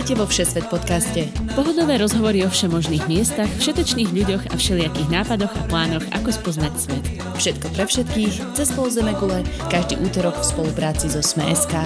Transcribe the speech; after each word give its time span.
Vítajte 0.00 0.16
vo 0.16 0.24
Všesvet 0.24 0.64
podcaste. 0.72 1.28
Pohodové 1.52 2.00
rozhovory 2.00 2.40
o 2.40 2.48
všemožných 2.48 3.04
miestach, 3.04 3.52
všetečných 3.60 4.08
ľuďoch 4.08 4.48
a 4.48 4.56
všelijakých 4.56 5.12
nápadoch 5.12 5.52
a 5.52 5.62
plánoch, 5.68 6.00
ako 6.16 6.32
spoznať 6.32 6.72
svet. 6.72 7.04
Všetko 7.36 7.66
pre 7.76 7.84
všetkých, 7.84 8.34
cez 8.56 8.72
pol 8.72 8.88
gule, 8.96 9.44
každý 9.68 10.00
útorok 10.00 10.40
v 10.40 10.48
spolupráci 10.56 11.12
so 11.12 11.20
Sme.sk. 11.20 11.76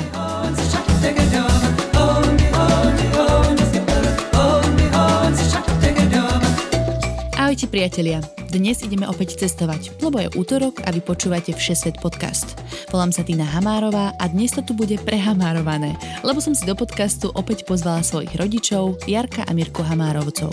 Ahojte 7.55 7.71
priatelia, 7.71 8.19
dnes 8.51 8.83
ideme 8.83 9.07
opäť 9.07 9.39
cestovať, 9.39 10.03
lebo 10.03 10.19
je 10.19 10.27
útorok 10.35 10.83
a 10.83 10.91
vy 10.91 10.99
počúvate 10.99 11.55
Všesvet 11.55 12.03
podcast. 12.03 12.59
Volám 12.91 13.15
sa 13.15 13.23
Tina 13.23 13.47
Hamárová 13.47 14.11
a 14.19 14.25
dnes 14.27 14.59
to 14.59 14.67
tu 14.67 14.75
bude 14.75 14.99
prehamárované, 14.99 15.95
lebo 16.27 16.43
som 16.43 16.51
si 16.51 16.67
do 16.67 16.75
podcastu 16.75 17.31
opäť 17.31 17.63
pozvala 17.63 18.03
svojich 18.03 18.35
rodičov, 18.35 19.07
Jarka 19.07 19.47
a 19.47 19.55
Mirku 19.55 19.87
Hamárovcov. 19.87 20.51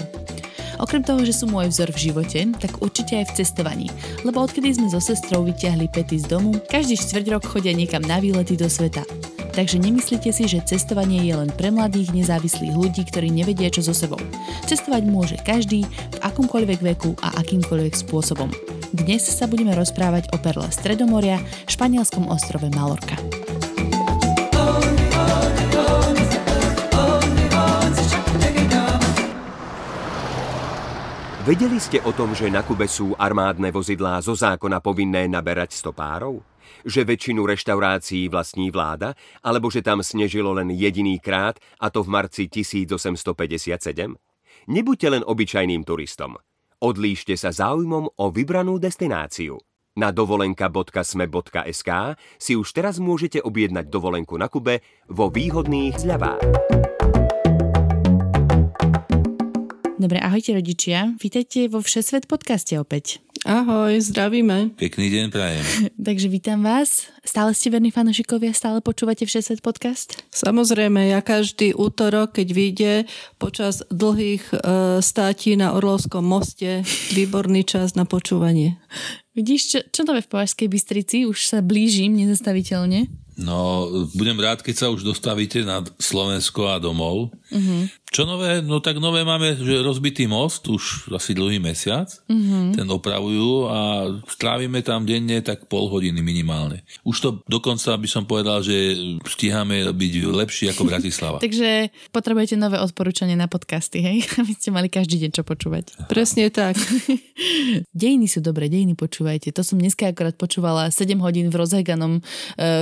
Okrem 0.77 1.01
toho, 1.01 1.25
že 1.25 1.33
sú 1.33 1.49
môj 1.49 1.73
vzor 1.73 1.89
v 1.89 2.13
živote, 2.13 2.39
tak 2.61 2.85
určite 2.85 3.17
aj 3.17 3.33
v 3.33 3.35
cestovaní, 3.41 3.87
lebo 4.21 4.45
odkedy 4.45 4.69
sme 4.69 4.93
so 4.93 5.01
sestrou 5.01 5.41
vyťahli 5.41 5.89
pety 5.89 6.21
z 6.21 6.29
domu, 6.29 6.53
každý 6.69 7.01
štvrť 7.01 7.25
rok 7.33 7.49
chodia 7.49 7.73
niekam 7.73 8.05
na 8.05 8.21
výlety 8.21 8.53
do 8.53 8.69
sveta. 8.69 9.01
Takže 9.51 9.83
nemyslíte 9.83 10.31
si, 10.31 10.47
že 10.47 10.63
cestovanie 10.63 11.27
je 11.27 11.35
len 11.35 11.51
pre 11.51 11.75
mladých 11.75 12.15
nezávislých 12.15 12.71
ľudí, 12.71 13.03
ktorí 13.03 13.27
nevedia 13.27 13.67
čo 13.67 13.83
so 13.83 13.91
sebou. 13.91 14.19
Cestovať 14.63 15.03
môže 15.03 15.35
každý, 15.43 15.83
v 15.87 16.17
akomkoľvek 16.23 16.79
veku 16.95 17.19
a 17.19 17.35
akýmkoľvek 17.43 17.93
spôsobom. 17.93 18.47
Dnes 18.95 19.23
sa 19.23 19.47
budeme 19.47 19.75
rozprávať 19.75 20.31
o 20.31 20.37
perle 20.39 20.67
Stredomoria, 20.71 21.39
španielskom 21.67 22.31
ostrove 22.31 22.67
Malorka. 22.71 23.19
Vedeli 31.41 31.81
ste 31.81 31.97
o 32.05 32.13
tom, 32.13 32.37
že 32.37 32.53
na 32.53 32.61
Kube 32.61 32.85
sú 32.85 33.17
armádne 33.17 33.73
vozidlá 33.73 34.21
zo 34.21 34.37
zákona 34.37 34.77
povinné 34.77 35.25
naberať 35.25 35.73
stopárov? 35.73 36.50
Že 36.85 37.07
väčšinu 37.07 37.45
reštaurácií 37.45 38.29
vlastní 38.29 38.69
vláda, 38.69 39.13
alebo 39.41 39.69
že 39.69 39.85
tam 39.85 40.01
snežilo 40.05 40.53
len 40.55 40.73
jediný 40.73 41.17
krát, 41.17 41.57
a 41.79 41.89
to 41.89 42.05
v 42.05 42.09
marci 42.11 42.47
1857? 42.47 44.17
Nebuďte 44.69 45.07
len 45.09 45.23
obyčajným 45.25 45.81
turistom. 45.83 46.37
Odlíšte 46.81 47.37
sa 47.37 47.53
záujmom 47.53 48.17
o 48.17 48.25
vybranú 48.33 48.81
destináciu. 48.81 49.61
Na 49.91 50.09
dovolenka.sme.sk 50.09 51.89
si 52.39 52.53
už 52.55 52.67
teraz 52.71 52.95
môžete 52.97 53.43
objednať 53.43 53.91
dovolenku 53.91 54.39
na 54.39 54.47
Kube 54.47 54.79
vo 55.11 55.27
výhodných 55.27 55.99
zľavách. 55.99 56.90
Dobre, 60.01 60.17
ahojte 60.17 60.57
rodičia. 60.57 61.13
Vítajte 61.21 61.69
vo 61.69 61.77
Všesvet 61.77 62.25
podcaste 62.25 62.73
opäť. 62.81 63.21
Ahoj, 63.45 64.01
zdravíme. 64.01 64.73
Pekný 64.73 65.13
deň 65.13 65.25
prajem. 65.29 65.61
Takže 66.09 66.25
vítam 66.25 66.65
vás. 66.65 67.05
Stále 67.21 67.53
ste 67.53 67.69
verní 67.69 67.93
fanúšikovia, 67.93 68.49
stále 68.49 68.81
počúvate 68.81 69.29
Všesvet 69.29 69.61
podcast? 69.61 70.17
Samozrejme, 70.33 71.13
ja 71.13 71.21
každý 71.21 71.77
útorok, 71.77 72.33
keď 72.33 72.47
vyjde 72.49 72.93
počas 73.37 73.85
dlhých 73.93 74.41
e, 74.49 74.57
státí 75.05 75.53
na 75.53 75.77
Orlovskom 75.77 76.25
moste, 76.25 76.81
výborný 77.13 77.61
čas 77.61 77.93
na 77.93 78.09
počúvanie. 78.09 78.81
Vidíš, 79.37 79.61
čo, 79.69 79.79
čo 79.85 80.01
to 80.01 80.17
je 80.17 80.25
v 80.25 80.31
Považskej 80.33 80.65
Bystrici? 80.65 81.29
Už 81.29 81.45
sa 81.45 81.61
blížim 81.61 82.17
nezastaviteľne. 82.17 83.05
No, 83.41 83.89
budem 84.13 84.37
rád, 84.37 84.61
keď 84.61 84.75
sa 84.75 84.87
už 84.93 85.01
dostavíte 85.01 85.65
na 85.65 85.81
Slovensko 85.97 86.69
a 86.69 86.77
domov. 86.77 87.33
Uh-huh. 87.49 87.89
Čo 88.11 88.27
nové? 88.27 88.59
No 88.59 88.83
tak 88.83 88.99
nové 88.99 89.23
máme, 89.23 89.55
že 89.55 89.79
rozbitý 89.79 90.27
most 90.27 90.67
už 90.67 91.07
asi 91.15 91.31
dlhý 91.31 91.63
mesiac. 91.63 92.11
Uh-huh. 92.27 92.75
Ten 92.75 92.83
opravujú 92.91 93.71
a 93.71 93.79
strávime 94.27 94.83
tam 94.83 95.07
denne 95.07 95.39
tak 95.39 95.71
pol 95.71 95.87
hodiny 95.87 96.19
minimálne. 96.19 96.83
Už 97.07 97.23
to 97.23 97.29
dokonca 97.47 97.95
by 97.95 98.07
som 98.11 98.27
povedal, 98.27 98.59
že 98.67 98.99
stíhame 99.23 99.87
byť 99.95 100.13
lepší 100.27 100.75
ako 100.75 100.91
Bratislava. 100.91 101.39
Takže 101.47 101.87
potrebujete 102.11 102.59
nové 102.59 102.83
odporúčanie 102.83 103.39
na 103.39 103.47
podcasty, 103.47 104.03
hej? 104.03 104.27
Aby 104.43 104.59
ste 104.59 104.75
mali 104.75 104.91
každý 104.91 105.15
deň 105.23 105.31
čo 105.31 105.47
počúvať. 105.47 105.95
Presne 106.11 106.51
tak. 106.51 106.75
dejiny 107.95 108.27
sú 108.27 108.43
dobré, 108.43 108.67
dejiny 108.67 108.99
počúvajte. 108.99 109.55
To 109.55 109.63
som 109.63 109.79
dneska 109.79 110.11
akorát 110.11 110.35
počúvala 110.35 110.91
7 110.91 111.15
hodín 111.23 111.47
v 111.47 111.55
rozheganom 111.55 112.19
e, 112.19 112.21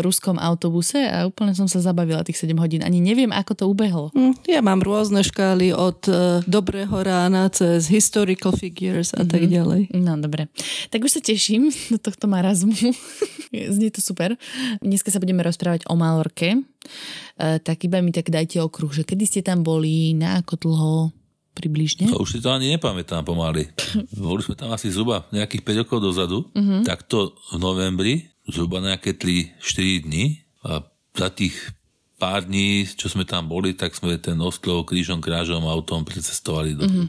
ruskom 0.01 0.41
autobuse 0.41 1.05
a 1.05 1.29
úplne 1.29 1.53
som 1.53 1.69
sa 1.69 1.77
zabavila 1.85 2.25
tých 2.25 2.41
7 2.41 2.57
hodín. 2.57 2.81
Ani 2.81 2.97
neviem, 2.97 3.29
ako 3.29 3.53
to 3.53 3.63
ubehlo. 3.69 4.09
Mm, 4.17 4.33
ja 4.49 4.65
mám 4.65 4.81
rôzne 4.81 5.18
rôzne 5.19 5.35
škály 5.35 5.75
od 5.75 5.99
uh, 6.07 6.39
dobrého 6.47 6.95
rána 7.03 7.51
cez 7.51 7.91
historical 7.91 8.55
figures 8.55 9.11
a 9.11 9.19
mm-hmm. 9.19 9.31
tak 9.35 9.41
mhm. 9.43 9.51
ďalej. 9.51 9.81
No 9.99 10.15
dobre. 10.15 10.47
Tak 10.87 11.03
už 11.03 11.19
sa 11.19 11.21
teším 11.21 11.67
do 11.91 11.99
tohto 11.99 12.31
marazmu. 12.31 12.71
Znie 13.75 13.91
to 13.91 13.99
super. 13.99 14.39
Dneska 14.79 15.11
sa 15.11 15.19
budeme 15.19 15.43
rozprávať 15.43 15.83
o 15.91 15.99
Malorke. 15.99 16.63
Uh, 17.35 17.59
tak 17.59 17.83
iba 17.83 17.99
mi 17.99 18.15
tak 18.15 18.31
dajte 18.31 18.63
okruh, 18.63 18.95
že 18.95 19.03
kedy 19.03 19.27
ste 19.27 19.41
tam 19.43 19.59
boli, 19.59 20.15
na 20.15 20.39
ako 20.39 20.55
dlho, 20.55 20.95
približne? 21.51 22.07
No, 22.07 22.23
už 22.23 22.29
si 22.29 22.39
to 22.39 22.55
ani 22.55 22.71
nepamätám 22.79 23.27
pomaly. 23.27 23.67
Boli 24.15 24.39
sme 24.39 24.55
tam 24.55 24.71
asi 24.71 24.87
zhruba 24.87 25.27
nejakých 25.35 25.67
5 25.67 25.81
rokov 25.83 25.97
dozadu, 25.99 26.47
mm-hmm. 26.55 26.87
takto 26.87 27.35
v 27.51 27.59
novembri, 27.59 28.13
zhruba 28.47 28.79
nejaké 28.79 29.19
3-4 29.19 30.07
dní 30.07 30.47
a 30.63 30.79
za 31.11 31.27
tých 31.35 31.59
pár 32.19 32.43
dní, 32.43 32.83
čo 32.83 33.07
sme 33.07 33.23
tam 33.23 33.47
boli, 33.47 33.71
tak 33.71 33.95
sme 33.95 34.19
ten 34.19 34.35
ostrov 34.43 34.83
krížom 34.83 35.23
krážom 35.23 35.63
autom 35.63 36.03
precestovali 36.03 36.75
do 36.75 36.83
mm-hmm. 36.85 37.07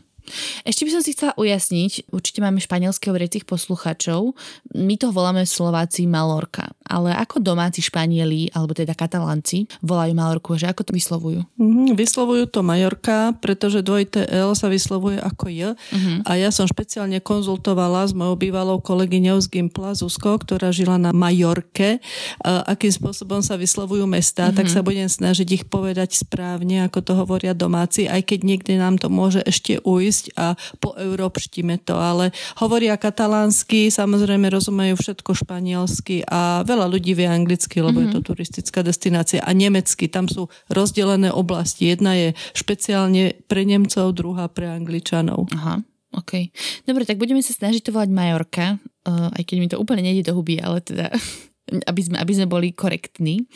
Ešte 0.67 0.83
by 0.87 0.91
som 0.93 1.03
si 1.03 1.15
chcela 1.15 1.33
ujasniť, 1.39 2.11
určite 2.11 2.43
máme 2.43 2.59
španielského 2.59 3.11
hovoriacich 3.11 3.45
posluchačov, 3.49 4.35
my 4.77 4.95
to 4.97 5.11
voláme 5.11 5.43
Slováci 5.43 6.07
Malorka, 6.07 6.71
ale 6.87 7.13
ako 7.15 7.43
domáci 7.43 7.83
Španieli, 7.83 8.51
alebo 8.55 8.73
teda 8.77 8.95
Katalánci, 8.95 9.67
volajú 9.83 10.13
Malorku, 10.15 10.55
že 10.55 10.71
ako 10.71 10.91
to 10.91 10.93
vyslovujú? 10.95 11.41
Mm, 11.59 11.99
vyslovujú 11.99 12.45
to 12.51 12.61
Majorka, 12.63 13.35
pretože 13.43 13.83
dvojité 13.83 14.29
L 14.31 14.55
sa 14.55 14.71
vyslovuje 14.71 15.19
ako 15.19 15.45
J 15.51 15.75
mm-hmm. 15.75 16.17
a 16.27 16.31
ja 16.39 16.51
som 16.55 16.69
špeciálne 16.69 17.19
konzultovala 17.19 18.07
s 18.07 18.13
mojou 18.15 18.37
bývalou 18.39 18.79
kolegyňou 18.79 19.43
z 19.43 19.47
Gimpla 19.51 19.97
Zuzko, 19.99 20.39
ktorá 20.39 20.71
žila 20.71 21.01
na 21.01 21.11
Majorke, 21.11 21.99
akým 22.45 22.93
spôsobom 22.95 23.43
sa 23.43 23.59
vyslovujú 23.59 24.07
mesta, 24.07 24.49
mm-hmm. 24.49 24.59
tak 24.59 24.67
sa 24.71 24.81
budem 24.85 25.09
snažiť 25.11 25.49
ich 25.51 25.65
povedať 25.67 26.15
správne, 26.15 26.87
ako 26.87 26.99
to 27.03 27.13
hovoria 27.19 27.53
domáci, 27.57 28.07
aj 28.07 28.23
keď 28.31 28.39
niekde 28.47 28.75
nám 28.79 29.01
to 29.01 29.11
môže 29.11 29.43
ešte 29.43 29.83
ujsť 29.83 30.20
ísť 30.21 30.37
a 30.37 30.53
po 30.77 30.93
európštime 30.93 31.81
to, 31.81 31.97
ale 31.97 32.37
hovoria 32.61 33.01
katalánsky, 33.01 33.89
samozrejme 33.89 34.53
rozumejú 34.53 35.01
všetko 35.01 35.33
španielsky 35.33 36.21
a 36.29 36.61
veľa 36.69 36.93
ľudí 36.93 37.17
vie 37.17 37.25
anglicky, 37.25 37.81
lebo 37.81 38.05
mm-hmm. 38.05 38.13
je 38.13 38.15
to 38.15 38.21
mhm. 38.21 38.29
turistická 38.29 38.81
destinácia 38.85 39.41
a 39.41 39.51
nemecky, 39.57 40.13
tam 40.13 40.29
sú 40.29 40.53
rozdelené 40.69 41.33
oblasti. 41.33 41.89
Jedna 41.89 42.13
je 42.13 42.29
špeciálne 42.53 43.41
pre 43.49 43.65
Nemcov, 43.65 44.13
druhá 44.13 44.53
pre 44.53 44.69
Angličanov. 44.69 45.49
Aha. 45.57 45.81
OK. 46.11 46.51
Dobre, 46.91 47.07
tak 47.07 47.23
budeme 47.23 47.39
sa 47.39 47.55
snažiť 47.55 47.87
to 47.87 47.95
volať 47.95 48.11
Majorka, 48.11 48.67
uh, 49.07 49.31
aj 49.31 49.43
keď 49.47 49.57
mi 49.63 49.71
to 49.71 49.79
úplne 49.79 50.03
nejde 50.03 50.27
do 50.27 50.35
huby, 50.35 50.59
ale 50.59 50.83
teda 50.83 51.15
aby 51.87 52.01
sme, 52.03 52.17
aby 52.19 52.33
sme 52.35 52.47
boli 52.51 52.69
korektní. 52.75 53.47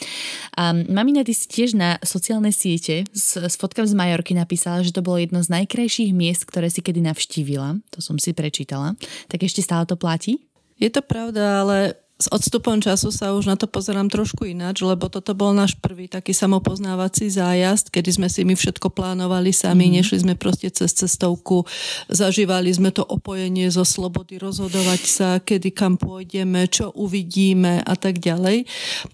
A 0.54 0.70
mamina, 0.72 1.26
ty 1.26 1.34
si 1.34 1.50
tiež 1.50 1.74
na 1.74 1.98
sociálne 2.06 2.54
siete 2.54 3.08
s, 3.10 3.34
s 3.34 3.54
fotkami 3.58 3.90
z 3.90 3.96
Majorky 3.98 4.32
napísala, 4.36 4.86
že 4.86 4.94
to 4.94 5.02
bolo 5.02 5.18
jedno 5.18 5.42
z 5.42 5.50
najkrajších 5.50 6.14
miest, 6.14 6.46
ktoré 6.46 6.70
si 6.70 6.84
kedy 6.84 7.02
navštívila. 7.02 7.80
To 7.94 7.98
som 7.98 8.20
si 8.20 8.30
prečítala. 8.36 8.94
Tak 9.26 9.42
ešte 9.42 9.64
stále 9.64 9.88
to 9.88 9.98
platí? 9.98 10.46
Je 10.78 10.90
to 10.90 11.02
pravda, 11.02 11.62
ale 11.62 12.03
s 12.14 12.30
odstupom 12.30 12.78
času 12.78 13.10
sa 13.12 13.34
už 13.34 13.50
na 13.50 13.58
to 13.58 13.66
pozerám 13.68 14.06
trošku 14.08 14.48
ináč, 14.48 14.86
lebo 14.86 15.10
toto 15.10 15.34
bol 15.34 15.52
náš 15.52 15.74
prvý 15.74 16.06
taký 16.06 16.30
samopoznávací 16.30 17.26
zájazd, 17.26 17.90
kedy 17.90 18.10
sme 18.16 18.28
si 18.30 18.46
my 18.46 18.54
všetko 18.54 18.86
plánovali 18.94 19.52
sami, 19.52 19.90
mm. 19.90 19.92
nešli 19.98 20.18
sme 20.24 20.34
proste 20.38 20.70
cez 20.70 20.94
cestovku, 20.94 21.66
zažívali 22.06 22.72
sme 22.72 22.94
to 22.94 23.02
opojenie 23.02 23.66
zo 23.66 23.82
slobody 23.82 24.38
rozhodovať 24.38 25.02
sa, 25.04 25.28
kedy 25.42 25.74
kam 25.74 25.98
pôjdeme, 25.98 26.70
čo 26.70 26.94
uvidíme 26.94 27.82
a 27.82 27.94
tak 27.98 28.22
ďalej. 28.22 28.64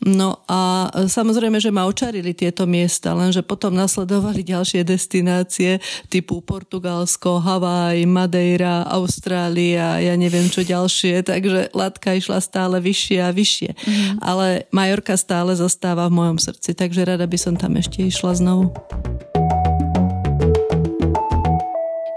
No 0.04 0.44
a 0.46 0.92
samozrejme, 0.92 1.56
že 1.56 1.72
ma 1.74 1.88
očarili 1.88 2.36
tieto 2.36 2.68
miesta, 2.68 3.16
lenže 3.16 3.40
potom 3.40 3.74
nasledovali 3.74 4.44
ďalšie 4.44 4.84
destinácie 4.84 5.80
typu 6.12 6.44
Portugalsko, 6.44 7.42
Havaj, 7.42 7.96
Madeira, 8.04 8.84
Austrália, 8.92 9.98
ja 9.98 10.14
neviem 10.20 10.52
čo 10.52 10.62
ďalšie, 10.62 11.24
takže 11.24 11.72
latka 11.74 12.12
išla 12.12 12.38
stále 12.44 12.76
vyššie 12.76 12.89
vyššie 12.90 13.18
a 13.22 13.30
vyššie. 13.30 13.70
Mm. 13.70 14.18
Ale 14.18 14.66
Majorka 14.74 15.14
stále 15.14 15.54
zostáva 15.54 16.10
v 16.10 16.18
mojom 16.18 16.42
srdci, 16.42 16.74
takže 16.74 17.06
rada 17.06 17.30
by 17.30 17.38
som 17.38 17.54
tam 17.54 17.78
ešte 17.78 18.02
išla 18.02 18.34
znovu. 18.34 18.74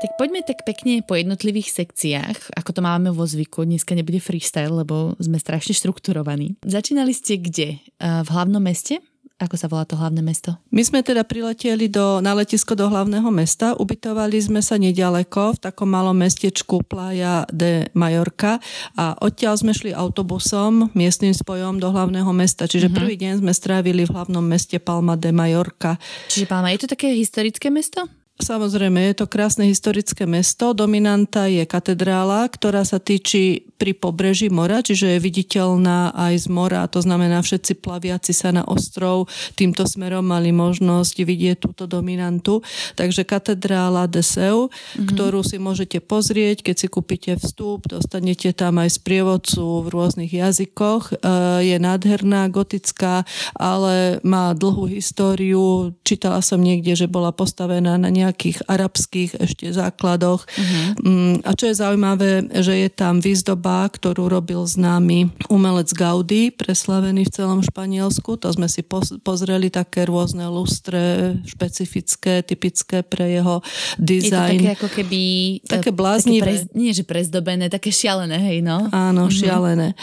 Tak 0.04 0.20
poďme 0.20 0.42
tak 0.44 0.66
pekne 0.68 1.00
po 1.06 1.16
jednotlivých 1.16 1.70
sekciách, 1.72 2.58
ako 2.60 2.70
to 2.76 2.82
máme 2.84 3.14
vo 3.14 3.24
zvyku. 3.24 3.64
Dneska 3.64 3.96
nebude 3.96 4.20
freestyle, 4.20 4.84
lebo 4.84 5.16
sme 5.22 5.40
strašne 5.40 5.78
štrukturovaní. 5.78 6.60
Začínali 6.66 7.14
ste 7.16 7.40
kde? 7.40 7.80
V 8.02 8.28
hlavnom 8.28 8.60
meste? 8.60 9.00
Ako 9.44 9.60
sa 9.60 9.68
volá 9.68 9.84
to 9.84 10.00
hlavné 10.00 10.24
mesto? 10.24 10.56
My 10.72 10.88
sme 10.88 11.04
teda 11.04 11.28
prileteli 11.28 11.92
do, 11.92 12.24
na 12.24 12.32
letisko 12.32 12.80
do 12.80 12.88
hlavného 12.88 13.28
mesta, 13.28 13.76
ubytovali 13.76 14.40
sme 14.40 14.64
sa 14.64 14.80
nedaleko 14.80 15.60
v 15.60 15.62
takom 15.68 15.92
malom 15.92 16.16
mestečku 16.16 16.88
Playa 16.88 17.44
de 17.52 17.92
Mallorca 17.92 18.64
a 18.96 19.20
odtiaľ 19.20 19.60
sme 19.60 19.76
šli 19.76 19.92
autobusom, 19.92 20.96
miestnym 20.96 21.36
spojom 21.36 21.84
do 21.84 21.92
hlavného 21.92 22.32
mesta. 22.32 22.72
Čiže 22.72 22.88
mm-hmm. 22.88 23.00
prvý 23.04 23.16
deň 23.20 23.34
sme 23.44 23.52
strávili 23.52 24.08
v 24.08 24.16
hlavnom 24.16 24.44
meste 24.48 24.80
Palma 24.80 25.20
de 25.20 25.36
Mallorca. 25.36 26.00
Čiže 26.32 26.48
Palma, 26.48 26.72
je 26.72 26.88
to 26.88 26.96
také 26.96 27.12
historické 27.12 27.68
mesto? 27.68 28.08
Samozrejme, 28.34 29.14
je 29.14 29.16
to 29.22 29.30
krásne 29.30 29.70
historické 29.70 30.26
mesto. 30.26 30.74
Dominanta 30.74 31.46
je 31.46 31.70
katedrála, 31.70 32.50
ktorá 32.50 32.82
sa 32.82 32.98
týči 32.98 33.70
pri 33.84 33.92
pobreží 33.92 34.48
mora, 34.48 34.80
čiže 34.80 35.20
je 35.20 35.20
viditeľná 35.20 36.16
aj 36.16 36.48
z 36.48 36.48
mora. 36.48 36.88
To 36.88 37.04
znamená, 37.04 37.44
všetci 37.44 37.84
plaviaci 37.84 38.32
sa 38.32 38.56
na 38.56 38.64
ostrov 38.64 39.28
týmto 39.60 39.84
smerom 39.84 40.24
mali 40.24 40.56
možnosť 40.56 41.20
vidieť 41.20 41.60
túto 41.60 41.84
dominantu. 41.84 42.64
Takže 42.96 43.28
katedrála 43.28 44.08
de 44.08 44.24
Seu, 44.24 44.72
mm-hmm. 44.72 45.04
ktorú 45.12 45.44
si 45.44 45.60
môžete 45.60 46.00
pozrieť, 46.00 46.64
keď 46.64 46.76
si 46.80 46.88
kúpite 46.88 47.36
vstup, 47.36 47.92
dostanete 47.92 48.56
tam 48.56 48.80
aj 48.80 49.04
sprievodcu 49.04 49.84
v 49.84 49.88
rôznych 49.92 50.32
jazykoch. 50.32 51.20
E, 51.20 51.68
je 51.68 51.76
nádherná, 51.76 52.48
gotická, 52.48 53.28
ale 53.52 54.24
má 54.24 54.56
dlhú 54.56 54.88
históriu. 54.88 55.92
Čítala 56.08 56.40
som 56.40 56.64
niekde, 56.64 56.96
že 56.96 57.12
bola 57.12 57.36
postavená 57.36 58.00
na 58.00 58.08
nejakých 58.08 58.64
arabských 58.64 59.44
ešte 59.44 59.76
základoch. 59.76 60.48
Uh-huh. 60.48 61.44
A 61.44 61.52
čo 61.52 61.68
je 61.68 61.76
zaujímavé, 61.76 62.48
že 62.64 62.80
je 62.80 62.88
tam 62.88 63.20
výzdoba, 63.20 63.73
ktorú 63.90 64.30
robil 64.30 64.62
známy 64.62 65.34
umelec 65.50 65.90
Gaudí, 65.92 66.54
preslavený 66.54 67.26
v 67.28 67.34
celom 67.34 67.62
Španielsku. 67.66 68.38
To 68.40 68.50
sme 68.54 68.70
si 68.70 68.86
pozreli 69.22 69.74
také 69.74 70.06
rôzne 70.06 70.46
lustre, 70.50 71.36
špecifické, 71.48 72.46
typické 72.46 73.02
pre 73.02 73.40
jeho 73.40 73.66
dizajn. 73.98 74.58
Je 74.58 74.60
to 74.60 74.64
také 74.64 74.74
ako 74.78 74.90
keby... 74.90 75.22
Také 75.66 75.92
bláznivé. 75.92 76.44
Také 76.44 76.50
prez, 76.50 76.62
nie, 76.78 76.92
že 76.94 77.04
prezdobené, 77.08 77.66
také 77.72 77.90
šialené, 77.90 78.38
hej, 78.38 78.60
no. 78.62 78.90
Áno, 78.94 79.28
uh-huh. 79.28 79.34
šialené. 79.34 79.98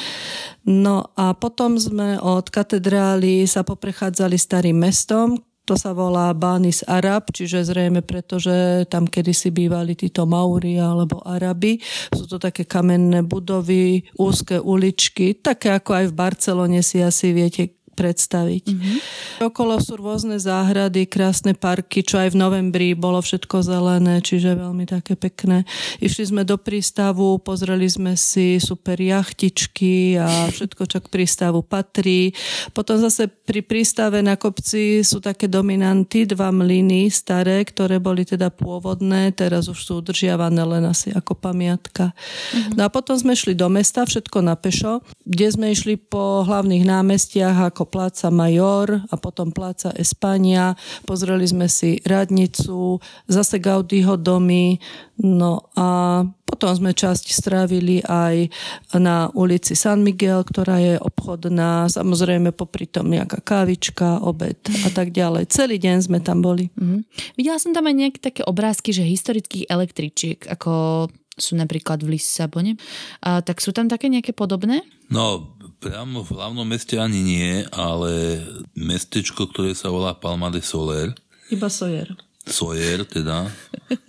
No 0.67 1.09
a 1.17 1.33
potom 1.33 1.81
sme 1.81 2.21
od 2.21 2.53
katedrály 2.53 3.49
sa 3.49 3.65
poprechádzali 3.65 4.37
starým 4.37 4.77
mestom, 4.77 5.41
to 5.71 5.79
sa 5.79 5.95
volá 5.95 6.35
Banis 6.35 6.83
Arab, 6.83 7.31
čiže 7.31 7.63
zrejme 7.63 8.03
preto, 8.03 8.43
že 8.43 8.83
tam 8.91 9.07
kedysi 9.07 9.55
bývali 9.55 9.95
títo 9.95 10.27
Mauri 10.27 10.83
alebo 10.83 11.23
Araby. 11.23 11.79
Sú 12.11 12.27
to 12.27 12.43
také 12.43 12.67
kamenné 12.67 13.23
budovy, 13.23 14.03
úzke 14.19 14.59
uličky, 14.59 15.39
také 15.39 15.71
ako 15.71 15.91
aj 15.95 16.05
v 16.11 16.19
Barcelone 16.19 16.81
si 16.83 16.99
asi 16.99 17.31
viete 17.31 17.80
predstaviť. 18.00 18.64
Mm-hmm. 18.73 18.99
Okolo 19.44 19.76
sú 19.76 20.00
rôzne 20.00 20.41
záhrady, 20.41 21.05
krásne 21.05 21.52
parky, 21.52 22.00
čo 22.00 22.17
aj 22.17 22.32
v 22.32 22.41
novembri 22.41 22.88
bolo 22.97 23.20
všetko 23.20 23.61
zelené, 23.61 24.25
čiže 24.25 24.56
veľmi 24.56 24.88
také 24.88 25.20
pekné. 25.20 25.69
Išli 26.00 26.32
sme 26.32 26.43
do 26.49 26.56
prístavu, 26.56 27.37
pozreli 27.44 27.85
sme 27.85 28.17
si 28.17 28.56
super 28.56 28.97
jachtičky 28.97 30.17
a 30.17 30.49
všetko, 30.49 30.82
čo 30.88 30.99
k 31.05 31.12
prístavu 31.12 31.61
patrí. 31.61 32.32
Potom 32.73 32.97
zase 32.97 33.29
pri 33.29 33.61
prístave 33.61 34.25
na 34.25 34.41
kopci 34.41 35.05
sú 35.05 35.20
také 35.20 35.44
dominanty, 35.44 36.25
dva 36.25 36.49
mlyny 36.49 37.12
staré, 37.12 37.61
ktoré 37.69 38.00
boli 38.00 38.25
teda 38.25 38.49
pôvodné, 38.49 39.37
teraz 39.37 39.69
už 39.69 39.76
sú 39.76 39.93
udržiavané 40.00 40.64
len 40.64 40.88
asi 40.88 41.12
ako 41.12 41.37
pamiatka. 41.37 42.17
Mm-hmm. 42.17 42.81
No 42.81 42.87
a 42.87 42.88
potom 42.88 43.19
sme 43.20 43.37
šli 43.37 43.52
do 43.52 43.69
mesta, 43.69 44.08
všetko 44.08 44.41
na 44.41 44.56
pešo, 44.56 45.05
kde 45.26 45.47
sme 45.52 45.67
išli 45.75 45.99
po 45.99 46.47
hlavných 46.47 46.87
námestiach 46.87 47.75
ako 47.75 47.90
Pláca 47.91 48.31
Major 48.31 49.03
a 49.11 49.15
potom 49.19 49.51
Pláca 49.51 49.91
Espania. 49.99 50.79
Pozreli 51.03 51.45
sme 51.51 51.67
si 51.67 51.99
radnicu, 52.07 53.03
zase 53.27 53.59
Gaudiho 53.59 54.15
domy, 54.15 54.79
no 55.19 55.67
a 55.75 56.23
potom 56.47 56.71
sme 56.75 56.91
časť 56.91 57.31
strávili 57.31 58.03
aj 58.07 58.51
na 58.99 59.31
ulici 59.35 59.79
San 59.79 60.03
Miguel, 60.03 60.43
ktorá 60.43 60.83
je 60.83 60.95
obchodná, 60.99 61.87
samozrejme 61.87 62.51
popri 62.51 62.91
tom 62.91 63.11
nejaká 63.11 63.39
kávička, 63.43 64.23
obed 64.23 64.59
a 64.87 64.89
tak 64.91 65.15
ďalej. 65.15 65.51
Celý 65.51 65.79
deň 65.79 65.97
sme 66.11 66.19
tam 66.19 66.43
boli. 66.43 66.71
Mm-hmm. 66.75 67.01
Videla 67.39 67.59
som 67.63 67.71
tam 67.71 67.87
aj 67.87 67.95
nejaké 67.95 68.19
také 68.19 68.43
obrázky, 68.43 68.91
že 68.91 69.07
historických 69.07 69.71
električiek, 69.71 70.39
ako 70.51 71.07
sú 71.41 71.57
napríklad 71.57 72.05
v 72.05 72.21
Lisabone. 72.21 72.77
A, 73.25 73.41
tak 73.41 73.65
sú 73.65 73.73
tam 73.73 73.89
také 73.89 74.13
nejaké 74.13 74.37
podobné? 74.37 74.85
No, 75.09 75.57
priamo 75.81 76.21
v 76.21 76.37
hlavnom 76.37 76.69
meste 76.69 77.00
ani 77.00 77.25
nie, 77.25 77.65
ale 77.73 78.44
mestečko, 78.77 79.49
ktoré 79.49 79.73
sa 79.73 79.88
volá 79.88 80.12
Palma 80.12 80.53
de 80.53 80.61
Soler. 80.61 81.17
Iba 81.49 81.73
Sojer. 81.73 82.12
Sojer, 82.44 83.09
teda. 83.09 83.49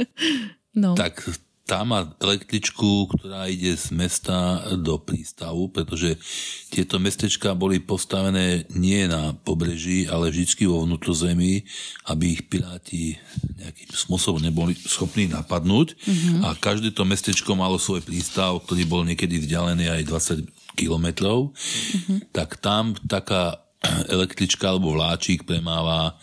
no. 0.83 0.93
Tak 0.99 1.23
tá 1.71 1.87
má 1.87 2.03
električku, 2.19 3.07
ktorá 3.15 3.47
ide 3.47 3.71
z 3.79 3.95
mesta 3.95 4.59
do 4.75 4.99
prístavu, 4.99 5.71
pretože 5.71 6.19
tieto 6.67 6.99
mestečka 6.99 7.55
boli 7.55 7.79
postavené 7.79 8.67
nie 8.75 9.07
na 9.07 9.31
pobreží, 9.31 10.03
ale 10.03 10.35
vždy 10.35 10.67
vo 10.67 10.83
vnútrozemí, 10.83 11.63
aby 12.11 12.35
ich 12.35 12.43
piráti 12.51 13.15
nejakým 13.55 13.87
spôsobom 13.87 14.43
neboli 14.43 14.75
schopní 14.75 15.31
napadnúť. 15.31 15.95
Mm-hmm. 15.95 16.43
A 16.43 16.59
každé 16.59 16.91
to 16.91 17.07
mestečko 17.07 17.55
malo 17.55 17.79
svoj 17.79 18.03
prístav, 18.03 18.59
ktorý 18.67 18.83
bol 18.83 19.07
niekedy 19.07 19.39
vzdialený 19.39 19.87
aj 19.95 20.01
20 20.11 20.60
kilometrov. 20.75 21.51
Mm-hmm. 21.51 22.31
Tak 22.31 22.61
tam 22.63 22.95
taká 23.07 23.61
električka 24.15 24.71
alebo 24.71 24.93
vláčik 24.95 25.43
premáva 25.43 26.15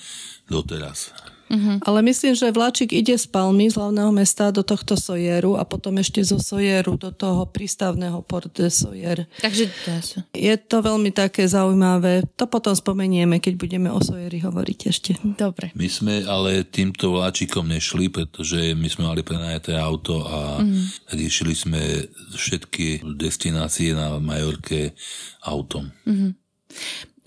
doteraz. 0.48 1.12
Uh-huh. 1.48 1.80
Ale 1.80 2.04
myslím, 2.04 2.36
že 2.36 2.52
vláčik 2.52 2.92
ide 2.92 3.16
z 3.16 3.26
Palmy, 3.28 3.72
z 3.72 3.80
hlavného 3.80 4.12
mesta, 4.12 4.52
do 4.52 4.60
tohto 4.60 5.00
Sojeru 5.00 5.56
a 5.56 5.64
potom 5.64 5.96
ešte 5.96 6.20
zo 6.20 6.36
Sojeru 6.36 7.00
do 7.00 7.08
toho 7.08 7.48
prístavného 7.48 8.20
Port 8.24 8.52
de 8.52 8.68
Sojer. 8.68 9.24
Takže 9.40 9.72
je 10.36 10.54
to 10.60 10.84
veľmi 10.84 11.08
také 11.10 11.48
zaujímavé. 11.48 12.28
To 12.36 12.44
potom 12.44 12.76
spomenieme, 12.76 13.40
keď 13.40 13.54
budeme 13.56 13.88
o 13.88 14.00
Sojeri 14.04 14.44
hovoriť 14.44 14.78
ešte. 14.88 15.10
Dobre. 15.24 15.72
My 15.72 15.88
sme 15.88 16.24
ale 16.28 16.68
týmto 16.68 17.16
vláčikom 17.16 17.64
nešli, 17.64 18.12
pretože 18.12 18.76
my 18.76 18.88
sme 18.88 19.08
mali 19.08 19.24
prenajaté 19.24 19.72
auto 19.76 20.24
a 20.28 20.60
uh-huh. 20.60 21.16
riešili 21.16 21.56
sme 21.56 21.80
všetky 22.36 23.08
destinácie 23.16 23.96
na 23.96 24.20
Majorke 24.20 24.92
autom. 25.48 25.88
Uh-huh. 26.04 26.36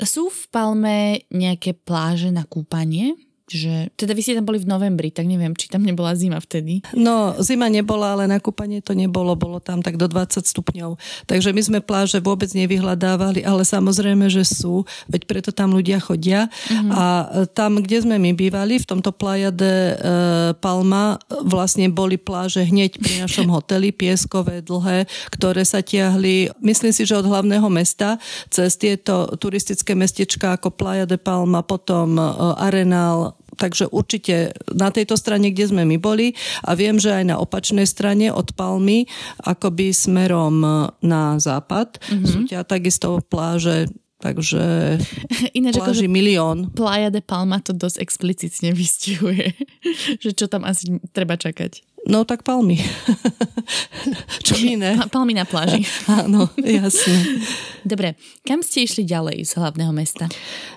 Sú 0.01 0.33
v 0.33 0.41
Palme 0.49 1.25
nejaké 1.29 1.77
pláže 1.77 2.29
na 2.33 2.45
kúpanie? 2.45 3.13
Že 3.51 3.73
teda 3.99 4.15
vy 4.15 4.21
ste 4.23 4.37
tam 4.39 4.47
boli 4.47 4.59
v 4.59 4.67
novembri, 4.67 5.11
tak 5.11 5.27
neviem, 5.27 5.51
či 5.53 5.67
tam 5.67 5.83
nebola 5.83 6.15
zima 6.15 6.39
vtedy. 6.39 6.81
No, 6.95 7.35
zima 7.43 7.67
nebola, 7.67 8.15
ale 8.15 8.25
na 8.25 8.39
kúpanie 8.39 8.79
to 8.79 8.95
nebolo, 8.95 9.35
bolo 9.35 9.59
tam 9.59 9.83
tak 9.83 9.99
do 9.99 10.07
20 10.07 10.43
stupňov. 10.43 10.95
Takže 11.27 11.51
my 11.51 11.61
sme 11.61 11.79
pláže 11.83 12.23
vôbec 12.23 12.49
nevyhľadávali, 12.55 13.43
ale 13.43 13.67
samozrejme, 13.67 14.31
že 14.31 14.47
sú, 14.47 14.87
veď 15.11 15.21
preto 15.27 15.49
tam 15.51 15.75
ľudia 15.75 15.99
chodia. 15.99 16.47
Mm-hmm. 16.47 16.91
A 16.91 17.03
tam, 17.51 17.83
kde 17.83 17.97
sme 18.03 18.15
my 18.17 18.31
bývali, 18.31 18.79
v 18.79 18.89
tomto 18.89 19.11
Playa 19.11 19.51
de 19.51 19.75
e, 19.91 19.95
Palma, 20.57 21.19
vlastne 21.43 21.91
boli 21.91 22.15
pláže 22.15 22.63
hneď 22.63 22.97
pri 22.97 23.27
našom 23.27 23.47
hoteli, 23.55 23.91
pieskové, 23.91 24.63
dlhé, 24.63 25.05
ktoré 25.33 25.67
sa 25.67 25.83
tiahli, 25.83 26.51
myslím 26.63 26.91
si, 26.95 27.03
že 27.03 27.19
od 27.19 27.27
hlavného 27.27 27.67
mesta, 27.67 28.17
cez 28.47 28.79
tieto 28.79 29.27
turistické 29.37 29.93
mestečka 29.93 30.55
ako 30.55 30.71
Playa 30.73 31.05
de 31.05 31.19
Palma, 31.19 31.61
potom 31.61 32.15
e, 32.17 32.23
Arenal, 32.61 33.35
Takže 33.57 33.91
určite 33.91 34.55
na 34.71 34.89
tejto 34.91 35.19
strane, 35.19 35.51
kde 35.51 35.69
sme 35.71 35.83
my 35.83 35.97
boli 35.99 36.33
a 36.63 36.75
viem, 36.75 36.97
že 36.97 37.11
aj 37.11 37.25
na 37.27 37.35
opačnej 37.37 37.85
strane 37.85 38.31
od 38.31 38.55
Palmy, 38.55 39.05
akoby 39.43 39.91
smerom 39.91 40.63
na 41.03 41.23
západ, 41.37 41.99
mm-hmm. 41.99 42.27
sú 42.27 42.39
ťa 42.47 42.63
takisto 42.63 43.19
pláže 43.27 43.91
Takže 44.21 44.61
Ináč 45.57 45.81
pláži 45.81 46.05
ako, 46.05 46.13
milión. 46.13 46.57
Playa 46.77 47.09
de 47.09 47.25
Palma 47.25 47.57
to 47.57 47.73
dosť 47.73 47.97
explicitne 48.05 48.69
vystihuje, 48.71 49.57
že 50.23 50.29
čo 50.37 50.45
tam 50.45 50.61
asi 50.61 51.01
treba 51.09 51.35
čakať. 51.35 51.81
No 52.09 52.25
tak 52.25 52.41
palmy. 52.41 52.81
Čo 54.45 54.57
iné? 54.57 54.97
palmy 55.13 55.37
na 55.37 55.45
pláži. 55.45 55.85
Áno, 56.25 56.49
jasne. 56.57 57.45
Dobre, 57.85 58.17
kam 58.41 58.65
ste 58.65 58.89
išli 58.89 59.05
ďalej 59.05 59.45
z 59.45 59.51
hlavného 59.61 59.93
mesta? 59.93 60.25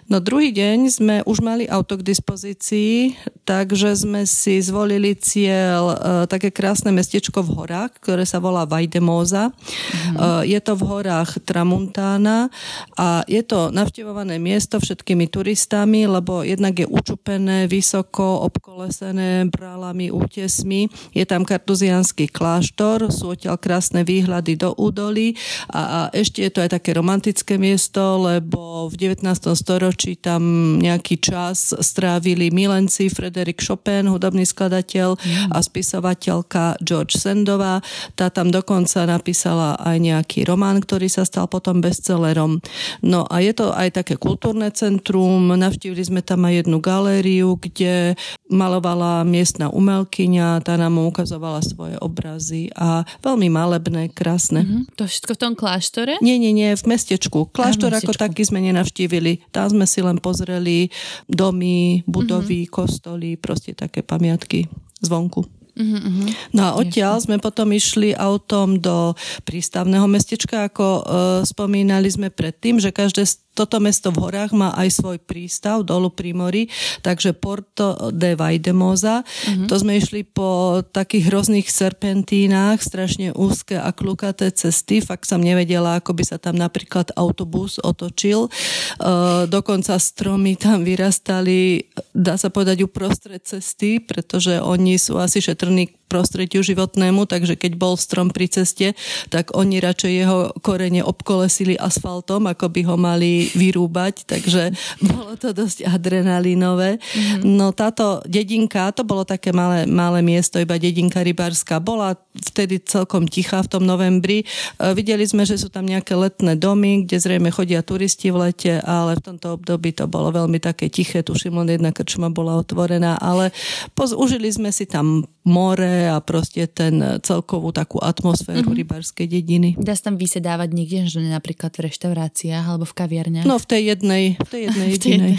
No 0.04 0.20
druhý 0.20 0.52
deň 0.52 0.78
sme 0.92 1.16
už 1.24 1.40
mali 1.40 1.64
auto 1.64 1.96
k 1.96 2.04
dispozícii, 2.04 3.16
takže 3.48 3.96
sme 3.96 4.28
si 4.28 4.60
zvolili 4.60 5.16
cieľ, 5.16 5.96
e, 5.96 5.96
také 6.28 6.52
krásne 6.52 6.92
mestečko 6.92 7.40
v 7.40 7.56
horách, 7.56 8.04
ktoré 8.04 8.28
sa 8.28 8.36
volá 8.36 8.68
Vajdemoza. 8.68 9.48
Mhm. 9.48 10.16
E, 10.44 10.52
je 10.52 10.60
to 10.60 10.76
v 10.76 10.82
horách 10.84 11.40
Tramuntána 11.40 12.52
a 13.00 13.24
je 13.24 13.40
to 13.40 13.72
navštevované 13.72 14.36
miesto 14.36 14.76
všetkými 14.76 15.32
turistami, 15.32 16.04
lebo 16.04 16.44
jednak 16.44 16.84
je 16.84 16.86
učupené, 16.88 17.64
vysoko, 17.64 18.44
obkolesené 18.44 19.48
brálami, 19.48 20.12
útesmi 20.12 20.92
je 21.14 21.24
tam 21.24 21.46
kartuzianský 21.46 22.28
kláštor, 22.28 23.08
sú 23.08 23.38
odtiaľ 23.38 23.56
krásne 23.56 24.02
výhľady 24.02 24.58
do 24.58 24.74
údolí 24.74 25.38
a, 25.70 25.80
a 25.80 26.00
ešte 26.10 26.42
je 26.42 26.50
to 26.50 26.60
aj 26.66 26.70
také 26.76 26.90
romantické 26.98 27.54
miesto, 27.56 28.20
lebo 28.20 28.90
v 28.90 29.14
19. 29.14 29.24
storočí 29.54 30.18
tam 30.18 30.76
nejaký 30.82 31.22
čas 31.22 31.72
strávili 31.72 32.50
milenci 32.50 33.08
Frederik 33.08 33.62
Chopin, 33.62 34.10
hudobný 34.10 34.42
skladateľ 34.42 35.16
mm. 35.16 35.54
a 35.54 35.58
spisovateľka 35.62 36.82
George 36.82 37.14
Sandová. 37.16 37.80
Tá 38.18 38.28
tam 38.28 38.50
dokonca 38.50 39.06
napísala 39.06 39.78
aj 39.78 39.96
nejaký 40.02 40.42
román, 40.44 40.82
ktorý 40.82 41.06
sa 41.06 41.22
stal 41.22 41.46
potom 41.46 41.78
bestsellerom. 41.78 42.58
No 43.06 43.22
a 43.30 43.38
je 43.38 43.54
to 43.54 43.70
aj 43.70 44.02
také 44.02 44.18
kultúrne 44.18 44.68
centrum, 44.74 45.54
navštívili 45.54 46.02
sme 46.02 46.20
tam 46.20 46.44
aj 46.44 46.66
jednu 46.66 46.78
galériu, 46.82 47.54
kde 47.60 48.18
malovala 48.54 49.26
miestna 49.26 49.68
umelkyňa, 49.68 50.62
tá 50.62 50.78
nám 50.78 51.02
ukazovala 51.02 51.60
svoje 51.60 51.98
obrazy 51.98 52.70
a 52.78 53.02
veľmi 53.20 53.50
malebné, 53.50 54.14
krásne. 54.14 54.62
Mm-hmm. 54.62 54.82
To 54.94 55.04
všetko 55.10 55.32
v 55.34 55.40
tom 55.42 55.52
kláštore? 55.58 56.22
Nie, 56.22 56.38
nie, 56.38 56.54
nie, 56.54 56.70
v 56.72 56.84
mestečku. 56.86 57.50
Kláštor 57.50 57.90
ako 57.90 58.14
taký 58.14 58.46
sme 58.46 58.62
nenavštívili. 58.62 59.50
Tam 59.50 59.74
sme 59.74 59.84
si 59.84 60.00
len 60.00 60.22
pozreli 60.22 60.94
domy, 61.26 62.06
budovy, 62.06 62.64
mm-hmm. 62.64 62.74
kostoly, 62.74 63.34
proste 63.34 63.74
také 63.74 64.06
pamiatky 64.06 64.70
zvonku. 65.02 65.64
Uh-huh, 65.74 66.30
No 66.54 66.70
a 66.70 66.70
odtiaľ 66.78 67.18
sme 67.18 67.42
potom 67.42 67.74
išli 67.74 68.14
autom 68.14 68.78
do 68.78 69.18
prístavného 69.42 70.06
mestečka, 70.06 70.70
ako 70.70 70.86
uh, 70.86 71.02
spomínali 71.42 72.06
sme 72.06 72.30
predtým, 72.30 72.78
že 72.78 72.94
každé 72.94 73.26
toto 73.54 73.78
mesto 73.78 74.10
v 74.10 74.20
horách 74.26 74.52
má 74.52 74.74
aj 74.74 75.00
svoj 75.00 75.18
prístav 75.22 75.86
dolu 75.86 76.10
pri 76.10 76.34
mori, 76.34 76.62
takže 77.00 77.32
Porto 77.38 78.10
de 78.10 78.34
Vajdemoza. 78.34 79.22
Uh-huh. 79.22 79.66
To 79.70 79.74
sme 79.78 79.96
išli 80.02 80.26
po 80.26 80.82
takých 80.82 81.30
hrozných 81.30 81.70
serpentínach, 81.70 82.82
strašne 82.82 83.30
úzke 83.32 83.78
a 83.78 83.94
klukaté 83.94 84.50
cesty. 84.50 84.98
Fakt 84.98 85.30
som 85.30 85.38
nevedela, 85.40 86.02
ako 86.02 86.18
by 86.18 86.24
sa 86.26 86.36
tam 86.42 86.58
napríklad 86.58 87.14
autobus 87.14 87.78
otočil. 87.78 88.50
Uh, 88.98 89.46
dokonca 89.46 89.96
stromy 89.96 90.58
tam 90.58 90.82
vyrastali, 90.82 91.88
dá 92.10 92.34
sa 92.34 92.50
povedať, 92.50 92.82
uprostred 92.82 93.40
cesty, 93.46 94.02
pretože 94.02 94.58
oni 94.58 94.98
sú 94.98 95.16
asi 95.22 95.38
šetrní 95.38 96.03
prostrediu 96.06 96.62
životnému, 96.62 97.26
takže 97.26 97.58
keď 97.58 97.72
bol 97.74 97.98
strom 97.98 98.30
pri 98.30 98.46
ceste, 98.46 98.92
tak 99.32 99.50
oni 99.56 99.82
radšej 99.82 100.12
jeho 100.12 100.38
korene 100.62 101.02
obkolesili 101.02 101.74
asfaltom, 101.80 102.46
ako 102.46 102.70
by 102.70 102.80
ho 102.86 102.96
mali 103.00 103.50
vyrúbať, 103.56 104.28
takže 104.28 104.70
bolo 105.10 105.34
to 105.34 105.50
dosť 105.50 105.88
adrenalinové. 105.88 107.00
Mm-hmm. 107.00 107.40
No 107.42 107.74
táto 107.74 108.22
dedinka, 108.28 108.94
to 108.94 109.02
bolo 109.02 109.26
také 109.26 109.50
malé, 109.50 109.88
malé 109.88 110.20
miesto, 110.22 110.60
iba 110.60 110.78
dedinka 110.78 111.24
rybárska, 111.24 111.82
bola 111.82 112.14
vtedy 112.34 112.82
celkom 112.82 113.26
tichá 113.30 113.62
v 113.62 113.70
tom 113.70 113.82
novembri. 113.86 114.42
E, 114.42 114.94
videli 114.94 115.22
sme, 115.26 115.46
že 115.46 115.58
sú 115.58 115.70
tam 115.70 115.86
nejaké 115.86 116.14
letné 116.14 116.58
domy, 116.58 117.06
kde 117.06 117.16
zrejme 117.22 117.50
chodia 117.54 117.82
turisti 117.82 118.30
v 118.30 118.50
lete, 118.50 118.82
ale 118.82 119.18
v 119.18 119.24
tomto 119.34 119.58
období 119.58 119.94
to 119.94 120.10
bolo 120.10 120.34
veľmi 120.34 120.58
také 120.58 120.90
tiché, 120.90 121.22
tuším 121.22 121.62
len 121.62 121.78
jedna 121.78 121.90
krčma 121.94 122.30
bola 122.30 122.58
otvorená, 122.58 123.18
ale 123.18 123.54
poz, 123.94 124.14
užili 124.14 124.50
sme 124.50 124.74
si 124.74 124.86
tam 124.86 125.26
more 125.44 125.93
a 126.10 126.18
proste 126.18 126.66
ten 126.66 126.98
e, 127.00 127.22
celkovú 127.22 127.70
takú 127.70 128.02
atmosféru 128.02 128.66
mm-hmm. 128.66 128.80
rybárskej 128.84 129.26
dediny. 129.26 129.68
Dá 129.78 129.94
sa 129.94 130.10
tam 130.10 130.16
vysedávať 130.20 130.68
niekde, 130.74 131.06
že 131.06 131.22
napríklad 131.22 131.74
v 131.74 131.90
reštauráciách 131.90 132.64
alebo 132.64 132.84
v 132.86 132.94
kaviarniach? 132.94 133.46
No 133.46 133.56
v 133.60 133.66
tej 133.66 133.82
jednej, 133.94 134.24
v 134.38 134.48
tej 134.50 134.62
jednej 134.70 134.88
jedinej. 134.98 135.34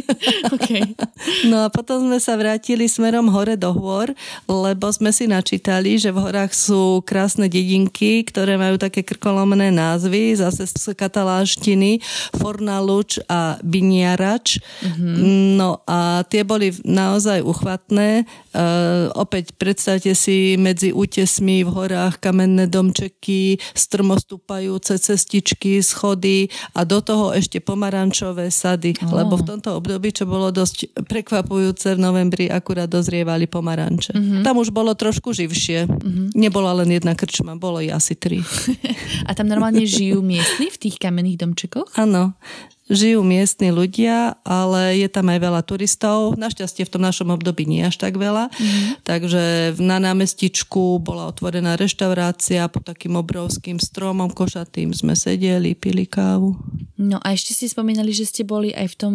okay. 0.54 0.82
No 1.50 1.64
a 1.64 1.68
potom 1.68 2.04
sme 2.04 2.18
sa 2.20 2.36
vrátili 2.36 2.88
smerom 2.88 3.28
hore 3.32 3.56
do 3.56 3.72
hôr, 3.72 4.12
lebo 4.48 4.88
sme 4.92 5.12
si 5.12 5.28
načítali, 5.28 5.96
že 5.96 6.12
v 6.12 6.20
horách 6.20 6.52
sú 6.52 7.00
krásne 7.04 7.48
dedinky, 7.48 8.24
ktoré 8.24 8.56
majú 8.56 8.76
také 8.80 9.04
krkolomné 9.04 9.72
názvy, 9.72 10.36
zase 10.36 10.68
z 10.68 10.96
kataláštiny, 10.96 12.00
Fornaluč 12.36 13.20
a 13.28 13.60
Biniarač. 13.60 14.60
Mm-hmm. 14.60 15.14
No 15.60 15.84
a 15.84 16.24
tie 16.28 16.42
boli 16.44 16.72
naozaj 16.84 17.44
uchvatné. 17.44 18.24
Uh, 18.54 19.10
opäť 19.18 19.54
predstavte 19.94 20.18
si 20.18 20.58
medzi 20.58 20.90
útesmi 20.90 21.62
v 21.62 21.70
horách 21.70 22.18
kamenné 22.18 22.66
domčeky, 22.66 23.62
strmostúpajúce 23.78 24.98
cestičky, 24.98 25.78
schody 25.86 26.50
a 26.74 26.82
do 26.82 26.98
toho 26.98 27.30
ešte 27.30 27.62
pomarančové 27.62 28.50
sady, 28.50 28.98
oh. 29.06 29.22
lebo 29.22 29.38
v 29.38 29.54
tomto 29.54 29.78
období, 29.78 30.10
čo 30.10 30.26
bolo 30.26 30.50
dosť 30.50 30.98
prekvapujúce 31.06 31.94
v 31.94 32.02
novembri, 32.02 32.44
akurát 32.50 32.90
dozrievali 32.90 33.46
pomaranče. 33.46 34.18
Mm-hmm. 34.18 34.42
Tam 34.42 34.58
už 34.58 34.74
bolo 34.74 34.98
trošku 34.98 35.30
živšie. 35.30 35.86
Mm-hmm. 35.86 36.26
Nebola 36.34 36.74
len 36.82 36.90
jedna 36.90 37.14
krčma, 37.14 37.54
bolo 37.54 37.78
ich 37.78 37.94
asi 37.94 38.18
tri. 38.18 38.42
a 39.28 39.30
tam 39.30 39.46
normálne 39.46 39.86
žijú 39.86 40.26
miestni 40.26 40.74
v 40.74 40.80
tých 40.90 40.98
kamenných 40.98 41.38
domčekoch? 41.38 41.94
Áno 41.94 42.34
žijú 42.88 43.24
miestni 43.24 43.72
ľudia, 43.72 44.36
ale 44.44 45.00
je 45.00 45.08
tam 45.08 45.32
aj 45.32 45.38
veľa 45.40 45.60
turistov. 45.64 46.36
Našťastie 46.36 46.84
v 46.84 46.92
tom 46.92 47.02
našom 47.02 47.32
období 47.32 47.64
nie 47.64 47.80
až 47.80 47.96
tak 47.96 48.20
veľa. 48.20 48.52
Mm-hmm. 48.52 48.84
Takže 49.04 49.44
na 49.80 49.96
námestičku 50.00 51.00
bola 51.00 51.32
otvorená 51.32 51.80
reštaurácia 51.80 52.68
pod 52.68 52.84
takým 52.84 53.16
obrovským 53.16 53.80
stromom 53.80 54.28
košatým 54.28 54.92
sme 54.92 55.16
sedeli, 55.16 55.72
pili 55.72 56.04
kávu. 56.04 56.56
No 57.00 57.18
a 57.24 57.32
ešte 57.32 57.56
si 57.56 57.66
spomínali, 57.72 58.12
že 58.12 58.28
ste 58.28 58.44
boli 58.44 58.70
aj 58.76 58.86
v 58.92 58.98
tom 59.00 59.14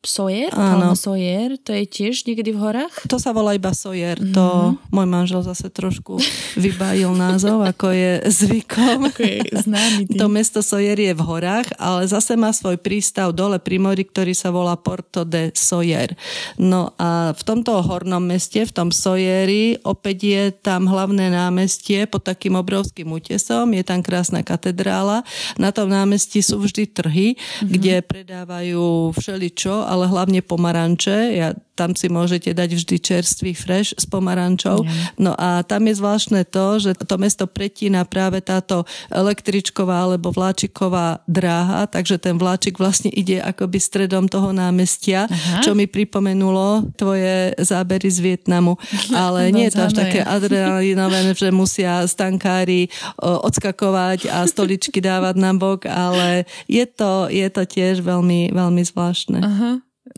Sojer, 0.00 0.48
Áno. 0.56 0.96
Sojer, 0.96 1.60
to 1.60 1.76
je 1.76 1.84
tiež 1.84 2.24
niekedy 2.24 2.56
v 2.56 2.58
horách? 2.64 3.04
To 3.04 3.20
sa 3.20 3.36
volá 3.36 3.52
iba 3.52 3.68
Sojer, 3.76 4.16
mm-hmm. 4.16 4.32
to 4.32 4.80
môj 4.88 5.04
manžel 5.04 5.44
zase 5.44 5.68
trošku 5.68 6.16
vybajil 6.56 7.12
názov, 7.12 7.60
ako 7.60 7.92
je 7.92 8.12
zvykom. 8.32 9.12
Ako 9.12 9.20
je 9.20 9.44
známy 9.60 10.08
tým. 10.08 10.16
To 10.16 10.32
mesto 10.32 10.64
Sojer 10.64 10.96
je 10.96 11.12
v 11.12 11.20
horách, 11.20 11.68
ale 11.76 12.08
zase 12.08 12.32
má 12.32 12.48
svoj 12.48 12.80
prístav 12.80 13.36
dole 13.36 13.60
pri 13.60 13.76
mori, 13.76 14.08
ktorý 14.08 14.32
sa 14.32 14.48
volá 14.48 14.72
Porto 14.80 15.28
de 15.28 15.52
Sojer. 15.52 16.16
No 16.56 16.96
a 16.96 17.36
v 17.36 17.42
tomto 17.44 17.76
hornom 17.84 18.24
meste, 18.24 18.64
v 18.64 18.72
tom 18.72 18.88
Sojeri, 18.88 19.76
opäť 19.84 20.18
je 20.24 20.44
tam 20.64 20.88
hlavné 20.88 21.28
námestie 21.28 22.08
pod 22.08 22.24
takým 22.24 22.56
obrovským 22.56 23.12
útesom, 23.12 23.76
je 23.76 23.84
tam 23.84 24.00
krásna 24.00 24.40
katedrála. 24.40 25.28
Na 25.60 25.76
tom 25.76 25.92
námestí 25.92 26.40
sú 26.40 26.56
vždy 26.56 26.88
trhy, 26.88 27.36
mm-hmm. 27.36 27.68
kde 27.68 27.94
predávajú 28.00 29.12
všeličo, 29.12 29.89
ale 29.90 30.06
hlavne 30.06 30.38
pomaranče. 30.42 31.34
Ja, 31.34 31.50
tam 31.80 31.96
si 31.96 32.12
môžete 32.12 32.52
dať 32.52 32.76
vždy 32.76 32.96
čerstvý 33.00 33.56
fresh 33.56 33.96
s 33.96 34.04
pomarančou. 34.04 34.84
No 35.16 35.32
a 35.32 35.64
tam 35.64 35.88
je 35.88 35.96
zvláštne 35.96 36.44
to, 36.44 36.76
že 36.76 36.92
to 37.00 37.16
mesto 37.16 37.48
pretína 37.48 38.04
práve 38.04 38.44
táto 38.44 38.84
električková 39.08 40.04
alebo 40.04 40.28
vláčiková 40.28 41.24
dráha, 41.24 41.88
takže 41.88 42.20
ten 42.20 42.36
vláčik 42.36 42.76
vlastne 42.76 43.08
ide 43.08 43.40
akoby 43.40 43.80
stredom 43.80 44.28
toho 44.28 44.52
námestia, 44.52 45.24
Aha. 45.24 45.64
čo 45.64 45.72
mi 45.72 45.88
pripomenulo 45.88 46.92
tvoje 47.00 47.56
zábery 47.56 48.12
z 48.12 48.20
Vietnamu. 48.20 48.76
Ale 49.16 49.48
no, 49.48 49.56
nie 49.56 49.72
je 49.72 49.80
to 49.80 49.88
až 49.88 49.94
také 49.96 50.20
adrenalinové, 50.20 51.32
že 51.32 51.48
musia 51.48 52.04
stankári 52.04 52.92
odskakovať 53.16 54.28
a 54.28 54.44
stoličky 54.44 55.00
dávať 55.00 55.40
na 55.40 55.56
bok, 55.56 55.86
ale 55.86 56.44
je 56.66 56.84
to, 56.84 57.30
je 57.30 57.46
to 57.48 57.62
tiež 57.64 58.02
veľmi, 58.02 58.50
veľmi 58.50 58.82
zvláštne. 58.82 59.38
Aha. 59.40 59.70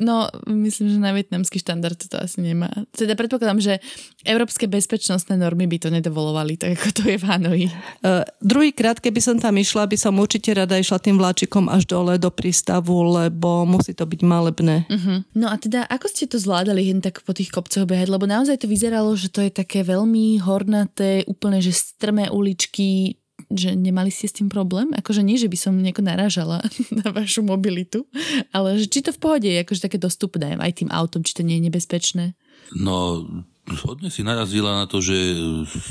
No, 0.02 0.26
myslím, 0.50 0.90
že 0.90 0.98
na 0.98 1.14
vietnamský 1.14 1.62
štandard 1.62 1.94
to 1.94 2.18
asi 2.18 2.42
nemá. 2.42 2.66
Teda 2.90 3.14
predpokladám, 3.14 3.62
že 3.62 3.78
európske 4.26 4.66
bezpečnostné 4.66 5.38
normy 5.38 5.70
by 5.70 5.78
to 5.78 5.88
nedovolovali, 5.94 6.58
tak 6.58 6.74
ako 6.74 6.88
to 6.90 7.02
je 7.06 7.16
v 7.22 7.24
Hanoji. 7.30 7.66
Uh, 8.02 8.26
druhý 8.42 8.74
krát, 8.74 8.98
keby 8.98 9.22
som 9.22 9.38
tam 9.38 9.54
išla, 9.54 9.86
by 9.86 9.94
som 9.94 10.18
určite 10.18 10.50
rada 10.58 10.74
išla 10.74 10.98
tým 10.98 11.22
vláčikom 11.22 11.70
až 11.70 11.86
dole 11.86 12.18
do 12.18 12.34
prístavu, 12.34 13.14
lebo 13.14 13.62
musí 13.62 13.94
to 13.94 14.02
byť 14.02 14.20
malebné. 14.26 14.90
Uh-huh. 14.90 15.22
No 15.38 15.46
a 15.46 15.54
teda, 15.54 15.86
ako 15.86 16.10
ste 16.10 16.26
to 16.26 16.42
zvládali 16.42 16.82
hen 16.90 16.98
tak 16.98 17.22
po 17.22 17.30
tých 17.30 17.54
kopcoch 17.54 17.86
behať? 17.86 18.10
Lebo 18.10 18.26
naozaj 18.26 18.58
to 18.58 18.66
vyzeralo, 18.66 19.14
že 19.14 19.30
to 19.30 19.38
je 19.46 19.54
také 19.54 19.86
veľmi 19.86 20.42
hornaté, 20.42 21.22
úplne, 21.30 21.62
že 21.62 21.70
strmé 21.70 22.26
uličky, 22.26 23.21
že 23.54 23.76
nemali 23.76 24.08
ste 24.08 24.28
s 24.28 24.36
tým 24.40 24.48
problém? 24.48 24.90
Akože 24.96 25.20
nie, 25.20 25.36
že 25.36 25.48
by 25.48 25.58
som 25.58 25.76
nejako 25.76 26.02
narážala 26.04 26.64
na 27.04 27.12
vašu 27.12 27.44
mobilitu, 27.44 28.08
ale 28.50 28.80
že 28.80 28.86
či 28.88 29.00
to 29.04 29.10
v 29.12 29.20
pohode 29.20 29.48
je 29.48 29.62
akože 29.62 29.84
také 29.88 29.98
dostupné 30.00 30.56
aj 30.56 30.82
tým 30.82 30.90
autom, 30.90 31.22
či 31.22 31.36
to 31.36 31.42
nie 31.44 31.60
je 31.60 31.66
nebezpečné? 31.68 32.24
No, 32.72 33.26
hodne 33.62 34.10
si 34.10 34.26
narazila 34.26 34.74
na 34.74 34.86
to, 34.90 34.98
že 34.98 35.14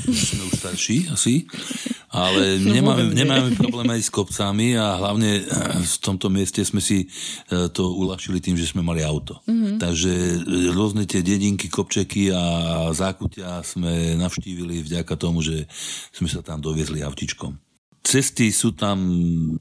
sme 0.04 0.42
už 0.50 0.54
starší 0.60 1.08
asi, 1.08 1.48
ale 2.12 2.58
nemáme, 2.76 3.16
nemáme 3.16 3.56
problém 3.56 3.88
aj 3.96 4.00
s 4.04 4.10
kopcami 4.12 4.76
a 4.76 5.00
hlavne 5.00 5.48
v 5.80 5.96
tomto 6.04 6.28
mieste 6.28 6.60
sme 6.60 6.84
si 6.84 7.06
e, 7.06 7.06
to 7.72 7.88
uľahčili 7.88 8.44
tým, 8.44 8.60
že 8.60 8.68
sme 8.68 8.84
mali 8.84 9.00
auto. 9.00 9.40
Mm-hmm. 9.48 9.80
Takže 9.80 10.12
rôzne 10.76 11.08
tie 11.08 11.24
dedinky, 11.24 11.72
kopčeky 11.72 12.28
a 12.34 12.42
zákutia 12.92 13.64
sme 13.64 14.20
navštívili 14.20 14.84
vďaka 14.84 15.14
tomu, 15.16 15.40
že 15.40 15.64
sme 16.12 16.28
sa 16.28 16.44
tam 16.44 16.60
doviezli 16.60 17.00
autičkom. 17.00 17.61
Cesty 18.02 18.50
sú 18.50 18.74
tam, 18.74 18.98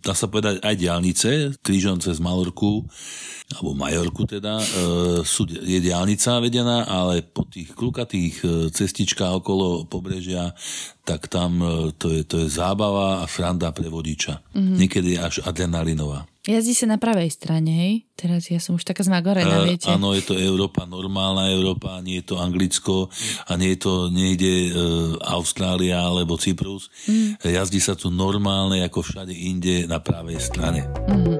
dá 0.02 0.18
sa 0.18 0.26
povedať, 0.26 0.66
aj 0.66 0.76
diálnice, 0.76 1.30
krížom 1.62 2.02
cez 2.02 2.18
Malorku, 2.18 2.82
alebo 3.54 3.78
Majorku 3.78 4.26
teda, 4.26 4.58
e, 4.58 4.66
sú, 5.22 5.46
je 5.46 5.78
diálnica 5.78 6.42
vedená, 6.42 6.90
ale 6.90 7.22
po 7.22 7.46
tých 7.46 7.78
klukatých 7.78 8.36
e, 8.42 8.48
cestičkách 8.74 9.46
okolo 9.46 9.86
pobrežia, 9.86 10.58
tak 11.02 11.28
tam 11.28 11.62
e, 11.62 11.92
to 11.98 12.14
je, 12.14 12.22
to 12.24 12.46
je 12.46 12.48
zábava 12.50 13.22
a 13.22 13.26
franda 13.26 13.74
pre 13.74 13.90
vodiča. 13.90 14.54
Mm-hmm. 14.54 14.78
Niekedy 14.78 15.12
až 15.18 15.42
adrenalinová. 15.42 16.30
Jazdí 16.42 16.74
sa 16.74 16.90
na 16.90 16.98
pravej 16.98 17.30
strane, 17.30 17.70
hej? 17.70 17.94
Teraz 18.18 18.50
ja 18.50 18.58
som 18.58 18.74
už 18.74 18.82
taká 18.82 19.06
zmagorená, 19.06 19.62
viete. 19.62 19.86
Uh, 19.86 19.94
áno, 19.94 20.18
je 20.18 20.26
to 20.26 20.34
Európa, 20.34 20.90
normálna 20.90 21.54
Európa, 21.54 22.02
nie 22.02 22.18
je 22.18 22.34
to 22.34 22.42
Anglicko 22.42 23.14
a 23.46 23.52
nie 23.62 23.78
je 23.78 23.86
to 23.86 23.94
niekde 24.10 24.74
uh, 24.74 25.22
Austrália 25.38 26.02
alebo 26.02 26.42
Cyprus. 26.42 26.90
Mm. 27.06 27.38
Jazdí 27.46 27.78
sa 27.78 27.94
tu 27.94 28.10
normálne, 28.10 28.82
ako 28.82 29.06
všade 29.06 29.38
inde, 29.38 29.86
na 29.86 30.02
pravej 30.02 30.42
strane. 30.42 30.90
Mm. 31.06 31.38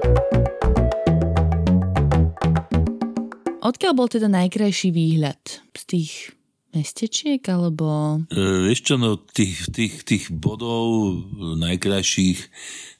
Odkiaľ 3.58 3.92
bol 3.98 4.06
teda 4.06 4.30
najkrajší 4.30 4.94
výhľad 4.94 5.66
z 5.74 5.82
tých 5.86 6.30
mestečiek, 6.72 7.40
alebo... 7.48 8.20
E, 8.32 8.68
vieš 8.68 8.96
no 8.96 9.20
tých, 9.20 9.68
tých, 9.72 9.94
tých 10.04 10.24
bodov 10.32 11.20
najkrajších 11.60 12.40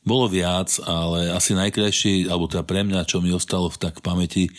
bolo 0.03 0.27
viac, 0.27 0.83
ale 0.83 1.31
asi 1.31 1.55
najkrajšie, 1.55 2.27
alebo 2.27 2.51
teda 2.51 2.67
pre 2.67 2.83
mňa, 2.83 3.07
čo 3.07 3.23
mi 3.23 3.31
ostalo 3.31 3.71
v 3.71 3.79
tak 3.79 4.03
pamäti, 4.03 4.51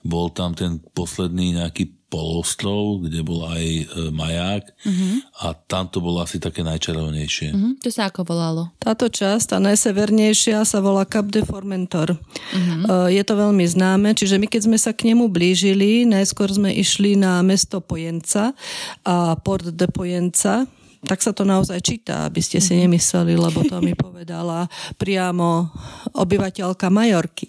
bol 0.00 0.32
tam 0.32 0.56
ten 0.56 0.80
posledný 0.96 1.60
nejaký 1.60 1.92
polostrov, 2.06 3.02
kde 3.02 3.20
bol 3.26 3.42
aj 3.50 3.64
e, 3.66 3.84
maják 4.14 4.62
uh-huh. 4.86 5.26
a 5.42 5.58
tam 5.66 5.90
to 5.90 5.98
bolo 5.98 6.22
asi 6.22 6.38
také 6.38 6.62
najčarovnejšie. 6.62 7.50
Uh-huh. 7.50 7.74
To 7.82 7.90
sa 7.90 8.06
ako 8.06 8.22
volalo? 8.22 8.70
Táto 8.78 9.10
časť, 9.10 9.52
tá 9.52 9.58
najsevernejšia, 9.58 10.62
sa 10.62 10.78
volá 10.78 11.02
Cap 11.02 11.28
de 11.34 11.42
Formentor. 11.42 12.14
Uh-huh. 12.14 13.10
Je 13.10 13.22
to 13.26 13.34
veľmi 13.34 13.66
známe, 13.66 14.14
čiže 14.14 14.38
my 14.38 14.46
keď 14.46 14.70
sme 14.70 14.78
sa 14.78 14.94
k 14.94 15.12
nemu 15.12 15.26
blížili, 15.26 16.06
najskôr 16.06 16.46
sme 16.46 16.70
išli 16.72 17.18
na 17.18 17.42
mesto 17.42 17.82
Pojenca 17.82 18.54
a 19.02 19.34
Port 19.42 19.74
de 19.74 19.90
Pojenca, 19.90 20.70
tak 21.06 21.22
sa 21.22 21.30
to 21.30 21.46
naozaj 21.46 21.78
číta, 21.78 22.26
aby 22.26 22.42
ste 22.42 22.58
si 22.58 22.74
mhm. 22.74 22.90
nemysleli, 22.90 23.38
lebo 23.38 23.62
to 23.62 23.78
mi 23.78 23.94
povedala 24.06 24.66
priamo 24.98 25.70
obyvateľka 26.18 26.90
Majorky. 26.90 27.46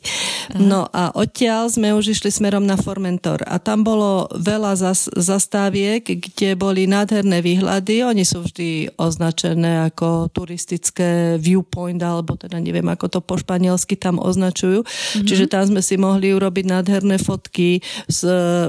No 0.61 0.87
a 0.93 1.11
odtiaľ 1.11 1.73
sme 1.73 1.91
už 1.97 2.15
išli 2.15 2.29
smerom 2.31 2.63
na 2.63 2.77
Formentor 2.77 3.43
a 3.43 3.57
tam 3.57 3.81
bolo 3.81 4.29
veľa 4.31 4.77
zas, 4.77 5.09
zastáviek, 5.11 6.05
kde 6.05 6.53
boli 6.53 6.85
nádherné 6.85 7.41
výhľady. 7.41 8.05
Oni 8.05 8.23
sú 8.23 8.45
vždy 8.45 8.95
označené 8.95 9.89
ako 9.89 10.29
turistické 10.31 11.35
viewpoint, 11.41 11.99
alebo 11.99 12.37
teda 12.37 12.61
neviem, 12.61 12.85
ako 12.87 13.09
to 13.09 13.19
po 13.19 13.35
španielsky 13.35 13.97
tam 13.97 14.21
označujú. 14.21 14.85
Mm-hmm. 14.85 15.25
Čiže 15.27 15.45
tam 15.49 15.65
sme 15.67 15.81
si 15.81 15.97
mohli 15.99 16.31
urobiť 16.31 16.65
nádherné 16.69 17.17
fotky 17.19 17.81
z, 18.05 18.21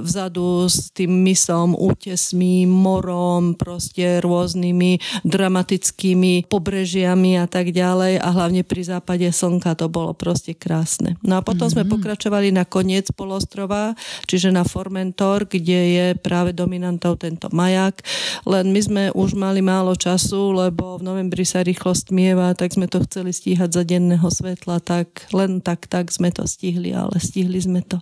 vzadu 0.02 0.66
s 0.66 0.90
tým 0.90 1.10
mysom, 1.22 1.76
útesmi, 1.76 2.64
morom, 2.66 3.54
proste 3.54 4.22
rôznymi 4.24 4.77
tými 4.78 5.02
dramatickými 5.26 6.46
pobrežiami 6.46 7.42
a 7.42 7.50
tak 7.50 7.74
ďalej 7.74 8.22
a 8.22 8.28
hlavne 8.30 8.62
pri 8.62 8.86
západe 8.86 9.26
slnka 9.26 9.74
to 9.74 9.90
bolo 9.90 10.14
proste 10.14 10.54
krásne. 10.54 11.18
No 11.26 11.34
a 11.34 11.42
potom 11.42 11.66
mm-hmm. 11.66 11.82
sme 11.82 11.90
mhm. 11.90 11.92
pokračovali 11.98 12.48
na 12.54 12.62
koniec 12.62 13.10
polostrova, 13.10 13.98
čiže 14.30 14.54
na 14.54 14.62
Formentor, 14.62 15.50
kde 15.50 15.80
je 15.98 16.06
práve 16.14 16.54
dominantou 16.54 17.18
tento 17.18 17.50
maják, 17.50 17.98
len 18.46 18.70
my 18.70 18.78
sme 18.78 19.04
už 19.18 19.34
mali 19.34 19.58
málo 19.58 19.98
času, 19.98 20.54
lebo 20.54 21.02
v 21.02 21.10
novembri 21.10 21.42
sa 21.42 21.66
rýchlo 21.66 21.90
stmieva, 21.90 22.54
tak 22.54 22.78
sme 22.78 22.86
to 22.86 23.02
chceli 23.02 23.34
stíhať 23.34 23.74
za 23.74 23.82
denného 23.82 24.30
svetla, 24.30 24.78
tak 24.78 25.26
len 25.34 25.58
tak, 25.58 25.90
tak 25.90 26.14
sme 26.14 26.30
to 26.30 26.46
stihli, 26.46 26.94
ale 26.94 27.18
stihli 27.18 27.58
sme 27.58 27.82
to 27.82 27.98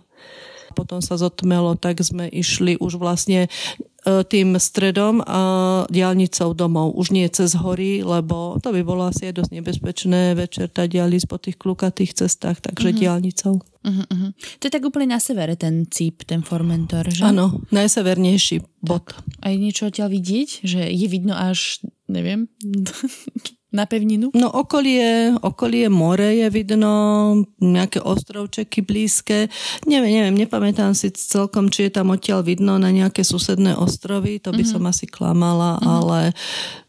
potom 0.77 1.01
sa 1.01 1.17
zotmelo, 1.17 1.73
tak 1.73 2.05
sme 2.05 2.29
išli 2.29 2.77
už 2.77 3.01
vlastne 3.01 3.49
E, 4.07 4.23
tým 4.23 4.55
stredom 4.55 5.19
a 5.19 5.41
diálnicou 5.91 6.55
domov. 6.55 6.95
Už 6.95 7.11
nie 7.11 7.27
cez 7.27 7.59
hory, 7.59 8.07
lebo 8.07 8.55
to 8.63 8.71
by 8.71 8.79
bolo 8.79 9.11
asi 9.11 9.27
aj 9.27 9.43
dosť 9.43 9.51
nebezpečné 9.59 10.21
večer 10.31 10.71
tá 10.71 10.87
diálnic 10.87 11.27
po 11.27 11.35
tých 11.35 11.59
klukatých 11.59 12.23
cestách, 12.23 12.63
takže 12.63 12.95
uh-huh. 12.95 13.01
diálnicou. 13.03 13.59
Uh-huh, 13.59 14.07
uh-huh. 14.07 14.31
To 14.31 14.63
je 14.63 14.71
tak 14.71 14.87
úplne 14.87 15.11
na 15.11 15.19
severe 15.19 15.59
ten 15.59 15.83
cíp, 15.91 16.23
ten 16.23 16.39
Formentor, 16.39 17.11
že? 17.11 17.27
Áno, 17.27 17.59
najsevernejší 17.75 18.63
bod. 18.79 19.11
A 19.43 19.51
je 19.51 19.57
niečo 19.59 19.91
odtiaľ 19.91 20.07
vidieť? 20.07 20.63
Že 20.63 20.81
je 20.87 21.07
vidno 21.11 21.35
až, 21.35 21.83
neviem, 22.07 22.47
na 23.71 23.83
pevninu? 23.83 24.31
No 24.31 24.47
okolie, 24.47 25.35
okolie 25.43 25.91
more 25.91 26.31
je 26.35 26.47
vidno, 26.47 26.91
nejaké 27.59 27.99
ostrovčeky 27.99 28.83
blízke. 28.83 29.51
Neviem, 29.83 30.13
neviem, 30.15 30.35
nepamätám 30.39 30.95
si 30.95 31.11
celkom, 31.11 31.67
či 31.67 31.87
je 31.87 31.91
tam 31.99 32.15
odtiaľ 32.15 32.47
vidno 32.47 32.79
na 32.79 32.89
nejaké 32.91 33.27
susedné 33.27 33.75
ostrovy, 33.75 34.39
to 34.39 34.55
by 34.55 34.63
uh-huh. 34.63 34.79
som 34.79 34.83
asi 34.87 35.05
klamala, 35.05 35.77
uh-huh. 35.77 35.95
ale 35.99 36.19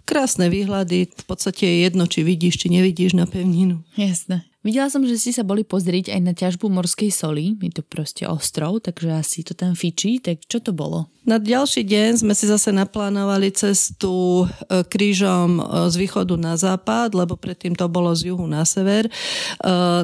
krásne 0.09 0.49
výhľady, 0.49 1.13
v 1.13 1.25
podstate 1.29 1.69
je 1.69 1.77
jedno, 1.85 2.09
či 2.09 2.25
vidíš, 2.25 2.65
či 2.65 2.73
nevidíš 2.73 3.13
na 3.13 3.29
pevninu. 3.29 3.85
Jasné. 3.99 4.49
Videla 4.69 4.93
som, 4.93 5.01
že 5.01 5.17
ste 5.17 5.33
sa 5.33 5.49
boli 5.49 5.65
pozrieť 5.65 6.13
aj 6.13 6.21
na 6.21 6.37
ťažbu 6.37 6.69
morskej 6.69 7.09
soli. 7.09 7.57
Je 7.57 7.73
to 7.73 7.81
proste 7.81 8.29
ostrov, 8.29 8.85
takže 8.85 9.09
asi 9.17 9.41
to 9.41 9.57
tam 9.57 9.73
fičí. 9.73 10.21
Tak 10.21 10.45
čo 10.45 10.61
to 10.61 10.77
bolo? 10.77 11.09
Na 11.29 11.37
ďalší 11.37 11.85
deň 11.85 12.25
sme 12.25 12.33
si 12.33 12.49
zase 12.49 12.73
naplánovali 12.73 13.53
cestu 13.53 14.45
e, 14.45 14.81
krížom 14.81 15.61
e, 15.61 15.63
z 15.93 15.95
východu 16.01 16.41
na 16.41 16.57
západ, 16.57 17.13
lebo 17.13 17.37
predtým 17.37 17.77
to 17.77 17.85
bolo 17.85 18.13
z 18.17 18.33
juhu 18.33 18.49
na 18.49 18.65
sever. 18.65 19.09
E, 19.09 19.13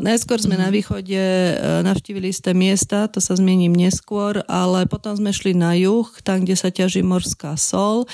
najskôr 0.04 0.36
sme 0.36 0.60
mm-hmm. 0.60 0.64
na 0.64 0.76
východe 0.76 1.22
navštívili 1.84 2.28
isté 2.28 2.52
miesta, 2.52 3.08
to 3.08 3.24
sa 3.24 3.40
zmením 3.40 3.72
neskôr, 3.72 4.44
ale 4.48 4.84
potom 4.84 5.16
sme 5.16 5.32
šli 5.32 5.56
na 5.56 5.72
juh, 5.76 6.04
tam, 6.20 6.44
kde 6.44 6.60
sa 6.60 6.68
ťaží 6.68 7.00
morská 7.00 7.56
sol. 7.56 8.04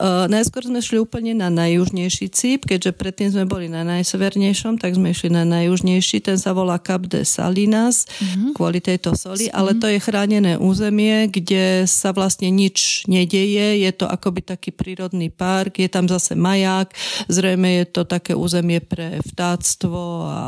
Najskôr 0.00 0.64
sme 0.64 0.80
šli 0.80 1.00
úplne 1.04 1.36
na 1.36 1.52
najjužnejší 1.52 2.32
cíp, 2.32 2.64
keďže 2.64 2.96
predtým 2.96 3.28
sme 3.28 3.44
boli 3.44 3.68
na 3.68 3.84
najsevernejšom, 3.84 4.80
tak 4.80 4.96
sme 4.96 5.12
išli 5.12 5.28
na 5.28 5.44
najjužnejší, 5.44 5.93
ten 6.00 6.38
sa 6.40 6.56
volá 6.56 6.80
Cap 6.80 7.04
de 7.04 7.26
Salinas, 7.26 8.08
mm-hmm. 8.08 8.50
kvôli 8.56 8.80
tejto 8.80 9.12
soli, 9.12 9.52
ale 9.52 9.76
to 9.76 9.90
je 9.90 10.00
chránené 10.00 10.56
územie, 10.56 11.28
kde 11.28 11.84
sa 11.84 12.16
vlastne 12.16 12.48
nič 12.48 13.04
nedeje, 13.10 13.84
je 13.84 13.90
to 13.92 14.08
akoby 14.08 14.40
taký 14.40 14.72
prírodný 14.72 15.28
park, 15.28 15.78
je 15.78 15.90
tam 15.90 16.08
zase 16.08 16.32
maják, 16.38 16.90
zrejme 17.28 17.82
je 17.82 17.84
to 17.90 18.02
také 18.08 18.32
územie 18.32 18.80
pre 18.80 19.20
vtáctvo 19.20 20.00
a 20.24 20.42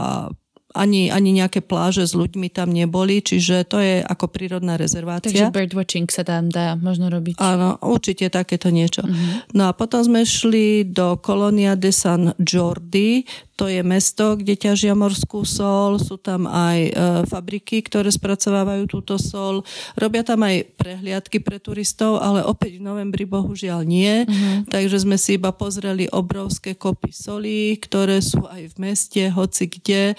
ani, 0.77 1.09
ani 1.09 1.33
nejaké 1.33 1.65
pláže 1.65 2.05
s 2.05 2.13
ľuďmi 2.13 2.53
tam 2.53 2.71
neboli, 2.71 3.25
čiže 3.25 3.65
to 3.65 3.81
je 3.81 4.05
ako 4.05 4.29
prírodná 4.29 4.77
rezervácia. 4.77 5.33
Takže 5.33 5.57
birdwatching 5.57 6.09
sa 6.13 6.23
tam 6.23 6.53
dá 6.53 6.77
možno 6.77 7.09
robiť. 7.09 7.41
Áno, 7.41 7.81
určite 7.81 8.29
takéto 8.29 8.69
niečo. 8.69 9.03
Uh-huh. 9.03 9.41
No 9.57 9.69
a 9.69 9.73
potom 9.73 10.05
sme 10.05 10.29
šli 10.29 10.85
do 10.85 11.17
kolónia 11.17 11.75
de 11.75 11.91
San 11.91 12.37
Jordi, 12.37 13.25
to 13.57 13.73
je 13.73 13.81
mesto, 13.81 14.37
kde 14.37 14.53
ťažia 14.53 14.93
morskú 14.93 15.41
sol, 15.49 15.97
sú 15.97 16.21
tam 16.21 16.45
aj 16.45 16.79
e, 16.85 16.91
fabriky, 17.25 17.81
ktoré 17.81 18.13
spracovávajú 18.13 18.85
túto 18.85 19.17
sol. 19.17 19.65
Robia 19.97 20.21
tam 20.21 20.45
aj 20.45 20.77
prehliadky 20.77 21.41
pre 21.41 21.57
turistov, 21.57 22.21
ale 22.21 22.45
opäť 22.45 22.77
v 22.77 22.85
novembri 22.85 23.25
bohužiaľ 23.25 23.81
nie. 23.89 24.29
Uh-huh. 24.29 24.69
Takže 24.69 25.09
sme 25.09 25.17
si 25.17 25.41
iba 25.41 25.57
pozreli 25.57 26.05
obrovské 26.13 26.77
kopy 26.77 27.17
solí, 27.17 27.81
ktoré 27.81 28.21
sú 28.21 28.45
aj 28.45 28.63
v 28.69 28.75
meste, 28.77 29.23
hoci 29.33 29.73
kde. 29.73 30.13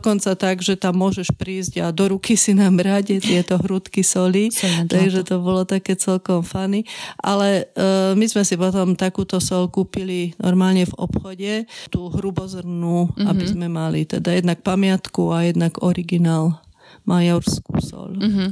Dokonca 0.00 0.32
tak, 0.32 0.64
že 0.64 0.80
tam 0.80 0.96
môžeš 0.96 1.36
prísť 1.36 1.84
a 1.84 1.92
do 1.92 2.16
ruky 2.16 2.32
si 2.32 2.56
nám 2.56 2.80
rade 2.80 3.20
tieto 3.20 3.60
hrudky 3.60 4.00
soli. 4.00 4.48
Takže 4.88 5.28
to 5.28 5.44
bolo 5.44 5.68
také 5.68 5.92
celkom 5.92 6.40
fany. 6.40 6.88
Ale 7.20 7.68
e, 7.76 8.16
my 8.16 8.24
sme 8.24 8.40
si 8.40 8.56
potom 8.56 8.96
takúto 8.96 9.36
sol 9.44 9.68
kúpili 9.68 10.32
normálne 10.40 10.88
v 10.88 10.96
obchode, 10.96 11.52
tú 11.92 12.08
hrubozrnú 12.08 13.12
mm-hmm. 13.12 13.28
aby 13.28 13.44
sme 13.44 13.66
mali 13.68 14.08
teda 14.08 14.32
jednak 14.32 14.64
pamiatku 14.64 15.36
a 15.36 15.44
jednak 15.44 15.76
originál 15.84 16.64
majorskú 17.04 17.76
sol. 17.84 18.16
Mm-hmm. 18.16 18.48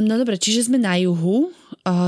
No 0.00 0.14
dobre, 0.16 0.40
čiže 0.40 0.72
sme 0.72 0.80
na 0.80 0.96
juhu. 0.96 1.52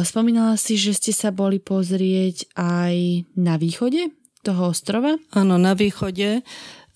Spomínala 0.09 0.57
si, 0.57 0.81
že 0.81 0.97
ste 0.97 1.13
sa 1.13 1.29
boli 1.29 1.61
pozrieť 1.61 2.49
aj 2.57 3.29
na 3.37 3.61
východe 3.61 4.17
toho 4.43 4.73
ostrova? 4.73 5.21
Áno, 5.37 5.61
na 5.61 5.77
východe. 5.77 6.41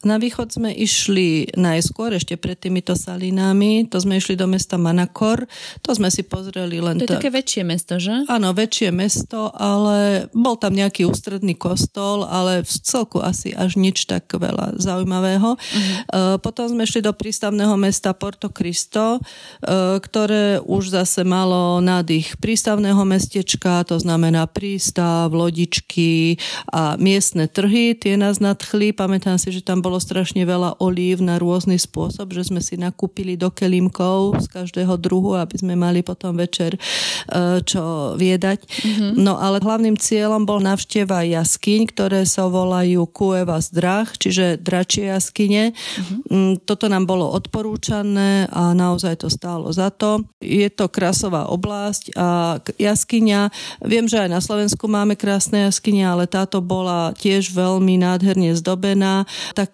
Na 0.02 0.18
východ 0.18 0.50
sme 0.50 0.74
išli 0.74 1.54
najskôr, 1.54 2.10
ešte 2.18 2.34
pred 2.34 2.58
týmito 2.58 2.98
salinami, 2.98 3.86
to 3.86 4.02
sme 4.02 4.18
išli 4.18 4.34
do 4.34 4.50
mesta 4.50 4.74
Manakor, 4.74 5.46
to 5.78 5.94
sme 5.94 6.10
si 6.10 6.26
pozreli 6.26 6.82
len... 6.82 6.98
To 6.98 7.06
je 7.06 7.14
také 7.22 7.30
väčšie 7.30 7.62
mesto, 7.62 8.02
že? 8.02 8.26
Áno, 8.26 8.50
väčšie 8.50 8.90
mesto, 8.90 9.54
ale 9.54 10.26
bol 10.34 10.58
tam 10.58 10.74
nejaký 10.74 11.06
ústredný 11.06 11.54
kostol, 11.54 12.26
ale 12.26 12.66
v 12.66 12.72
celku 12.82 13.22
asi 13.22 13.54
až 13.54 13.78
nič 13.78 14.10
tak 14.10 14.26
veľa 14.26 14.82
zaujímavého. 14.82 15.54
Uh-huh. 15.54 16.36
Potom 16.42 16.66
sme 16.66 16.82
išli 16.82 16.98
do 16.98 17.14
prístavného 17.14 17.78
mesta 17.78 18.10
Porto 18.10 18.50
Cristo, 18.50 19.18
e, 19.18 20.00
ktoré 20.02 20.58
už 20.58 20.98
zase 20.98 21.22
malo 21.22 21.78
nádych 21.78 22.42
prístavného 22.42 23.06
mestečka, 23.06 23.86
to 23.86 24.02
znamená 24.02 24.50
prístav, 24.50 25.30
lodičky 25.30 26.42
a 26.74 26.98
miestne 26.98 27.46
trhy, 27.46 27.94
tie 27.94 28.18
nás 28.18 28.42
nadchli. 28.42 28.90
Pamätám 28.90 29.38
si, 29.38 29.54
že 29.54 29.62
tam 29.62 29.78
bol 29.78 29.91
bolo 29.92 30.00
strašne 30.00 30.48
veľa 30.48 30.80
olív 30.80 31.20
na 31.20 31.36
rôzny 31.36 31.76
spôsob, 31.76 32.32
že 32.32 32.48
sme 32.48 32.64
si 32.64 32.80
nakúpili 32.80 33.36
do 33.36 33.52
kelímkov 33.52 34.40
z 34.40 34.48
každého 34.48 34.96
druhu, 34.96 35.36
aby 35.36 35.60
sme 35.60 35.76
mali 35.76 36.00
potom 36.00 36.32
večer 36.32 36.80
e, 36.80 37.60
čo 37.60 38.16
viedať. 38.16 38.64
Mm-hmm. 38.64 39.20
No 39.20 39.36
ale 39.36 39.60
hlavným 39.60 40.00
cieľom 40.00 40.48
bol 40.48 40.64
navšteva 40.64 41.28
jaskyň, 41.28 41.92
ktoré 41.92 42.24
sa 42.24 42.48
volajú 42.48 43.04
Kueva 43.12 43.60
zdrah, 43.60 44.08
čiže 44.16 44.56
dračie 44.64 45.12
jaskyne. 45.12 45.76
Mm-hmm. 45.76 46.64
Toto 46.64 46.88
nám 46.88 47.04
bolo 47.04 47.28
odporúčané 47.28 48.48
a 48.48 48.72
naozaj 48.72 49.20
to 49.20 49.28
stálo 49.28 49.68
za 49.76 49.92
to. 49.92 50.24
Je 50.40 50.72
to 50.72 50.88
krásová 50.88 51.52
oblasť 51.52 52.16
a 52.16 52.56
jaskyňa, 52.80 53.52
viem, 53.84 54.08
že 54.08 54.24
aj 54.24 54.30
na 54.32 54.40
Slovensku 54.40 54.88
máme 54.88 55.20
krásne 55.20 55.68
jaskyne, 55.68 56.08
ale 56.08 56.24
táto 56.24 56.64
bola 56.64 57.12
tiež 57.12 57.52
veľmi 57.52 58.00
nádherne 58.00 58.56
zdobená 58.56 59.28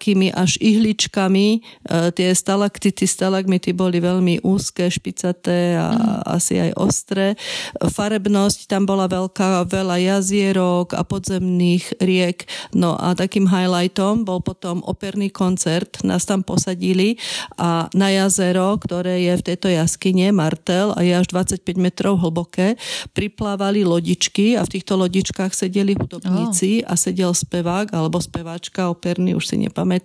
takými 0.09 0.33
až 0.33 0.57
ihličkami. 0.57 1.47
E, 1.85 2.09
tie 2.17 2.33
stalaktity, 2.33 3.05
stalagmity 3.05 3.77
boli 3.77 4.01
veľmi 4.01 4.41
úzke, 4.41 4.89
špicaté 4.89 5.77
a 5.77 5.93
mm. 5.93 6.01
asi 6.25 6.57
aj 6.57 6.71
ostré. 6.81 7.37
Farebnosť 7.77 8.65
tam 8.65 8.89
bola 8.89 9.05
veľká, 9.05 9.69
veľa 9.69 10.01
jazierok 10.01 10.97
a 10.97 11.05
podzemných 11.05 12.01
riek. 12.01 12.49
No 12.73 12.97
a 12.97 13.13
takým 13.13 13.45
highlightom 13.45 14.25
bol 14.25 14.41
potom 14.41 14.81
operný 14.81 15.29
koncert. 15.29 16.01
Nás 16.01 16.25
tam 16.25 16.41
posadili 16.41 17.21
a 17.61 17.85
na 17.93 18.09
jazero, 18.09 18.81
ktoré 18.81 19.29
je 19.29 19.33
v 19.37 19.45
tejto 19.45 19.69
jaskyne, 19.69 20.33
Martel, 20.33 20.89
a 20.97 21.05
je 21.05 21.13
až 21.13 21.29
25 21.29 21.77
metrov 21.77 22.17
hlboké, 22.17 22.81
priplávali 23.13 23.85
lodičky 23.85 24.57
a 24.57 24.65
v 24.65 24.73
týchto 24.73 24.97
lodičkách 24.97 25.53
sedeli 25.53 25.93
hudobníci 25.93 26.81
oh. 26.81 26.89
a 26.89 26.93
sedel 26.97 27.37
spevák 27.37 27.93
alebo 27.93 28.17
speváčka 28.17 28.89
operný, 28.89 29.37
už 29.37 29.45
si 29.45 29.55
nepamätám, 29.61 29.98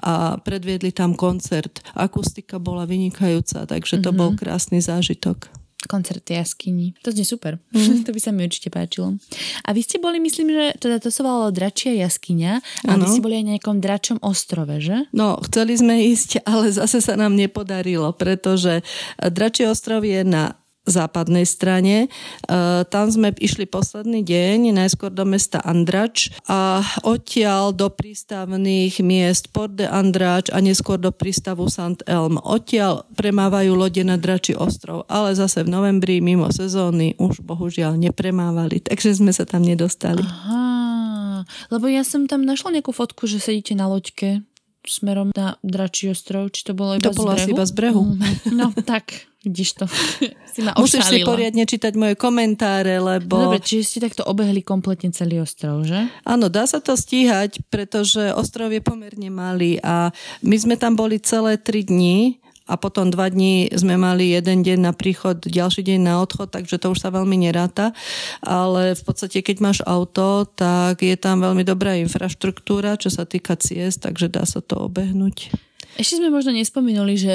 a 0.00 0.38
predviedli 0.38 0.94
tam 0.94 1.18
koncert. 1.18 1.82
Akustika 1.98 2.62
bola 2.62 2.86
vynikajúca, 2.86 3.66
takže 3.66 4.00
to 4.00 4.10
mm-hmm. 4.10 4.20
bol 4.20 4.30
krásny 4.38 4.78
zážitok 4.78 5.64
koncert 5.86 6.24
jaskyni. 6.24 6.96
To 7.04 7.12
znie 7.12 7.24
super. 7.24 7.60
Mm. 7.72 8.02
to 8.08 8.10
by 8.12 8.20
sa 8.20 8.30
mi 8.32 8.44
určite 8.44 8.72
páčilo. 8.72 9.16
A 9.64 9.68
vy 9.76 9.84
ste 9.84 10.00
boli, 10.00 10.18
myslím, 10.20 10.52
že 10.52 10.64
teda 10.80 10.96
to 11.00 11.12
sa 11.12 11.20
volalo 11.24 11.52
Dračia 11.52 11.92
jaskyňa 11.92 12.52
a 12.88 12.90
ano. 12.96 13.04
vy 13.04 13.06
ste 13.12 13.24
boli 13.24 13.40
aj 13.40 13.44
na 13.44 13.50
nejakom 13.56 13.78
dračom 13.78 14.18
ostrove, 14.24 14.74
že? 14.80 15.06
No, 15.12 15.38
chceli 15.44 15.76
sme 15.76 16.00
ísť, 16.08 16.44
ale 16.48 16.72
zase 16.72 17.04
sa 17.04 17.14
nám 17.14 17.36
nepodarilo, 17.36 18.10
pretože 18.16 18.80
Dračie 19.20 19.68
ostrov 19.68 20.02
je 20.02 20.24
na 20.24 20.56
západnej 20.84 21.48
strane. 21.48 22.06
E, 22.06 22.08
tam 22.88 23.06
sme 23.08 23.32
išli 23.40 23.64
posledný 23.64 24.20
deň, 24.20 24.76
najskôr 24.76 25.10
do 25.10 25.24
mesta 25.24 25.60
Andrač 25.64 26.32
a 26.44 26.84
odtiaľ 27.02 27.72
do 27.72 27.88
prístavných 27.88 29.00
miest 29.00 29.50
Port 29.50 29.76
de 29.76 29.88
Andrač 29.88 30.52
a 30.52 30.60
neskôr 30.60 31.00
do 31.00 31.10
prístavu 31.10 31.66
St. 31.68 32.04
Elm. 32.04 32.36
Odtiaľ 32.40 33.08
premávajú 33.16 33.72
lode 33.74 34.04
na 34.04 34.20
Drači 34.20 34.52
ostrov, 34.54 35.08
ale 35.08 35.32
zase 35.32 35.64
v 35.64 35.72
novembri 35.72 36.20
mimo 36.20 36.52
sezóny 36.52 37.16
už 37.16 37.40
bohužiaľ 37.40 37.96
nepremávali, 37.96 38.84
takže 38.84 39.16
sme 39.16 39.32
sa 39.32 39.48
tam 39.48 39.64
nedostali. 39.64 40.20
Aha, 40.20 41.48
lebo 41.72 41.88
ja 41.88 42.04
som 42.04 42.28
tam 42.28 42.44
našla 42.44 42.80
nejakú 42.80 42.92
fotku, 42.92 43.24
že 43.24 43.40
sedíte 43.40 43.72
na 43.72 43.88
loďke 43.88 44.44
smerom 44.86 45.32
na 45.32 45.56
Dračí 45.64 46.12
ostrov, 46.12 46.52
či 46.52 46.64
to 46.64 46.72
bolo 46.76 46.96
iba 46.96 47.08
to 47.08 47.16
bolo 47.16 47.32
z 47.32 47.34
brehu? 47.34 47.42
asi 47.42 47.50
iba 47.52 47.64
z 47.64 47.72
brehu. 47.72 48.02
Mm-hmm. 48.04 48.52
No 48.54 48.66
tak, 48.84 49.26
vidíš 49.44 49.70
to. 49.80 49.84
si 50.52 50.60
ma 50.60 50.76
Musíš 50.76 51.04
si 51.08 51.24
poriadne 51.24 51.64
čítať 51.64 51.92
moje 51.96 52.14
komentáre, 52.16 53.00
lebo... 53.00 53.34
No 53.36 53.42
dobre, 53.50 53.64
čiže 53.64 53.82
ste 53.84 53.98
takto 54.04 54.22
obehli 54.24 54.60
kompletne 54.60 55.12
celý 55.12 55.40
ostrov, 55.40 55.84
že? 55.88 56.08
Áno, 56.24 56.52
dá 56.52 56.68
sa 56.68 56.80
to 56.84 56.96
stíhať, 56.96 57.64
pretože 57.72 58.32
ostrov 58.36 58.72
je 58.72 58.84
pomerne 58.84 59.28
malý 59.32 59.80
a 59.80 60.12
my 60.44 60.56
sme 60.56 60.76
tam 60.76 60.96
boli 60.96 61.20
celé 61.20 61.56
tri 61.56 61.84
dni 61.84 62.43
a 62.64 62.80
potom 62.80 63.12
dva 63.12 63.28
dní 63.28 63.68
sme 63.76 64.00
mali 64.00 64.32
jeden 64.32 64.64
deň 64.64 64.78
na 64.88 64.92
príchod, 64.96 65.36
ďalší 65.36 65.84
deň 65.84 66.00
na 66.00 66.14
odchod, 66.24 66.48
takže 66.48 66.80
to 66.80 66.96
už 66.96 66.98
sa 67.04 67.12
veľmi 67.12 67.36
neráta. 67.36 67.92
Ale 68.40 68.96
v 68.96 69.02
podstate, 69.04 69.44
keď 69.44 69.56
máš 69.60 69.78
auto, 69.84 70.48
tak 70.48 71.04
je 71.04 71.16
tam 71.20 71.44
veľmi 71.44 71.60
dobrá 71.60 72.00
infraštruktúra, 72.00 72.96
čo 72.96 73.12
sa 73.12 73.28
týka 73.28 73.60
ciest, 73.60 74.00
takže 74.00 74.32
dá 74.32 74.48
sa 74.48 74.64
to 74.64 74.80
obehnúť. 74.80 75.52
Ešte 75.94 76.18
sme 76.18 76.32
možno 76.32 76.56
nespomenuli, 76.56 77.14
že 77.14 77.34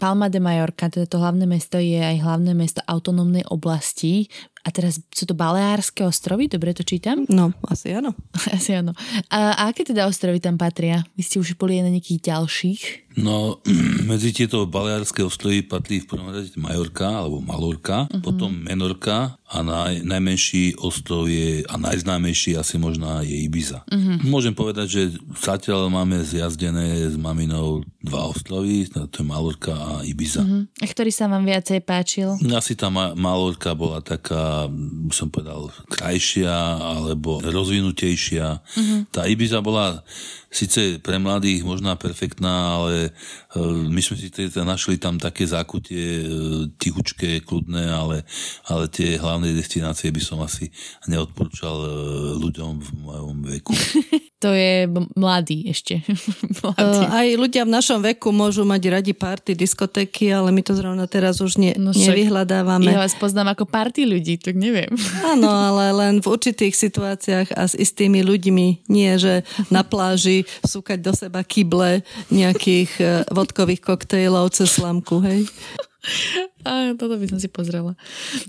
Palma 0.00 0.32
de 0.32 0.40
Mallorca, 0.40 0.88
teda 0.88 1.04
to 1.04 1.20
hlavné 1.20 1.44
mesto, 1.44 1.76
je 1.76 2.00
aj 2.00 2.24
hlavné 2.24 2.56
mesto 2.56 2.80
autonómnej 2.88 3.44
oblasti. 3.52 4.32
A 4.60 4.68
teraz 4.68 5.00
sú 5.08 5.24
to 5.24 5.32
Baleárske 5.32 6.04
ostrovy, 6.04 6.46
dobre 6.46 6.76
to 6.76 6.84
čítam? 6.84 7.24
No, 7.40 7.56
asi 7.72 7.96
áno. 7.96 8.12
asi 8.52 8.76
áno. 8.76 8.92
A, 9.32 9.56
a 9.56 9.62
aké 9.72 9.80
teda 9.80 10.04
ostrovy 10.04 10.44
tam 10.44 10.60
patria? 10.60 11.00
Vy 11.16 11.22
ste 11.24 11.36
už 11.40 11.56
boli 11.56 11.80
aj 11.80 11.88
na 11.88 11.94
nejakých 11.96 12.20
ďalších? 12.28 12.82
No, 13.18 13.58
medzi 14.10 14.30
tieto 14.30 14.70
Baleárske 14.70 15.26
ostrovy 15.26 15.66
patrí 15.66 15.98
v 15.98 16.14
prvom 16.14 16.30
rade 16.30 16.54
Majorka 16.54 17.10
alebo 17.10 17.42
Malorka, 17.42 18.06
uh-huh. 18.06 18.22
potom 18.22 18.54
Menorka 18.54 19.34
a 19.50 19.66
naj, 19.66 20.06
najmenší 20.06 20.78
ostrov 20.78 21.26
je 21.26 21.66
a 21.66 21.74
najznámejší 21.74 22.54
asi 22.54 22.78
možná 22.78 23.26
je 23.26 23.34
Ibiza. 23.50 23.82
Uh-huh. 23.90 24.22
Môžem 24.22 24.54
povedať, 24.54 24.86
že 24.86 25.02
zatiaľ 25.34 25.90
máme 25.90 26.22
zjazdené 26.22 27.10
s 27.10 27.18
maminou 27.18 27.82
dva 27.98 28.30
ostrovy, 28.30 28.86
to 28.86 29.10
je 29.10 29.26
Malorka 29.26 29.74
a 29.74 30.06
Ibiza. 30.06 30.46
Uh-huh. 30.46 30.70
A 30.78 30.84
ktorý 30.86 31.10
sa 31.10 31.26
vám 31.26 31.42
viacej 31.42 31.82
páčil? 31.82 32.38
Asi 32.54 32.78
tá 32.78 32.86
Malorka 32.94 33.74
bola 33.74 33.98
taká, 33.98 34.38
by 34.70 35.14
som 35.14 35.28
povedal, 35.28 35.70
krajšia 35.90 36.50
alebo 36.78 37.42
rozvinutejšia. 37.42 38.46
Uh-huh. 38.60 39.00
Tá 39.10 39.26
Ibiza 39.26 39.62
bola 39.62 40.02
síce 40.50 40.98
pre 40.98 41.22
mladých 41.22 41.62
možná 41.62 41.94
perfektná, 41.94 42.82
ale 42.82 43.14
e, 43.54 43.60
my 43.86 44.02
sme 44.02 44.18
si 44.18 44.34
teda 44.34 44.66
našli 44.66 44.98
tam 44.98 45.14
také 45.14 45.46
zákutie 45.46 46.04
e, 46.20 46.24
tichučké, 46.74 47.46
kľudné, 47.46 47.86
ale, 47.86 48.26
ale 48.66 48.90
tie 48.90 49.14
hlavné 49.14 49.54
destinácie 49.54 50.10
by 50.10 50.18
som 50.18 50.42
asi 50.42 50.66
neodporúčal 51.06 51.76
e, 51.78 51.88
ľuďom 52.42 52.72
v 52.82 52.88
mojom 52.98 53.36
veku. 53.46 53.72
to 54.42 54.50
je 54.50 54.90
mladý 55.14 55.70
ešte. 55.70 56.02
mladý. 56.66 57.04
Aj 57.06 57.28
ľudia 57.38 57.62
v 57.62 57.74
našom 57.76 58.02
veku 58.02 58.34
môžu 58.34 58.66
mať 58.66 58.82
radi 58.90 59.14
party, 59.14 59.54
diskotéky, 59.54 60.34
ale 60.34 60.50
my 60.50 60.66
to 60.66 60.74
zrovna 60.74 61.06
teraz 61.06 61.38
už 61.38 61.62
ne, 61.62 61.78
no 61.78 61.94
nevyhľadávame. 61.94 62.90
Ja 62.90 63.06
vás 63.06 63.14
poznám 63.14 63.54
ako 63.54 63.70
party 63.70 64.02
ľudí, 64.02 64.42
tak 64.42 64.58
neviem. 64.58 64.90
Áno, 65.30 65.46
ale 65.46 65.94
len 65.94 66.14
v 66.18 66.26
určitých 66.26 66.74
situáciách 66.74 67.54
a 67.54 67.70
s 67.70 67.78
istými 67.78 68.26
ľuďmi. 68.26 68.90
Nie, 68.90 69.14
že 69.14 69.46
na 69.70 69.86
pláži 69.86 70.39
súkať 70.64 70.98
do 71.00 71.12
seba 71.14 71.40
kyble 71.42 72.04
nejakých 72.30 72.90
e, 73.00 73.04
vodkových 73.30 73.82
koktejlov 73.84 74.52
cez 74.54 74.76
slamku, 74.76 75.20
hej? 75.24 75.46
A 76.64 76.96
toto 76.96 77.16
by 77.20 77.28
som 77.28 77.36
si 77.36 77.48
pozrela. 77.48 77.92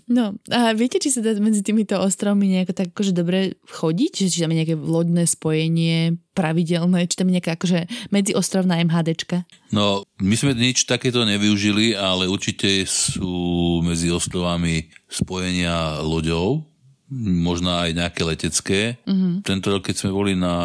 No, 0.07 0.35
a 0.51 0.71
viete, 0.71 0.99
či 0.99 1.11
sa 1.11 1.19
dá 1.19 1.35
medzi 1.39 1.63
týmito 1.63 1.99
ostrovmi 1.99 2.47
nejako 2.47 2.73
tak 2.75 2.87
akože 2.95 3.11
dobre 3.11 3.59
chodiť? 3.67 4.11
Či, 4.11 4.23
či 4.31 4.41
tam 4.43 4.51
je 4.55 4.59
nejaké 4.63 4.75
lodné 4.79 5.23
spojenie 5.27 6.15
pravidelné? 6.31 7.07
Či 7.11 7.19
tam 7.19 7.27
je 7.27 7.35
nejaká 7.39 7.59
akože 7.59 7.91
medziostrovná 8.11 8.79
MHDčka? 8.83 9.43
No, 9.75 10.07
my 10.23 10.35
sme 10.35 10.55
nič 10.55 10.87
takéto 10.87 11.27
nevyužili, 11.27 11.95
ale 11.95 12.31
určite 12.31 12.87
sú 12.87 13.79
medzi 13.83 14.07
ostrovami 14.11 14.87
spojenia 15.11 15.99
loďou, 16.03 16.70
možno 17.11 17.75
aj 17.75 17.91
nejaké 17.91 18.21
letecké. 18.23 18.81
Mm-hmm. 19.03 19.43
Tento 19.43 19.67
rok, 19.67 19.83
keď 19.83 19.95
sme 19.99 20.11
boli 20.15 20.33
na 20.33 20.55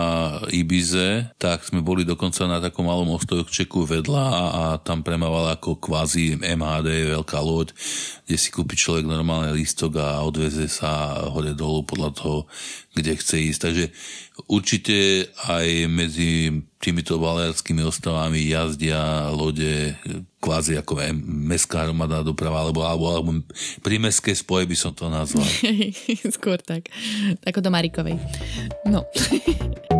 Ibize, 0.47 1.35
tak 1.43 1.67
sme 1.67 1.83
boli 1.83 2.07
dokonca 2.07 2.47
na 2.47 2.63
takom 2.63 2.87
malom 2.87 3.19
ostojčeku 3.19 3.83
vedľa 3.83 4.25
a, 4.31 4.45
a 4.47 4.65
tam 4.79 5.03
premávala 5.03 5.59
ako 5.59 5.83
kvázi 5.83 6.39
MHD, 6.39 7.19
veľká 7.19 7.43
loď, 7.43 7.75
kde 8.31 8.37
si 8.39 8.55
kúpi 8.55 8.79
človek 8.79 9.11
normálne 9.11 9.51
lístok 9.59 9.99
a 9.99 10.23
odveze 10.23 10.71
sa 10.71 11.19
hore 11.27 11.51
dolu 11.51 11.83
podľa 11.83 12.11
toho, 12.15 12.39
kde 12.97 13.13
chce 13.21 13.37
ísť. 13.53 13.61
Takže 13.61 13.85
určite 14.49 15.29
aj 15.45 15.67
medzi 15.93 16.65
týmito 16.81 17.21
balearskými 17.21 17.85
ostrovami 17.85 18.49
jazdia 18.49 19.29
lode 19.29 19.93
kvázi 20.41 20.81
ako 20.81 21.05
mestská 21.21 21.85
hromadná 21.85 22.25
doprava, 22.25 22.65
alebo, 22.65 22.81
alebo, 22.87 23.05
alebo 23.13 23.31
prímestské 23.85 24.33
spoje 24.33 24.65
by 24.65 24.77
som 24.77 24.93
to 24.97 25.13
nazval. 25.13 25.45
Skôr 26.37 26.57
tak. 26.65 26.89
Ako 27.45 27.61
do 27.61 27.69
Marikovej. 27.69 28.17
No. 28.89 29.05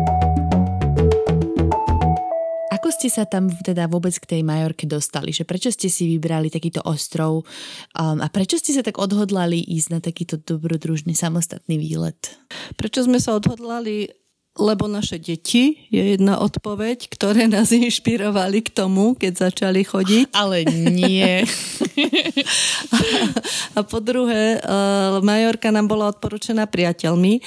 Ako 2.87 3.03
ste 3.03 3.11
sa 3.11 3.27
tam 3.27 3.51
teda 3.51 3.91
vôbec 3.91 4.15
k 4.15 4.39
tej 4.39 4.47
Majorke 4.47 4.87
dostali? 4.87 5.35
Že 5.35 5.43
prečo 5.43 5.75
ste 5.75 5.91
si 5.91 6.07
vybrali 6.07 6.47
takýto 6.47 6.79
ostrov 6.87 7.43
um, 7.43 8.23
a 8.23 8.31
prečo 8.31 8.55
ste 8.55 8.71
sa 8.71 8.79
tak 8.79 8.95
odhodlali 8.95 9.59
ísť 9.59 9.89
na 9.91 9.99
takýto 9.99 10.39
dobrodružný 10.39 11.11
samostatný 11.11 11.75
výlet? 11.75 12.39
Prečo 12.79 13.03
sme 13.03 13.19
sa 13.19 13.35
odhodlali 13.35 14.07
lebo 14.57 14.89
naše 14.89 15.21
deti 15.21 15.85
je 15.93 16.17
jedna 16.17 16.41
odpoveď, 16.41 17.07
ktoré 17.13 17.45
nás 17.53 17.69
inšpirovali 17.69 18.65
k 18.65 18.73
tomu, 18.73 19.13
keď 19.13 19.49
začali 19.49 19.85
chodiť. 19.85 20.33
Ale 20.33 20.65
nie. 20.67 21.45
a, 23.77 23.79
po 23.85 24.01
druhé, 24.01 24.59
uh, 24.59 25.21
Majorka 25.21 25.69
nám 25.69 25.87
bola 25.87 26.09
odporučená 26.09 26.65
priateľmi 26.65 27.39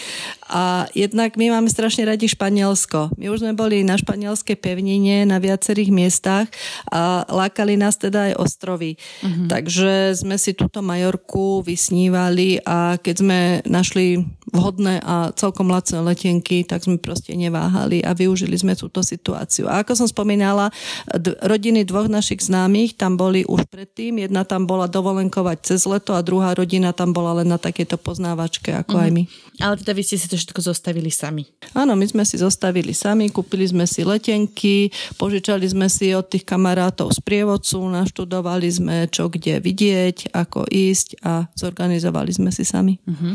a 0.50 0.86
jednak 0.94 1.34
my 1.38 1.58
máme 1.58 1.70
strašne 1.70 2.06
radi 2.06 2.26
Španielsko. 2.26 3.14
My 3.18 3.30
už 3.30 3.46
sme 3.46 3.52
boli 3.54 3.82
na 3.86 3.98
španielskej 3.98 4.58
pevnine 4.58 5.22
na 5.26 5.38
viacerých 5.38 5.90
miestach 5.94 6.46
a 6.90 7.22
lákali 7.26 7.78
nás 7.78 7.98
teda 7.98 8.32
aj 8.32 8.38
ostrovy. 8.38 8.98
Uh-huh. 9.22 9.46
Takže 9.46 10.14
sme 10.18 10.38
si 10.38 10.54
túto 10.54 10.82
Majorku 10.82 11.62
vysnívali 11.62 12.58
a 12.66 12.98
keď 12.98 13.14
sme 13.14 13.38
našli 13.66 14.26
vhodné 14.50 15.00
a 15.02 15.30
celkom 15.34 15.70
lacné 15.70 16.02
letenky, 16.02 16.62
tak 16.66 16.84
sme 16.84 16.98
proste 16.98 17.34
neváhali 17.34 18.02
a 18.04 18.14
využili 18.14 18.54
sme 18.58 18.74
túto 18.74 19.00
situáciu. 19.00 19.70
A 19.70 19.82
ako 19.82 20.04
som 20.04 20.08
spomínala, 20.10 20.70
d- 21.10 21.34
rodiny 21.40 21.86
dvoch 21.86 22.10
našich 22.10 22.44
známych 22.44 22.98
tam 22.98 23.16
boli 23.16 23.46
už 23.46 23.66
predtým. 23.70 24.22
Jedna 24.22 24.42
tam 24.44 24.66
bola 24.66 24.90
dovolenkovať 24.90 25.58
cez 25.62 25.86
leto 25.86 26.12
a 26.12 26.20
druhá 26.20 26.52
rodina 26.54 26.90
tam 26.90 27.14
bola 27.14 27.42
len 27.42 27.48
na 27.48 27.58
takéto 27.58 27.96
poznávačke 27.96 28.74
ako 28.74 28.98
mm-hmm. 28.98 29.06
aj 29.06 29.10
my. 29.14 29.22
Ale 29.60 29.74
teda 29.80 29.92
vy 29.94 30.02
ste 30.02 30.16
si 30.16 30.26
to 30.26 30.36
všetko 30.36 30.60
zostavili 30.64 31.12
sami. 31.12 31.44
Áno, 31.76 31.94
my 31.94 32.06
sme 32.08 32.24
si 32.24 32.40
zostavili 32.40 32.96
sami, 32.96 33.28
kúpili 33.28 33.68
sme 33.68 33.84
si 33.84 34.02
letenky, 34.02 34.90
požičali 35.20 35.66
sme 35.68 35.86
si 35.86 36.10
od 36.16 36.26
tých 36.26 36.48
kamarátov 36.48 37.12
z 37.12 37.20
prievodcu, 37.22 37.78
naštudovali 37.78 38.68
sme, 38.68 38.96
čo 39.12 39.28
kde 39.28 39.60
vidieť, 39.60 40.32
ako 40.32 40.66
ísť 40.66 41.22
a 41.22 41.46
zorganizovali 41.54 42.32
sme 42.32 42.50
si 42.50 42.64
sami. 42.64 42.96
Mm-hmm. 43.04 43.32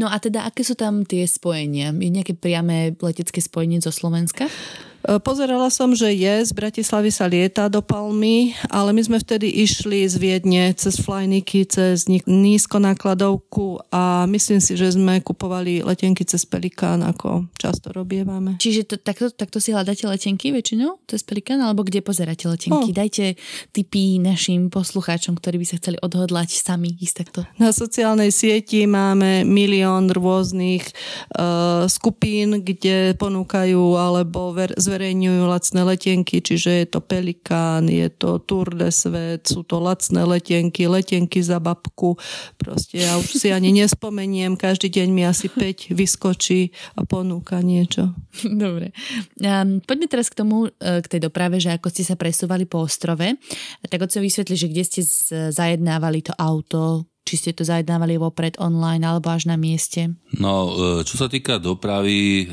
No 0.00 0.08
a 0.08 0.16
teda 0.16 0.39
aké 0.46 0.64
sú 0.64 0.78
tam 0.78 1.04
tie 1.04 1.26
spojenia? 1.26 1.92
Je 1.96 2.10
nejaké 2.12 2.36
priame 2.36 2.94
letecké 3.00 3.40
spojenie 3.42 3.82
zo 3.82 3.92
Slovenska? 3.92 4.46
E, 5.00 5.16
pozerala 5.20 5.72
som, 5.72 5.96
že 5.96 6.12
je, 6.12 6.44
z 6.44 6.52
Bratislavy 6.52 7.10
sa 7.12 7.24
lieta 7.24 7.72
do 7.72 7.80
Palmy, 7.80 8.52
ale 8.68 8.92
my 8.92 9.00
sme 9.00 9.18
vtedy 9.20 9.48
išli 9.48 10.04
z 10.04 10.14
Viedne 10.20 10.76
cez 10.76 11.00
Flajniky, 11.00 11.64
cez 11.64 12.04
nízko 12.28 12.76
nákladovku 12.76 13.80
a 13.88 14.28
myslím 14.28 14.60
si, 14.60 14.76
že 14.76 14.92
sme 14.92 15.24
kupovali 15.24 15.80
letenky 15.80 16.28
cez 16.28 16.44
Pelikán, 16.44 17.00
ako 17.00 17.48
často 17.56 17.96
robievame. 17.96 18.60
Čiže 18.60 18.80
to, 18.84 18.94
takto, 19.00 19.32
takto 19.32 19.56
si 19.56 19.72
hľadáte 19.72 20.04
letenky 20.04 20.52
väčšinou 20.52 21.00
cez 21.08 21.24
Pelikán, 21.24 21.64
alebo 21.64 21.80
kde 21.80 22.04
pozeráte 22.04 22.44
letenky? 22.44 22.92
Oh. 22.92 22.96
Dajte 22.96 23.40
tipy 23.72 24.20
našim 24.20 24.68
poslucháčom, 24.68 25.40
ktorí 25.40 25.64
by 25.64 25.66
sa 25.66 25.76
chceli 25.80 25.96
odhodlať 26.04 26.60
sami 26.60 26.92
ísť 27.00 27.14
takto. 27.24 27.40
Na 27.56 27.72
sociálnej 27.72 28.28
sieti 28.28 28.84
máme 28.84 29.48
milión 29.48 30.12
rôznych 30.12 30.84
uh, 31.36 31.88
skupín, 31.88 32.60
kde 32.60 33.16
ponúkajú 33.16 33.96
alebo 33.96 34.52
ver, 34.52 34.76
zverejňujú 34.90 35.46
lacné 35.46 35.80
letenky, 35.86 36.42
čiže 36.42 36.82
je 36.82 36.86
to 36.90 36.98
Pelikán, 36.98 37.86
je 37.86 38.10
to 38.10 38.42
Tour 38.42 38.74
de 38.74 38.90
Svet, 38.90 39.46
sú 39.46 39.62
to 39.62 39.78
lacné 39.78 40.26
letenky, 40.26 40.90
letenky 40.90 41.38
za 41.38 41.62
babku. 41.62 42.18
Proste 42.58 43.06
ja 43.06 43.14
už 43.14 43.38
si 43.38 43.54
ani 43.54 43.70
nespomeniem, 43.70 44.58
každý 44.58 44.90
deň 44.90 45.08
mi 45.14 45.22
asi 45.22 45.46
5 45.46 45.94
vyskočí 45.94 46.74
a 46.98 47.06
ponúka 47.06 47.62
niečo. 47.62 48.18
Dobre. 48.42 48.90
Um, 49.38 49.78
poďme 49.78 50.10
teraz 50.10 50.26
k 50.26 50.42
tomu, 50.42 50.66
e, 50.66 50.98
k 50.98 51.06
tej 51.06 51.30
doprave, 51.30 51.62
že 51.62 51.70
ako 51.70 51.86
ste 51.86 52.02
sa 52.02 52.18
presúvali 52.18 52.66
po 52.66 52.82
ostrove. 52.82 53.38
Tak 53.86 54.00
od 54.02 54.10
vysvetli, 54.10 54.58
že 54.58 54.66
kde 54.66 54.82
ste 54.82 55.00
zajednávali 55.54 56.26
to 56.26 56.34
auto, 56.34 57.06
či 57.24 57.34
ste 57.36 57.50
to 57.54 57.62
zajednávali 57.62 58.16
vopred 58.16 58.58
online 58.58 59.04
alebo 59.04 59.30
až 59.30 59.46
na 59.46 59.54
mieste? 59.54 60.16
No, 60.36 60.72
e, 61.00 61.06
čo 61.06 61.20
sa 61.20 61.26
týka 61.30 61.60
dopravy, 61.60 62.44
e, 62.44 62.46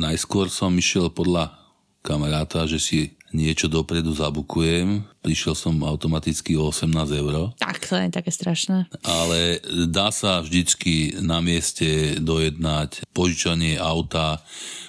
najskôr 0.00 0.50
som 0.50 0.74
išiel 0.74 1.12
podľa 1.12 1.54
kamaráta, 2.00 2.64
že 2.64 2.80
si 2.80 2.98
niečo 3.30 3.70
dopredu 3.70 4.10
zabukujem. 4.10 5.06
Prišiel 5.22 5.54
som 5.54 5.78
automaticky 5.86 6.58
o 6.58 6.74
18 6.74 6.90
eur. 7.14 7.54
Tak, 7.62 7.78
to 7.86 7.94
je 7.94 8.10
také 8.10 8.30
strašné. 8.34 8.90
Ale 9.06 9.62
dá 9.86 10.10
sa 10.10 10.42
vždycky 10.42 11.22
na 11.22 11.38
mieste 11.38 12.18
dojednať 12.18 13.06
požičanie 13.14 13.78
auta, 13.78 14.42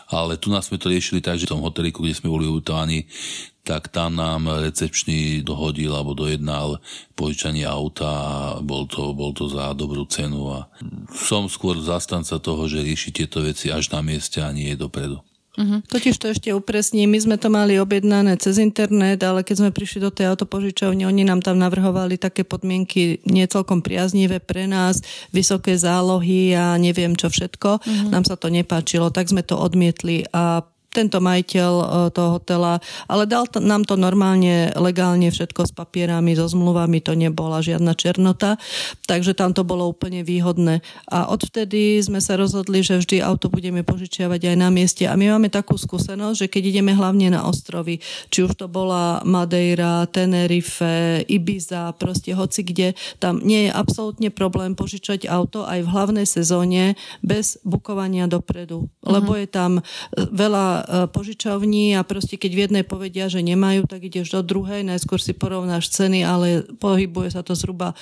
ale 0.10 0.42
tu 0.42 0.50
nás 0.50 0.68
sme 0.68 0.82
to 0.82 0.90
riešili 0.90 1.22
tak, 1.22 1.38
že 1.38 1.46
v 1.46 1.54
tom 1.56 1.64
hoteliku, 1.64 2.02
kde 2.02 2.18
sme 2.18 2.34
boli 2.34 2.50
ubytovaní, 2.50 3.06
tak 3.62 3.94
tam 3.94 4.18
nám 4.18 4.50
recepčný 4.50 5.46
dohodil 5.46 5.94
alebo 5.94 6.18
dojednal 6.18 6.82
požičanie 7.14 7.66
auta 7.66 8.10
a 8.10 8.36
bol 8.60 8.90
to, 8.90 9.14
bol 9.14 9.32
to 9.38 9.46
za 9.46 9.78
dobrú 9.78 10.06
cenu 10.10 10.50
a 10.50 10.66
som 11.14 11.46
skôr 11.46 11.78
zastanca 11.78 12.42
toho, 12.42 12.66
že 12.66 12.82
rieši 12.82 13.14
tieto 13.14 13.46
veci 13.46 13.70
až 13.70 13.94
na 13.94 14.02
mieste 14.02 14.42
a 14.42 14.50
nie 14.50 14.74
dopredu. 14.74 15.22
Uh-huh. 15.52 15.84
Totiž 15.84 16.16
to 16.16 16.32
ešte 16.32 16.56
upresním, 16.56 17.12
my 17.12 17.20
sme 17.20 17.36
to 17.36 17.52
mali 17.52 17.76
objednané 17.76 18.40
cez 18.40 18.56
internet, 18.56 19.20
ale 19.20 19.44
keď 19.44 19.56
sme 19.60 19.76
prišli 19.76 20.00
do 20.00 20.08
tej 20.08 20.32
autopožičovne, 20.32 21.04
oni 21.04 21.28
nám 21.28 21.44
tam 21.44 21.60
navrhovali 21.60 22.16
také 22.16 22.48
podmienky 22.48 23.20
nie 23.28 23.44
celkom 23.52 23.84
priaznivé 23.84 24.40
pre 24.40 24.64
nás, 24.64 25.04
vysoké 25.36 25.76
zálohy 25.76 26.56
a 26.56 26.80
neviem 26.80 27.20
čo 27.20 27.28
všetko. 27.28 27.84
Uh-huh. 27.84 28.10
Nám 28.10 28.24
sa 28.24 28.40
to 28.40 28.48
nepáčilo, 28.48 29.12
tak 29.12 29.28
sme 29.28 29.44
to 29.44 29.60
odmietli 29.60 30.24
a 30.32 30.64
tento 30.92 31.24
majiteľ 31.24 31.72
e, 31.72 31.86
toho 32.12 32.30
hotela, 32.38 32.84
ale 33.08 33.24
dal 33.24 33.48
to, 33.48 33.64
nám 33.64 33.88
to 33.88 33.96
normálne, 33.96 34.76
legálne 34.76 35.32
všetko 35.32 35.72
s 35.72 35.72
papierami, 35.72 36.36
so 36.36 36.46
zmluvami, 36.52 37.00
to 37.00 37.16
nebola 37.16 37.64
žiadna 37.64 37.96
černota, 37.96 38.60
takže 39.08 39.32
tam 39.32 39.56
to 39.56 39.64
bolo 39.64 39.88
úplne 39.88 40.22
výhodné. 40.22 40.84
A 41.08 41.32
odvtedy 41.32 42.04
sme 42.04 42.20
sa 42.20 42.36
rozhodli, 42.36 42.84
že 42.84 43.00
vždy 43.00 43.24
auto 43.24 43.48
budeme 43.48 43.88
požičiavať 43.88 44.52
aj 44.52 44.56
na 44.60 44.68
mieste 44.68 45.08
a 45.08 45.16
my 45.16 45.32
máme 45.40 45.48
takú 45.48 45.80
skúsenosť, 45.80 46.38
že 46.46 46.52
keď 46.52 46.64
ideme 46.78 46.92
hlavne 46.92 47.32
na 47.32 47.48
ostrovy, 47.48 48.04
či 48.28 48.44
už 48.44 48.60
to 48.60 48.68
bola 48.68 49.24
Madeira, 49.24 50.04
Tenerife, 50.12 51.24
Ibiza, 51.24 51.96
proste 51.96 52.36
hoci 52.36 52.68
kde, 52.68 53.00
tam 53.24 53.40
nie 53.40 53.68
je 53.68 53.72
absolútne 53.72 54.28
problém 54.28 54.76
požičať 54.76 55.24
auto 55.32 55.64
aj 55.64 55.88
v 55.88 55.92
hlavnej 55.92 56.28
sezóne 56.28 57.00
bez 57.24 57.56
bukovania 57.64 58.28
dopredu, 58.28 58.92
uh-huh. 58.92 59.08
lebo 59.08 59.40
je 59.40 59.48
tam 59.48 59.80
veľa 60.20 60.81
E, 60.81 60.81
požičovní 61.10 61.96
a 61.98 62.02
proste 62.06 62.38
keď 62.38 62.52
v 62.54 62.64
jednej 62.68 62.84
povedia, 62.86 63.28
že 63.28 63.44
nemajú, 63.44 63.86
tak 63.86 64.06
ideš 64.06 64.34
do 64.34 64.42
druhej, 64.42 64.86
najskôr 64.86 65.22
si 65.22 65.34
porovnáš 65.36 65.92
ceny, 65.94 66.26
ale 66.26 66.64
pohybuje 66.80 67.34
sa 67.34 67.42
to 67.42 67.58
zhruba 67.58 67.98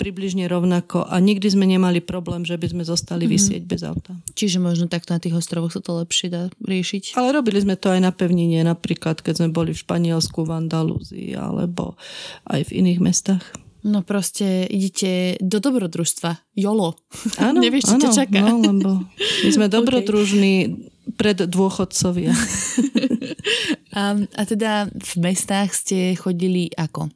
približne 0.00 0.48
rovnako 0.48 1.04
a 1.04 1.18
nikdy 1.20 1.46
sme 1.50 1.68
nemali 1.68 2.00
problém, 2.00 2.46
že 2.46 2.56
by 2.56 2.72
sme 2.72 2.84
zostali 2.86 3.26
mm-hmm. 3.26 3.36
vysieť 3.36 3.62
bez 3.66 3.80
auta. 3.84 4.16
Čiže 4.34 4.62
možno 4.62 4.86
takto 4.88 5.12
na 5.12 5.20
tých 5.20 5.36
ostrovoch 5.36 5.72
sa 5.74 5.84
to 5.84 6.00
lepšie 6.00 6.32
dá 6.32 6.48
riešiť? 6.64 7.18
Ale 7.18 7.36
robili 7.36 7.60
sme 7.60 7.76
to 7.76 7.92
aj 7.92 8.00
na 8.00 8.12
pevnine, 8.14 8.64
napríklad 8.64 9.20
keď 9.20 9.44
sme 9.44 9.48
boli 9.52 9.76
v 9.76 9.82
Španielsku, 9.82 10.46
v 10.46 10.54
Andalúzii 10.56 11.36
alebo 11.36 12.00
aj 12.48 12.70
v 12.70 12.84
iných 12.84 13.00
mestách. 13.00 13.44
No 13.80 14.04
proste 14.04 14.68
idete 14.68 15.40
do 15.40 15.56
dobrodružstva. 15.56 16.52
Jolo. 16.52 17.00
Áno, 17.40 17.60
Nevieš, 17.64 17.88
čo 17.88 17.96
áno, 17.96 18.04
ťa 18.04 18.10
čaká. 18.12 18.40
No, 18.44 18.60
lebo 18.60 18.90
my 19.16 19.50
sme 19.50 19.66
dobrodružní 19.76 20.54
okay. 20.68 20.89
Pred 21.16 21.36
dôchodcovia. 21.36 22.32
a, 23.98 24.02
a 24.16 24.42
teda 24.46 24.88
v 24.88 25.12
mestách 25.20 25.74
ste 25.76 26.14
chodili 26.16 26.72
ako? 26.76 27.10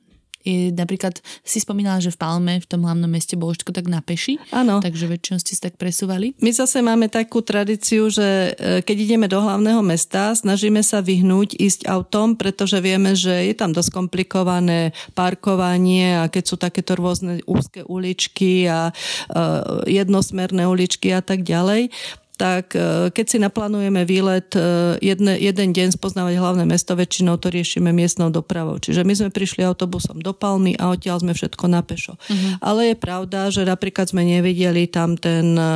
Je, 0.45 0.69
napríklad 0.77 1.25
si 1.41 1.57
spomínala, 1.57 2.05
že 2.05 2.13
v 2.13 2.21
Palme, 2.21 2.61
v 2.61 2.69
tom 2.69 2.85
hlavnom 2.85 3.09
meste 3.09 3.33
bolo 3.33 3.57
všetko 3.57 3.73
tak 3.73 3.89
na 3.89 4.05
peši. 4.05 4.37
Áno. 4.53 4.85
Takže 4.85 5.09
väčšinou 5.09 5.41
ste 5.41 5.57
sa 5.57 5.73
tak 5.73 5.81
presúvali. 5.81 6.37
My 6.45 6.53
zase 6.53 6.85
máme 6.85 7.09
takú 7.09 7.41
tradíciu, 7.41 8.13
že 8.13 8.53
e, 8.53 8.85
keď 8.85 8.97
ideme 9.09 9.25
do 9.25 9.41
hlavného 9.41 9.81
mesta, 9.81 10.37
snažíme 10.37 10.85
sa 10.85 11.01
vyhnúť 11.01 11.57
ísť 11.57 11.89
autom, 11.89 12.37
pretože 12.37 12.77
vieme, 12.85 13.17
že 13.17 13.33
je 13.49 13.57
tam 13.57 13.73
dosť 13.73 13.89
komplikované 13.89 14.93
parkovanie 15.17 16.21
a 16.21 16.29
keď 16.29 16.45
sú 16.45 16.61
takéto 16.61 16.93
rôzne 16.93 17.41
úzke 17.49 17.81
uličky 17.89 18.69
a 18.69 18.93
uh, 18.93 19.81
jednosmerné 19.89 20.69
uličky 20.69 21.09
a 21.17 21.25
tak 21.25 21.41
ďalej 21.41 21.89
tak 22.35 22.75
e, 22.75 23.15
keď 23.15 23.27
si 23.31 23.39
naplánujeme 23.39 24.03
výlet 24.03 24.51
e, 24.59 24.99
jedne, 24.99 25.39
jeden 25.39 25.71
deň 25.71 25.95
spoznávať 25.95 26.35
hlavné 26.35 26.65
mesto, 26.67 26.99
väčšinou 26.99 27.39
to 27.39 27.47
riešime 27.47 27.95
miestnou 27.95 28.35
dopravou. 28.35 28.83
Čiže 28.83 29.07
my 29.07 29.15
sme 29.15 29.31
prišli 29.31 29.63
autobusom 29.63 30.19
do 30.19 30.35
Palmy 30.35 30.75
a 30.75 30.91
odtiaľ 30.91 31.23
sme 31.23 31.33
všetko 31.33 31.65
na 31.71 31.87
pešo. 31.87 32.19
Uh-huh. 32.19 32.59
Ale 32.59 32.91
je 32.93 32.97
pravda, 32.99 33.55
že 33.55 33.63
napríklad 33.63 34.11
sme 34.11 34.27
nevideli 34.27 34.91
tam 34.91 35.15
ten 35.15 35.55
e, 35.55 35.71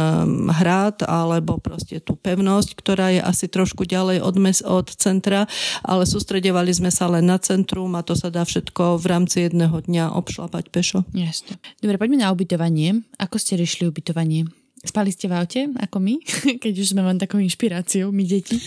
hrad 0.51 1.07
alebo 1.07 1.62
proste 1.62 2.03
tú 2.03 2.18
pevnosť, 2.18 2.75
ktorá 2.75 3.14
je 3.14 3.23
asi 3.23 3.47
trošku 3.47 3.87
ďalej 3.87 4.18
od, 4.18 4.37
mes, 4.42 4.59
od 4.66 4.90
centra, 4.90 5.47
ale 5.87 6.11
sústredovali 6.11 6.75
sme 6.75 6.90
sa 6.90 7.07
len 7.07 7.31
na 7.31 7.38
centrum 7.38 7.94
a 7.94 8.03
to 8.03 8.18
sa 8.18 8.35
dá 8.35 8.42
všetko 8.42 8.99
v 8.99 9.07
rámci 9.07 9.47
jedného 9.47 9.79
dňa 9.79 10.11
obšlapať 10.18 10.75
pešo. 10.75 11.07
Jasne. 11.14 11.62
Dobre, 11.79 12.03
poďme 12.03 12.27
na 12.27 12.35
ubytovanie. 12.35 13.07
Ako 13.23 13.38
ste 13.38 13.55
riešili 13.55 13.87
ubytovanie? 13.87 14.51
Spali 14.79 15.11
ste 15.11 15.27
v 15.27 15.35
aute, 15.35 15.61
ako 15.75 15.99
my, 15.99 16.14
keď 16.62 16.75
už 16.79 16.95
sme 16.95 17.03
len 17.03 17.19
takou 17.19 17.43
inšpiráciou, 17.43 18.14
my 18.14 18.23
deti? 18.23 18.59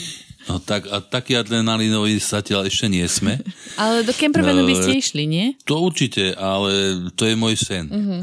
No 0.49 0.57
tak, 0.57 0.89
a 0.89 0.99
taký 0.99 1.37
adrenalinový 1.37 2.17
zatiaľ 2.17 2.65
ešte 2.65 2.89
nie 2.89 3.05
sme. 3.05 3.37
ale 3.81 4.01
do 4.01 4.11
campervanu 4.11 4.65
by 4.65 4.73
ste 4.73 4.91
išli, 4.97 5.23
nie? 5.29 5.53
To 5.69 5.85
určite, 5.85 6.33
ale 6.33 6.97
to 7.13 7.29
je 7.29 7.35
môj 7.37 7.55
sen. 7.55 7.85
Uh-huh. 7.87 8.21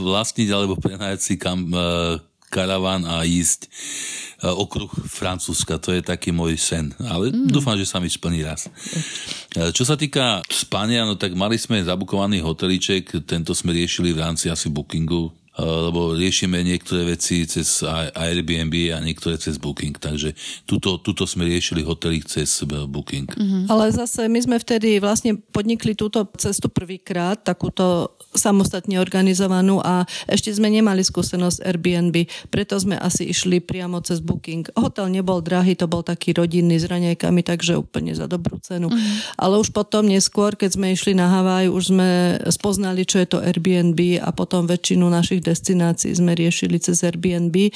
Vlastniť 0.00 0.48
alebo 0.48 0.80
prenajať 0.80 1.20
si 1.20 1.34
kam, 1.36 1.68
uh, 1.70 2.16
karavan 2.48 3.04
a 3.04 3.22
ísť 3.28 3.68
e, 3.68 4.48
okruh 4.48 4.88
Francúzska. 4.88 5.76
To 5.78 5.92
je 5.92 6.00
taký 6.00 6.32
môj 6.32 6.56
sen. 6.56 6.96
Ale 7.04 7.28
mm. 7.28 7.52
dúfam, 7.52 7.76
že 7.76 7.84
sa 7.84 8.00
mi 8.00 8.08
splní 8.08 8.42
raz. 8.42 8.66
E, 8.66 9.70
čo 9.76 9.84
sa 9.84 9.94
týka 9.94 10.40
spania, 10.48 11.04
no 11.04 11.14
tak 11.14 11.36
mali 11.36 11.60
sme 11.60 11.84
zabukovaný 11.84 12.40
hoteliček, 12.40 13.28
tento 13.28 13.52
sme 13.52 13.76
riešili 13.76 14.16
v 14.16 14.24
rámci 14.24 14.48
asi 14.48 14.72
bookingu 14.72 15.28
lebo 15.58 16.14
riešime 16.14 16.62
niektoré 16.62 17.18
veci 17.18 17.42
cez 17.42 17.82
Airbnb 18.14 18.94
a 18.94 19.02
niektoré 19.02 19.34
cez 19.42 19.58
Booking, 19.58 19.98
takže 19.98 20.30
tuto, 20.62 21.02
tuto 21.02 21.26
sme 21.26 21.50
riešili 21.50 21.82
hotely 21.82 22.22
cez 22.22 22.62
eh, 22.62 22.86
Booking. 22.86 23.26
Mm-hmm. 23.26 23.62
Ale 23.66 23.90
zase 23.90 24.30
my 24.30 24.38
sme 24.38 24.56
vtedy 24.62 25.02
vlastne 25.02 25.34
podnikli 25.34 25.98
túto 25.98 26.22
cestu 26.38 26.70
prvýkrát, 26.70 27.42
takúto 27.42 28.14
samostatne 28.38 29.02
organizovanú 29.02 29.82
a 29.82 30.06
ešte 30.30 30.54
sme 30.54 30.70
nemali 30.70 31.02
skúsenosť 31.02 31.66
Airbnb, 31.66 32.30
preto 32.54 32.78
sme 32.78 32.94
asi 32.94 33.26
išli 33.26 33.58
priamo 33.58 33.98
cez 33.98 34.22
Booking. 34.22 34.70
Hotel 34.78 35.10
nebol 35.10 35.42
drahý, 35.42 35.74
to 35.74 35.90
bol 35.90 36.06
taký 36.06 36.38
rodinný 36.38 36.78
s 36.78 36.86
raňajkami, 36.86 37.42
takže 37.42 37.74
úplne 37.74 38.14
za 38.14 38.30
dobrú 38.30 38.62
cenu. 38.62 38.94
Mm-hmm. 38.94 39.42
Ale 39.42 39.58
už 39.58 39.74
potom 39.74 40.06
neskôr, 40.06 40.54
keď 40.54 40.78
sme 40.78 40.94
išli 40.94 41.18
na 41.18 41.26
Havaj, 41.26 41.66
už 41.66 41.84
sme 41.90 42.08
spoznali, 42.46 43.02
čo 43.02 43.18
je 43.18 43.26
to 43.26 43.42
Airbnb 43.42 44.22
a 44.22 44.30
potom 44.30 44.70
väčšinu 44.70 45.10
našich 45.10 45.47
destinácií 45.48 46.12
sme 46.12 46.36
riešili 46.36 46.76
cez 46.76 47.00
Airbnb. 47.00 47.56
E, 47.56 47.72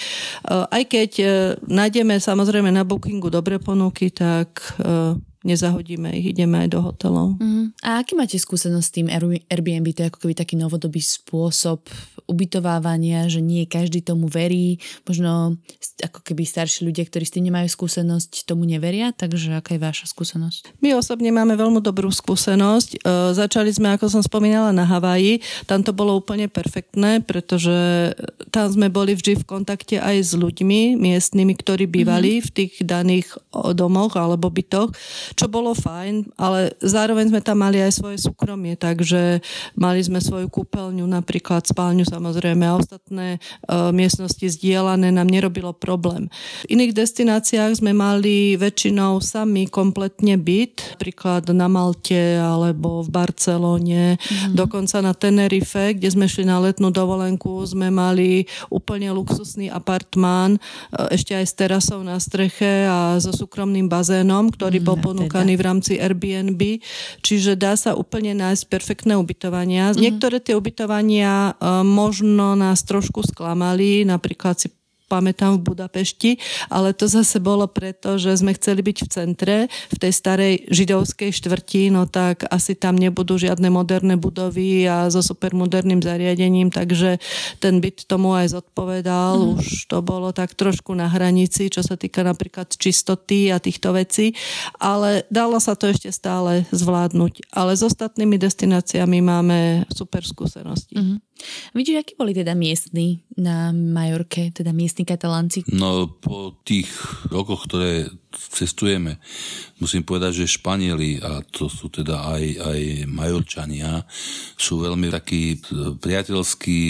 aj 0.48 0.82
keď 0.84 1.10
e, 1.18 1.26
nájdeme 1.64 2.20
samozrejme 2.20 2.68
na 2.68 2.84
bookingu 2.84 3.32
dobre 3.32 3.56
ponuky, 3.56 4.12
tak 4.12 4.76
e, 4.76 5.16
nezahodíme 5.42 6.10
ich, 6.14 6.34
ideme 6.34 6.66
aj 6.66 6.68
do 6.70 6.80
hotelov. 6.82 7.38
Uh-huh. 7.38 7.70
A 7.82 8.02
aký 8.02 8.14
máte 8.14 8.38
skúsenosť 8.38 8.86
s 8.86 8.94
tým 8.94 9.06
Airbnb? 9.50 9.86
To 9.94 10.02
je 10.06 10.10
ako 10.10 10.18
keby 10.22 10.34
taký 10.38 10.54
novodobý 10.54 11.02
spôsob 11.02 11.86
ubytovávania, 12.30 13.26
že 13.26 13.42
nie 13.42 13.66
každý 13.66 14.00
tomu 14.00 14.30
verí. 14.30 14.78
Možno 15.04 15.58
ako 16.00 16.22
keby 16.22 16.46
starší 16.46 16.86
ľudia, 16.86 17.04
ktorí 17.06 17.24
s 17.26 17.34
tým 17.34 17.50
nemajú 17.50 17.68
skúsenosť, 17.68 18.46
tomu 18.46 18.64
neveria. 18.64 19.10
Takže 19.10 19.58
aká 19.58 19.74
je 19.76 19.82
vaša 19.82 20.06
skúsenosť? 20.10 20.78
My 20.78 20.94
osobne 20.94 21.34
máme 21.34 21.58
veľmi 21.58 21.82
dobrú 21.82 22.08
skúsenosť. 22.08 23.02
E, 23.02 23.36
začali 23.36 23.70
sme, 23.74 23.94
ako 23.94 24.08
som 24.08 24.22
spomínala, 24.22 24.70
na 24.70 24.86
Havaji. 24.86 25.42
Tam 25.66 25.82
to 25.82 25.90
bolo 25.92 26.16
úplne 26.16 26.46
perfektné, 26.46 27.20
pretože 27.26 28.14
tam 28.54 28.70
sme 28.70 28.88
boli 28.88 29.18
vždy 29.18 29.42
v 29.42 29.44
kontakte 29.44 29.98
aj 29.98 30.16
s 30.22 30.32
ľuďmi 30.38 30.96
miestnymi, 30.96 31.52
ktorí 31.58 31.90
bývali 31.90 32.38
uh-huh. 32.38 32.46
v 32.46 32.50
tých 32.54 32.72
daných 32.86 33.36
domoch 33.74 34.14
alebo 34.16 34.48
bytoch 34.48 34.94
čo 35.32 35.48
bolo 35.48 35.72
fajn, 35.72 36.36
ale 36.36 36.76
zároveň 36.84 37.32
sme 37.32 37.40
tam 37.40 37.64
mali 37.64 37.80
aj 37.80 37.92
svoje 37.96 38.18
súkromie, 38.20 38.76
takže 38.76 39.40
mali 39.74 40.00
sme 40.04 40.20
svoju 40.20 40.52
kúpeľňu, 40.52 41.04
napríklad 41.08 41.64
spálňu 41.64 42.04
samozrejme 42.04 42.64
a 42.68 42.76
ostatné 42.76 43.26
e, 43.36 43.38
miestnosti 43.90 44.44
zdieľané 44.44 45.08
nám 45.10 45.28
nerobilo 45.28 45.72
problém. 45.72 46.28
V 46.68 46.76
iných 46.76 46.92
destináciách 46.92 47.80
sme 47.80 47.96
mali 47.96 48.60
väčšinou 48.60 49.24
sami 49.24 49.66
kompletne 49.66 50.36
byt, 50.36 51.00
napríklad 51.00 51.48
na 51.56 51.66
Malte 51.66 52.36
alebo 52.36 53.00
v 53.00 53.08
Barcelone, 53.08 54.20
mm. 54.20 54.52
dokonca 54.52 55.00
na 55.00 55.16
Tenerife, 55.16 55.96
kde 55.96 56.08
sme 56.12 56.28
šli 56.28 56.44
na 56.44 56.60
letnú 56.60 56.92
dovolenku, 56.92 57.64
sme 57.64 57.88
mali 57.88 58.44
úplne 58.68 59.08
luxusný 59.16 59.72
apartmán, 59.72 60.56
e, 60.56 60.60
ešte 61.16 61.32
aj 61.32 61.44
s 61.48 61.54
terasou 61.56 62.04
na 62.04 62.20
streche 62.20 62.84
a 62.84 63.16
so 63.16 63.32
súkromným 63.32 63.88
bazénom, 63.88 64.52
ktorý 64.52 64.78
bol 64.82 65.00
ponúknutý 65.00 65.21
ponúkaný 65.22 65.52
v 65.54 65.62
rámci 65.62 65.92
Airbnb, 65.96 66.82
čiže 67.22 67.54
dá 67.54 67.78
sa 67.78 67.94
úplne 67.94 68.34
nájsť 68.34 68.64
perfektné 68.66 69.14
ubytovania. 69.14 69.92
Mm-hmm. 69.92 70.02
Niektoré 70.02 70.36
tie 70.42 70.58
ubytovania 70.58 71.54
uh, 71.54 71.86
možno 71.86 72.58
nás 72.58 72.82
trošku 72.82 73.22
sklamali, 73.22 74.02
napríklad 74.02 74.58
si 74.58 74.68
pamätám 75.12 75.60
v 75.60 75.76
Budapešti, 75.76 76.40
ale 76.72 76.96
to 76.96 77.04
zase 77.04 77.36
bolo 77.36 77.68
preto, 77.68 78.16
že 78.16 78.32
sme 78.40 78.56
chceli 78.56 78.80
byť 78.80 78.98
v 79.04 79.08
centre, 79.12 79.56
v 79.68 79.96
tej 80.00 80.12
starej 80.16 80.54
židovskej 80.72 81.28
štvrti, 81.28 81.92
no 81.92 82.08
tak 82.08 82.48
asi 82.48 82.72
tam 82.72 82.96
nebudú 82.96 83.36
žiadne 83.36 83.68
moderné 83.68 84.16
budovy 84.16 84.88
a 84.88 85.12
so 85.12 85.20
supermoderným 85.20 86.00
zariadením, 86.00 86.72
takže 86.72 87.20
ten 87.60 87.84
byt 87.84 88.08
tomu 88.08 88.32
aj 88.32 88.56
zodpovedal, 88.56 89.36
mm. 89.36 89.60
už 89.60 89.92
to 89.92 90.00
bolo 90.00 90.32
tak 90.32 90.56
trošku 90.56 90.96
na 90.96 91.12
hranici, 91.12 91.68
čo 91.68 91.84
sa 91.84 92.00
týka 92.00 92.24
napríklad 92.24 92.72
čistoty 92.72 93.52
a 93.52 93.60
týchto 93.60 93.92
vecí, 93.92 94.32
ale 94.80 95.28
dalo 95.28 95.60
sa 95.60 95.76
to 95.76 95.92
ešte 95.92 96.08
stále 96.08 96.64
zvládnuť. 96.72 97.52
Ale 97.52 97.76
s 97.76 97.82
ostatnými 97.84 98.40
destináciami 98.40 99.18
máme 99.20 99.58
super 99.90 100.24
skúsenosti. 100.24 100.96
Mm-hmm. 100.96 101.31
Vidíš, 101.74 102.02
akí 102.02 102.12
boli 102.14 102.32
teda 102.36 102.52
miestni 102.56 103.22
na 103.36 103.72
Majorke, 103.72 104.50
teda 104.52 104.70
miestni 104.70 105.06
katalánci? 105.06 105.64
No 105.72 106.06
po 106.08 106.56
tých 106.66 106.88
rokoch, 107.30 107.66
ktoré 107.68 108.08
cestujeme, 108.32 109.20
musím 109.76 110.02
povedať, 110.04 110.44
že 110.44 110.56
Španieli, 110.56 111.20
a 111.20 111.44
to 111.44 111.68
sú 111.68 111.92
teda 111.92 112.32
aj, 112.32 112.44
aj 112.64 112.80
Majorčania, 113.08 114.04
sú 114.56 114.80
veľmi 114.80 115.12
takí 115.12 115.60
priateľskí, 116.00 116.80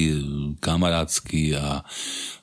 kamarátsky 0.63 1.59
a, 1.59 1.83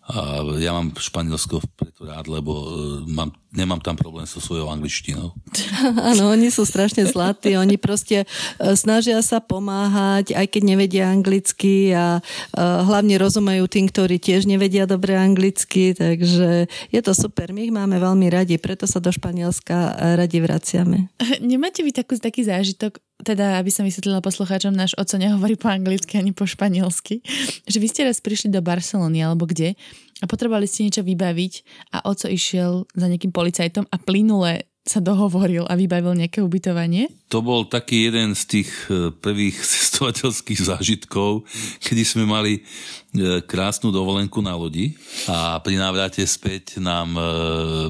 a 0.10 0.20
ja 0.60 0.72
mám 0.76 0.92
Španielsko 0.98 1.64
preto 1.78 2.04
rád, 2.10 2.28
lebo 2.28 2.52
uh, 2.52 2.68
mám, 3.08 3.32
nemám 3.50 3.82
tam 3.82 3.98
problém 3.98 4.30
so 4.30 4.38
svojou 4.38 4.70
angličtinou. 4.70 5.34
Áno, 6.14 6.30
oni 6.30 6.54
sú 6.54 6.66
strašne 6.70 7.06
zlatí, 7.10 7.58
oni 7.58 7.82
proste 7.82 8.26
uh, 8.26 8.78
snažia 8.78 9.20
sa 9.26 9.42
pomáhať, 9.42 10.38
aj 10.38 10.48
keď 10.54 10.62
nevedia 10.64 11.10
anglicky 11.10 11.90
a 11.94 12.22
uh, 12.22 12.60
hlavne 12.86 13.18
rozumejú 13.18 13.66
tým, 13.66 13.90
ktorí 13.90 14.22
tiež 14.22 14.46
nevedia 14.46 14.86
dobre 14.86 15.18
anglicky, 15.18 15.98
takže 15.98 16.70
je 16.94 17.02
to 17.02 17.12
super, 17.18 17.50
my 17.50 17.66
ich 17.66 17.74
máme 17.74 17.98
veľmi 17.98 18.30
radi, 18.30 18.62
preto 18.62 18.86
sa 18.86 19.02
do 19.02 19.10
Španielska 19.10 19.98
radi 20.18 20.38
vraciame. 20.38 21.10
Nemáte 21.42 21.82
vy 21.82 21.90
takú, 21.90 22.14
taký 22.22 22.46
zážitok, 22.46 23.02
teda 23.20 23.60
aby 23.60 23.68
som 23.68 23.84
vysvetlila 23.84 24.24
poslucháčom, 24.24 24.72
náš 24.72 24.96
oco 24.96 25.20
nehovorí 25.20 25.60
po 25.60 25.68
anglicky 25.68 26.16
ani 26.16 26.32
po 26.32 26.48
španielsky, 26.48 27.20
že 27.72 27.78
vy 27.82 27.88
ste 27.90 28.06
raz 28.06 28.22
prišli 28.24 28.54
do 28.54 28.62
Barcelony 28.64 29.26
alebo 29.26 29.50
kde 29.50 29.76
a 30.20 30.26
potrebovali 30.28 30.68
ste 30.68 30.88
niečo 30.88 31.04
vybaviť 31.04 31.54
a 31.96 31.98
oco 32.08 32.28
išiel 32.28 32.84
za 32.92 33.06
nejakým 33.08 33.32
policajtom 33.32 33.88
a 33.88 33.96
plynule 34.00 34.70
sa 34.90 34.98
dohovoril 35.04 35.70
a 35.70 35.78
vybavil 35.78 36.18
nejaké 36.18 36.42
ubytovanie? 36.42 37.14
To 37.30 37.46
bol 37.46 37.70
taký 37.70 38.10
jeden 38.10 38.34
z 38.34 38.44
tých 38.58 38.72
e, 38.90 39.14
prvých 39.14 39.62
cestovateľských 39.78 40.60
zážitkov, 40.66 41.46
kedy 41.86 42.02
sme 42.02 42.26
mali 42.26 42.58
e, 42.58 42.62
krásnu 43.46 43.94
dovolenku 43.94 44.42
na 44.42 44.58
lodi 44.58 44.98
a 45.30 45.62
pri 45.62 45.78
návrate 45.78 46.26
späť 46.26 46.82
nám 46.82 47.14
e, 47.14 47.22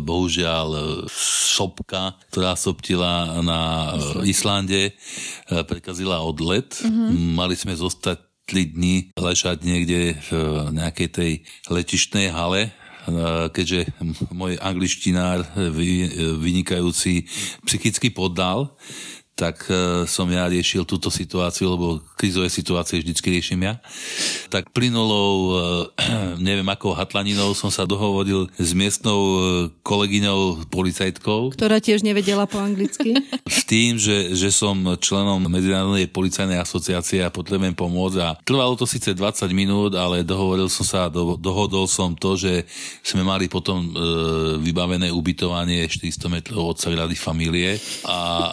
bohužiaľ 0.03 1.07
sopka, 1.55 2.19
ktorá 2.35 2.59
soptila 2.59 3.39
na 3.39 3.95
Islande, 4.27 4.95
prekazila 5.47 6.19
odlet. 6.19 6.67
Mm-hmm. 6.83 7.35
Mali 7.35 7.55
sme 7.55 7.73
zostať 7.79 8.28
3 8.49 8.73
dní 8.73 9.13
ležať 9.13 9.61
niekde 9.61 10.17
v 10.17 10.29
nejakej 10.73 11.09
tej 11.13 11.31
letištnej 11.69 12.33
hale 12.33 12.73
keďže 13.55 13.89
môj 14.29 14.59
angličtinár 14.61 15.41
vynikajúci 16.39 17.25
psychicky 17.65 18.13
poddal, 18.13 18.75
tak 19.39 19.63
e, 19.71 20.03
som 20.03 20.27
ja 20.27 20.43
riešil 20.51 20.83
túto 20.83 21.07
situáciu, 21.07 21.71
lebo 21.71 22.03
krizové 22.19 22.51
situácie 22.51 22.99
vždycky 22.99 23.31
riešim 23.31 23.63
ja. 23.63 23.79
Tak 24.51 24.75
plynulou, 24.75 25.55
e, 25.55 25.59
neviem 26.47 26.67
akou 26.67 26.91
hatlaninou 26.91 27.55
som 27.55 27.71
sa 27.71 27.87
dohovoril 27.87 28.51
s 28.59 28.75
miestnou 28.75 29.19
e, 29.23 29.39
kolegyňou 29.79 30.67
policajtkou. 30.67 31.55
Ktorá 31.55 31.79
tiež 31.79 32.03
nevedela 32.03 32.43
po 32.43 32.59
anglicky. 32.59 33.15
S 33.49 33.65
tým, 33.65 33.97
že, 33.97 34.33
že 34.37 34.53
som 34.53 34.77
členom 34.97 35.41
Medzinárodnej 35.45 36.09
policajnej 36.09 36.61
asociácie 36.61 37.21
a 37.21 37.33
potrebujem 37.33 37.73
pomôcť. 37.73 38.17
A 38.21 38.29
trvalo 38.41 38.77
to 38.77 38.85
síce 38.85 39.13
20 39.13 39.49
minút, 39.53 39.93
ale 39.97 40.25
dohovoril 40.25 40.69
som 40.69 40.85
sa, 40.85 41.01
do, 41.07 41.37
dohodol 41.37 41.85
som 41.85 42.13
to, 42.13 42.37
že 42.37 42.65
sme 43.05 43.21
mali 43.21 43.45
potom 43.47 43.89
e, 43.89 43.91
vybavené 44.61 45.13
ubytovanie 45.13 45.85
400 45.85 46.27
metrov 46.29 46.73
od 46.73 46.77
Sagrady 46.77 47.17
Familie 47.17 47.77
a 48.05 48.51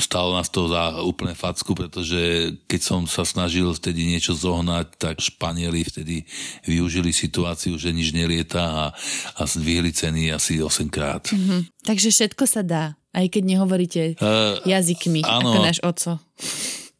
stále 0.00 0.23
Stalo 0.24 0.40
nás 0.40 0.48
to 0.48 0.72
za 0.72 1.04
úplne 1.04 1.36
facku, 1.36 1.76
pretože 1.76 2.48
keď 2.64 2.80
som 2.80 3.04
sa 3.04 3.28
snažil 3.28 3.68
vtedy 3.76 4.08
niečo 4.08 4.32
zohnať, 4.32 4.96
tak 4.96 5.20
Španieli 5.20 5.84
vtedy 5.84 6.24
využili 6.64 7.12
situáciu, 7.12 7.76
že 7.76 7.92
nič 7.92 8.16
nelieta 8.16 8.64
a, 8.64 8.84
a 9.36 9.42
zdvihli 9.44 9.92
ceny 9.92 10.32
asi 10.32 10.64
8 10.64 10.88
krát. 10.88 11.28
Mm-hmm. 11.28 11.84
Takže 11.84 12.08
všetko 12.08 12.44
sa 12.48 12.64
dá, 12.64 12.96
aj 13.12 13.36
keď 13.36 13.42
nehovoríte 13.44 14.02
uh, 14.16 14.64
jazykmi, 14.64 15.28
áno, 15.28 15.52
ako 15.52 15.58
náš 15.60 15.78
oco. 15.84 16.16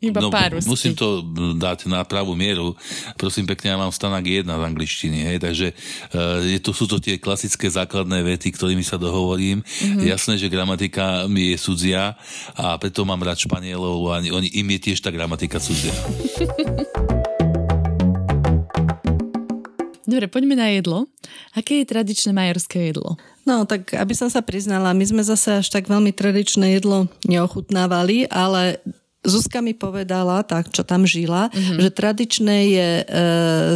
Iba 0.04 0.20
no, 0.20 0.28
pár 0.28 0.60
musím 0.68 0.92
to 0.92 1.24
dať 1.56 1.88
na 1.88 2.04
pravú 2.04 2.36
mieru. 2.36 2.76
Prosím 3.16 3.48
pekne, 3.48 3.72
ja 3.72 3.80
mám 3.80 3.88
stanak 3.88 4.28
jedna 4.28 4.60
z 4.60 4.66
angličtiny, 4.68 5.18
hej, 5.32 5.38
takže 5.40 5.72
uh, 5.72 6.44
je 6.44 6.60
to, 6.60 6.76
sú 6.76 6.84
to 6.84 7.00
tie 7.00 7.16
klasické 7.16 7.72
základné 7.72 8.20
vety, 8.20 8.52
ktorými 8.52 8.84
sa 8.84 9.00
dohovorím. 9.00 9.64
Mm-hmm. 9.64 10.04
Jasné, 10.04 10.36
že 10.36 10.52
gramatika 10.52 11.24
mi 11.24 11.54
je 11.54 11.56
cudzia 11.56 12.20
a 12.52 12.76
preto 12.76 13.08
mám 13.08 13.24
rád 13.24 13.40
Španielov, 13.40 14.12
a 14.12 14.20
oni, 14.20 14.52
im 14.52 14.68
je 14.76 14.92
tiež 14.92 15.00
tá 15.00 15.08
gramatika 15.08 15.56
cudzia. 15.56 15.94
Dobre, 20.04 20.28
poďme 20.28 20.54
na 20.54 20.68
jedlo. 20.70 21.08
Aké 21.56 21.80
je 21.82 21.90
tradičné 21.90 22.30
majorské 22.36 22.92
jedlo? 22.92 23.16
No, 23.48 23.64
tak 23.64 23.96
aby 23.96 24.12
som 24.12 24.28
sa 24.28 24.44
priznala, 24.44 24.94
my 24.94 25.04
sme 25.04 25.26
zase 25.26 25.64
až 25.64 25.72
tak 25.72 25.88
veľmi 25.88 26.12
tradičné 26.12 26.76
jedlo 26.76 27.08
neochutnávali, 27.24 28.28
ale 28.28 28.84
Zuzka 29.24 29.64
mi 29.64 29.72
povedala, 29.72 30.44
tak 30.44 30.68
čo 30.68 30.84
tam 30.84 31.08
žila, 31.08 31.48
mm-hmm. 31.48 31.80
že 31.80 31.88
tradičné 31.88 32.56
je 32.68 32.88
e, 33.00 33.04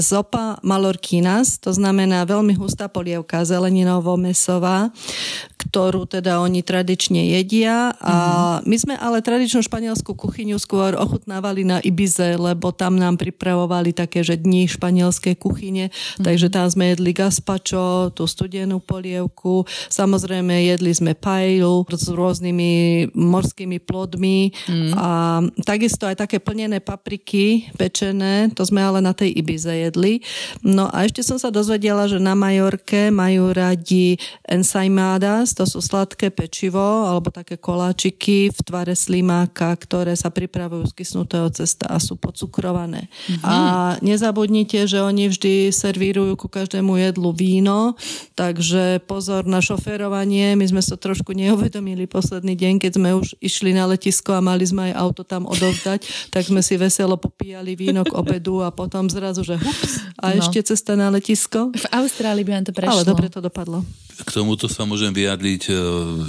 zopa 0.05 0.61
malorkinas, 0.61 1.57
to 1.57 1.73
znamená 1.73 2.29
veľmi 2.29 2.53
hustá 2.53 2.85
polievka 2.85 3.49
zeleninovo-mesová, 3.49 4.93
ktorú 5.57 6.05
teda 6.05 6.45
oni 6.45 6.61
tradične 6.61 7.33
jedia 7.33 7.97
a 7.97 8.15
mm-hmm. 8.15 8.69
my 8.69 8.77
sme 8.77 8.95
ale 9.01 9.25
tradičnú 9.25 9.65
španielskú 9.65 10.13
kuchyňu 10.13 10.61
skôr 10.61 10.93
ochutnávali 11.01 11.65
na 11.65 11.81
Ibize, 11.81 12.37
lebo 12.37 12.69
tam 12.69 13.01
nám 13.01 13.17
pripravovali 13.17 13.97
také, 13.97 14.21
že 14.21 14.37
dní 14.37 14.69
španielskej 14.69 15.41
kuchyne, 15.41 15.89
mm-hmm. 15.89 16.25
takže 16.29 16.53
tam 16.53 16.69
sme 16.69 16.93
jedli 16.93 17.17
gazpacho, 17.17 18.13
tú 18.13 18.29
studenú 18.29 18.85
polievku, 18.85 19.65
samozrejme 19.89 20.69
jedli 20.77 20.93
sme 20.93 21.17
paelu 21.17 21.89
s 21.89 22.07
rôznymi 22.13 22.73
morskými 23.17 23.81
plodmi 23.81 24.53
mm-hmm. 24.53 24.93
a 24.93 25.38
takisto 25.63 26.07
aj 26.07 26.25
také 26.27 26.39
plnené 26.43 26.83
papriky 26.83 27.71
pečené, 27.77 28.51
to 28.55 28.63
sme 28.65 28.83
ale 28.83 28.99
na 29.03 29.13
tej 29.13 29.35
Ibize 29.35 29.71
jedli. 29.71 30.21
No 30.63 30.91
a 30.91 31.05
ešte 31.05 31.23
som 31.23 31.37
sa 31.37 31.53
dozvedela, 31.53 32.11
že 32.11 32.23
na 32.23 32.35
Majorke 32.35 33.11
majú 33.13 33.53
radi 33.53 34.19
ensaimadas, 34.47 35.55
to 35.55 35.65
sú 35.65 35.83
sladké 35.83 36.31
pečivo 36.31 37.09
alebo 37.09 37.31
také 37.31 37.57
koláčiky 37.57 38.51
v 38.51 38.61
tvare 38.65 38.95
slimáka, 38.95 39.75
ktoré 39.77 40.15
sa 40.15 40.33
pripravujú 40.33 40.91
z 40.91 40.97
kysnutého 40.97 41.49
cesta 41.53 41.91
a 41.91 41.99
sú 41.99 42.19
pocukrované. 42.19 43.07
Mm-hmm. 43.09 43.45
A 43.45 43.57
nezabudnite, 44.01 44.85
že 44.89 45.03
oni 45.03 45.31
vždy 45.31 45.71
servírujú 45.71 46.35
ku 46.39 46.49
každému 46.51 46.99
jedlu 46.99 47.31
víno, 47.35 47.95
takže 48.35 49.03
pozor 49.05 49.45
na 49.45 49.63
šoferovanie. 49.63 50.57
My 50.57 50.67
sme 50.69 50.83
sa 50.83 50.97
trošku 50.99 51.37
neuvedomili 51.37 52.09
posledný 52.09 52.55
deň, 52.57 52.75
keď 52.83 52.93
sme 52.97 53.11
už 53.15 53.37
išli 53.39 53.75
na 53.75 53.89
letisko 53.89 54.37
a 54.37 54.45
mali 54.45 54.65
sme 54.65 54.91
aj 54.91 54.95
auto 54.99 55.23
tam 55.29 55.45
odovzdať, 55.45 56.33
tak 56.33 56.49
sme 56.49 56.65
si 56.65 56.81
veselo 56.81 57.21
popíjali 57.21 57.77
víno 57.77 58.01
k 58.09 58.17
obedu 58.17 58.65
a 58.65 58.73
potom 58.73 59.13
zrazu, 59.13 59.45
že 59.45 59.61
hups, 59.61 60.01
a 60.17 60.33
no. 60.33 60.41
ešte 60.41 60.65
cesta 60.65 60.97
na 60.97 61.13
letisko. 61.13 61.69
V 61.77 61.87
Austrálii 61.93 62.49
by 62.49 62.53
vám 62.57 62.65
to 62.65 62.73
prešlo. 62.73 62.93
Ale 62.97 63.05
dobre 63.05 63.29
to 63.29 63.45
dopadlo. 63.45 63.85
K 64.19 64.31
tomuto 64.35 64.67
sa 64.67 64.83
môžem 64.83 65.15
vyjadriť 65.15 65.71
e, 65.71 65.73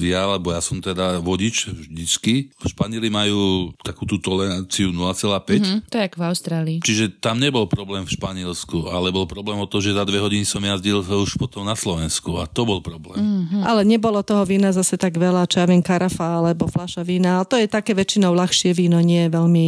ja, 0.05 0.29
lebo 0.29 0.53
ja 0.53 0.61
som 0.61 0.77
teda 0.77 1.17
vodič 1.17 1.73
vždycky. 1.73 2.53
Španieli 2.61 3.09
majú 3.09 3.73
takú 3.81 4.05
tú 4.05 4.21
toleranciu 4.21 4.93
0,5. 4.93 5.57
Mm-hmm, 5.57 5.79
to 5.89 5.95
je 5.97 6.03
ako 6.05 6.17
v 6.17 6.25
Austrálii. 6.29 6.77
Čiže 6.85 7.17
tam 7.17 7.41
nebol 7.41 7.65
problém 7.65 8.05
v 8.05 8.13
Španielsku, 8.13 8.93
ale 8.93 9.09
bol 9.09 9.25
problém 9.25 9.57
o 9.57 9.65
to, 9.65 9.81
že 9.81 9.97
za 9.97 10.05
dve 10.05 10.21
hodiny 10.21 10.45
som 10.45 10.61
jazdil 10.61 11.01
už 11.01 11.41
potom 11.41 11.65
na 11.65 11.73
Slovensku 11.73 12.37
a 12.37 12.45
to 12.45 12.63
bol 12.63 12.79
problém. 12.79 13.19
Mm-hmm. 13.19 13.61
Ale 13.65 13.81
nebolo 13.81 14.21
toho 14.21 14.45
vína 14.45 14.69
zase 14.69 14.93
tak 14.95 15.17
veľa, 15.17 15.49
čo 15.49 15.61
ja 15.61 15.65
viem, 15.65 15.81
karafa 15.81 16.39
alebo 16.39 16.69
fľaša 16.69 17.01
vína, 17.01 17.41
ale 17.41 17.49
to 17.49 17.57
je 17.57 17.65
také 17.65 17.97
väčšinou 17.97 18.37
ľahšie 18.37 18.71
víno, 18.77 19.01
nie 19.01 19.25
je 19.25 19.33
veľmi 19.33 19.67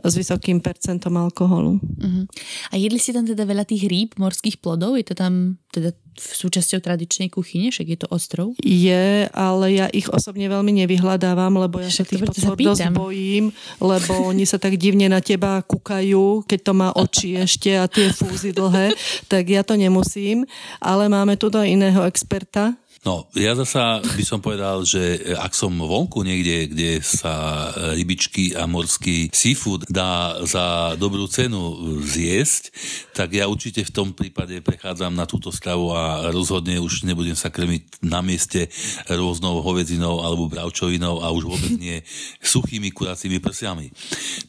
s 0.00 0.12
vysokým 0.16 0.64
percentom 0.64 1.14
alkoholu. 1.20 1.76
Mm-hmm. 1.76 2.24
A 2.72 2.74
jedli 2.80 3.00
si 3.00 3.12
tam 3.12 3.28
teda 3.28 3.44
veľa 3.44 3.68
tých 3.68 3.84
rýb, 3.84 4.16
morských 4.16 4.58
plodov? 4.58 4.96
Je 4.96 5.04
to 5.04 5.14
tam 5.14 5.60
teda 5.70 5.94
súčasťou 6.20 6.84
tradičnej 6.84 7.32
kuchyne, 7.32 7.72
však 7.72 7.86
je 7.88 7.98
to 7.98 8.08
ostrov? 8.12 8.52
Je, 8.60 9.26
ale 9.32 9.66
ja 9.72 9.86
ich 9.88 10.06
osobne 10.12 10.46
veľmi 10.52 10.84
nevyhľadávam, 10.84 11.56
lebo 11.56 11.80
ja 11.80 11.88
však 11.88 12.06
sa 12.06 12.10
tých 12.12 12.22
potvor 12.28 12.56
dosť 12.60 12.92
bojím, 12.92 13.48
lebo 13.80 14.12
oni 14.28 14.44
sa 14.44 14.60
tak 14.60 14.76
divne 14.76 15.08
na 15.08 15.24
teba 15.24 15.64
kúkajú, 15.64 16.44
keď 16.44 16.60
to 16.60 16.72
má 16.76 16.88
oči 16.92 17.40
ešte 17.40 17.72
a 17.74 17.88
tie 17.88 18.12
fúzy 18.12 18.52
dlhé, 18.52 18.92
tak 19.32 19.48
ja 19.48 19.64
to 19.64 19.74
nemusím, 19.74 20.44
ale 20.78 21.08
máme 21.08 21.40
tu 21.40 21.48
do 21.48 21.64
iného 21.64 22.04
experta, 22.04 22.76
No, 23.00 23.24
ja 23.32 23.56
zasa 23.56 24.04
by 24.04 24.24
som 24.28 24.44
povedal, 24.44 24.84
že 24.84 25.24
ak 25.32 25.56
som 25.56 25.72
vonku 25.72 26.20
niekde, 26.20 26.68
kde 26.68 26.90
sa 27.00 27.72
rybičky 27.96 28.52
a 28.52 28.68
morský 28.68 29.32
seafood 29.32 29.88
dá 29.88 30.36
za 30.44 30.92
dobrú 31.00 31.24
cenu 31.24 31.96
zjesť, 32.04 32.68
tak 33.16 33.32
ja 33.32 33.48
určite 33.48 33.88
v 33.88 33.94
tom 33.96 34.08
prípade 34.12 34.60
prechádzam 34.60 35.16
na 35.16 35.24
túto 35.24 35.48
stravu 35.48 35.96
a 35.96 36.28
rozhodne 36.28 36.76
už 36.76 37.08
nebudem 37.08 37.32
sa 37.32 37.48
krmiť 37.48 38.04
na 38.04 38.20
mieste 38.20 38.68
rôznou 39.08 39.64
hovedzinou 39.64 40.20
alebo 40.20 40.52
bravčovinou 40.52 41.24
a 41.24 41.32
už 41.32 41.48
vôbec 41.48 41.72
nie 41.80 42.04
suchými 42.44 42.92
kuracími 42.92 43.40
prsiami. 43.40 43.88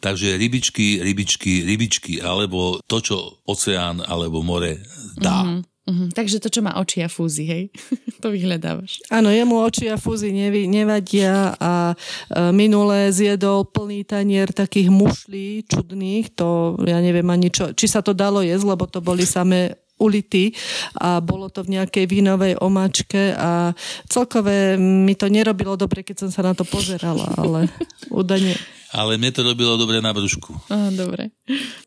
Takže 0.04 0.36
rybičky, 0.36 1.00
rybičky, 1.00 1.64
rybičky, 1.64 2.14
alebo 2.20 2.84
to, 2.84 3.00
čo 3.00 3.16
oceán 3.48 4.04
alebo 4.04 4.44
more 4.44 4.76
dá. 5.16 5.48
Mm-hmm. 5.48 5.72
Uh-huh. 5.92 6.08
Takže 6.16 6.40
to, 6.40 6.48
čo 6.48 6.64
má 6.64 6.80
oči 6.80 7.04
a 7.04 7.12
fúzy, 7.12 7.44
hej? 7.44 7.64
to 8.24 8.32
vyhľadávaš. 8.32 9.04
Áno, 9.12 9.28
jemu 9.28 9.60
oči 9.60 9.92
a 9.92 10.00
fúzy 10.00 10.32
nevy, 10.32 10.72
nevadia 10.72 11.52
a 11.60 11.92
e, 11.92 11.96
minulé 12.56 13.12
zjedol 13.12 13.68
plný 13.68 14.08
tanier 14.08 14.56
takých 14.56 14.88
mušlí 14.88 15.68
čudných, 15.68 16.32
to 16.32 16.80
ja 16.88 17.04
neviem 17.04 17.28
ani 17.28 17.52
čo, 17.52 17.76
či 17.76 17.92
sa 17.92 18.00
to 18.00 18.16
dalo 18.16 18.40
jesť, 18.40 18.72
lebo 18.72 18.88
to 18.88 19.04
boli 19.04 19.28
samé 19.28 19.76
ulity 20.02 20.56
a 20.98 21.22
bolo 21.22 21.52
to 21.54 21.62
v 21.62 21.78
nejakej 21.78 22.10
vínovej 22.10 22.58
omačke 22.58 23.38
a 23.38 23.76
celkové 24.10 24.80
mi 24.80 25.14
to 25.14 25.30
nerobilo 25.30 25.78
dobre, 25.78 26.02
keď 26.02 26.26
som 26.26 26.30
sa 26.34 26.42
na 26.42 26.58
to 26.58 26.66
pozerala, 26.66 27.30
ale 27.38 27.70
údajne 28.10 28.58
ale 28.92 29.16
mne 29.16 29.32
to 29.32 29.42
robilo 29.48 29.80
dobre 29.80 30.04
na 30.04 30.12
brúšku. 30.12 30.52
Dobre. 30.92 31.32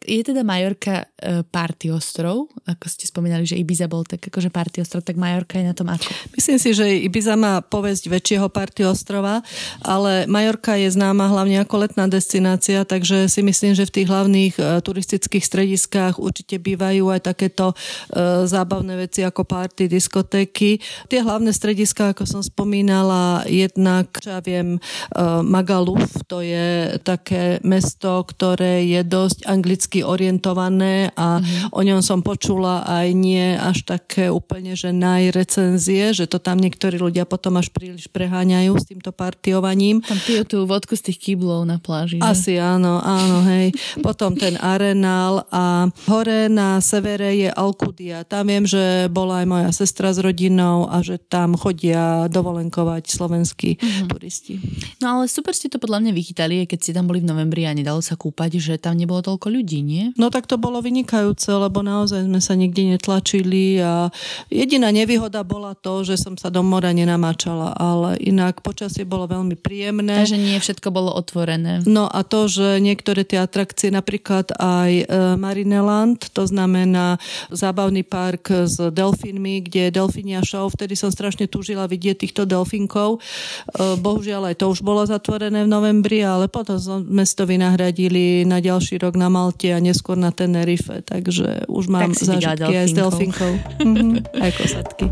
Je 0.01 0.25
teda 0.25 0.41
Majorka 0.41 1.05
e, 1.05 1.45
party 1.45 1.93
ostrov, 1.93 2.49
ako 2.65 2.87
ste 2.89 3.05
spomínali, 3.05 3.45
že 3.45 3.61
Ibiza 3.61 3.89
bol 3.89 4.09
tak 4.09 4.25
akože 4.25 4.49
party 4.49 4.81
ostrov, 4.81 5.05
tak 5.05 5.21
Majorka 5.21 5.61
je 5.61 5.69
na 5.69 5.77
tom 5.77 5.93
ako? 5.93 6.09
Myslím 6.33 6.57
si, 6.57 6.73
že 6.73 6.89
Ibiza 7.05 7.37
má 7.37 7.61
povesť 7.61 8.09
väčšieho 8.09 8.49
party 8.49 8.89
ostrova, 8.89 9.45
ale 9.85 10.25
Majorka 10.25 10.81
je 10.81 10.89
známa 10.97 11.29
hlavne 11.29 11.61
ako 11.61 11.85
letná 11.85 12.09
destinácia, 12.09 12.89
takže 12.89 13.29
si 13.29 13.45
myslím, 13.45 13.77
že 13.77 13.85
v 13.85 13.95
tých 14.01 14.09
hlavných 14.09 14.55
e, 14.57 14.63
turistických 14.81 15.45
strediskách 15.45 16.17
určite 16.17 16.57
bývajú 16.57 17.13
aj 17.13 17.21
takéto 17.21 17.73
e, 17.73 18.49
zábavné 18.49 18.97
veci 18.97 19.21
ako 19.21 19.45
party, 19.45 19.93
diskotéky. 19.93 20.81
Tie 21.13 21.21
hlavné 21.21 21.53
strediska, 21.53 22.17
ako 22.17 22.25
som 22.25 22.41
spomínala, 22.41 23.45
jednak, 23.45 24.09
čo 24.25 24.33
ja 24.33 24.41
viem, 24.41 24.77
e, 24.77 24.81
Magaluf, 25.45 26.25
to 26.25 26.41
je 26.41 26.94
také 27.01 27.59
mesto, 27.65 28.23
ktoré 28.27 28.85
je 28.85 29.01
dosť 29.03 29.49
anglicky 29.49 30.01
orientované 30.05 31.11
a 31.17 31.41
mm-hmm. 31.41 31.75
o 31.75 31.81
ňom 31.81 32.01
som 32.05 32.21
počula 32.21 32.85
aj 32.85 33.07
nie 33.15 33.57
až 33.57 33.87
také 33.87 34.29
úplne, 34.29 34.77
že 34.77 34.93
najrecenzie, 34.95 36.13
že 36.15 36.29
to 36.29 36.39
tam 36.39 36.61
niektorí 36.61 37.01
ľudia 37.01 37.25
potom 37.25 37.57
až 37.59 37.71
príliš 37.71 38.07
preháňajú 38.13 38.73
s 38.77 38.85
týmto 38.89 39.11
partiovaním. 39.11 40.05
Tam 40.05 40.21
pijú 40.21 40.43
tú 40.45 40.59
vodku 40.69 40.95
z 40.95 41.11
tých 41.11 41.19
kyblov 41.31 41.65
na 41.65 41.81
pláži. 41.81 42.21
Že? 42.21 42.25
Asi 42.25 42.53
áno, 42.61 43.01
áno, 43.01 43.43
hej. 43.49 43.73
Potom 44.05 44.37
ten 44.37 44.61
Arenal 44.61 45.49
a 45.49 45.89
hore 46.07 46.53
na 46.53 46.79
severe 46.85 47.35
je 47.35 47.49
Alcudia. 47.49 48.23
Tam 48.29 48.47
viem, 48.47 48.69
že 48.69 49.09
bola 49.09 49.43
aj 49.43 49.47
moja 49.49 49.71
sestra 49.73 50.13
s 50.13 50.21
rodinou 50.21 50.87
a 50.87 51.01
že 51.01 51.17
tam 51.19 51.57
chodia 51.57 52.29
dovolenkovať 52.29 53.09
slovenskí 53.09 53.81
mm-hmm. 53.81 54.09
turisti. 54.11 54.61
No 55.01 55.19
ale 55.21 55.31
super 55.31 55.57
ste 55.57 55.73
to 55.73 55.81
podľa 55.81 56.05
mňa 56.05 56.13
vychytali, 56.13 56.57
keď 56.69 56.81
ste 56.85 56.93
tam 56.93 57.09
boli 57.09 57.25
v 57.25 57.33
novembri 57.33 57.65
a 57.65 57.73
nedalo 57.73 58.05
sa 58.05 58.21
kúpať, 58.21 58.61
že 58.61 58.77
tam 58.77 59.01
nebolo 59.01 59.25
toľko 59.25 59.49
ľudí, 59.49 59.81
nie? 59.81 60.13
No 60.21 60.29
tak 60.29 60.45
to 60.45 60.61
bolo 60.61 60.85
vynikajúce, 60.85 61.49
lebo 61.49 61.81
naozaj 61.81 62.29
sme 62.29 62.45
sa 62.45 62.53
nikde 62.53 62.85
netlačili 62.93 63.81
a 63.81 64.13
jediná 64.53 64.93
nevýhoda 64.93 65.41
bola 65.41 65.73
to, 65.73 66.05
že 66.05 66.21
som 66.21 66.37
sa 66.37 66.53
do 66.53 66.61
mora 66.61 66.93
nenamáčala, 66.93 67.73
ale 67.73 68.21
inak 68.21 68.61
počasie 68.61 69.09
bolo 69.09 69.25
veľmi 69.25 69.57
príjemné. 69.57 70.21
Takže 70.21 70.37
nie 70.37 70.61
všetko 70.61 70.93
bolo 70.93 71.17
otvorené. 71.17 71.81
No 71.89 72.05
a 72.05 72.21
to, 72.21 72.53
že 72.53 72.85
niektoré 72.85 73.25
tie 73.25 73.41
atrakcie, 73.41 73.89
napríklad 73.89 74.53
aj 74.61 74.91
e, 74.93 75.05
Marineland, 75.41 76.21
to 76.37 76.45
znamená 76.45 77.17
zábavný 77.49 78.05
park 78.05 78.69
s 78.69 78.77
delfínmi, 78.77 79.65
kde 79.65 79.89
je 79.89 79.97
delfínia 79.97 80.45
show, 80.45 80.69
vtedy 80.69 80.93
som 80.99 81.09
strašne 81.09 81.49
túžila 81.49 81.89
vidieť 81.89 82.29
týchto 82.29 82.45
delfínkov. 82.45 83.17
E, 83.17 83.97
bohužiaľ 83.97 84.53
aj 84.53 84.61
to 84.61 84.67
už 84.69 84.85
bolo 84.85 85.07
zatvorené 85.07 85.65
v 85.65 85.73
novembri, 85.73 86.21
ale 86.21 86.51
potom 86.51 86.74
sme 86.79 87.25
to 87.25 87.45
vynahradili 87.45 88.47
na 88.49 88.59
ďalší 88.63 89.03
rok 89.03 89.15
na 89.19 89.29
Malte 89.29 89.75
a 89.75 89.79
neskôr 89.83 90.15
na 90.19 90.31
Tenerife, 90.31 91.03
takže 91.05 91.69
už 91.69 91.85
mám 91.91 92.15
tak 92.15 92.41
zážitky 92.41 92.73
aj 92.73 92.87
s 92.91 92.95
delfinkou. 92.95 93.53
mm-hmm, 93.83 94.13
aj 94.45 94.51
kosatky. 94.57 95.07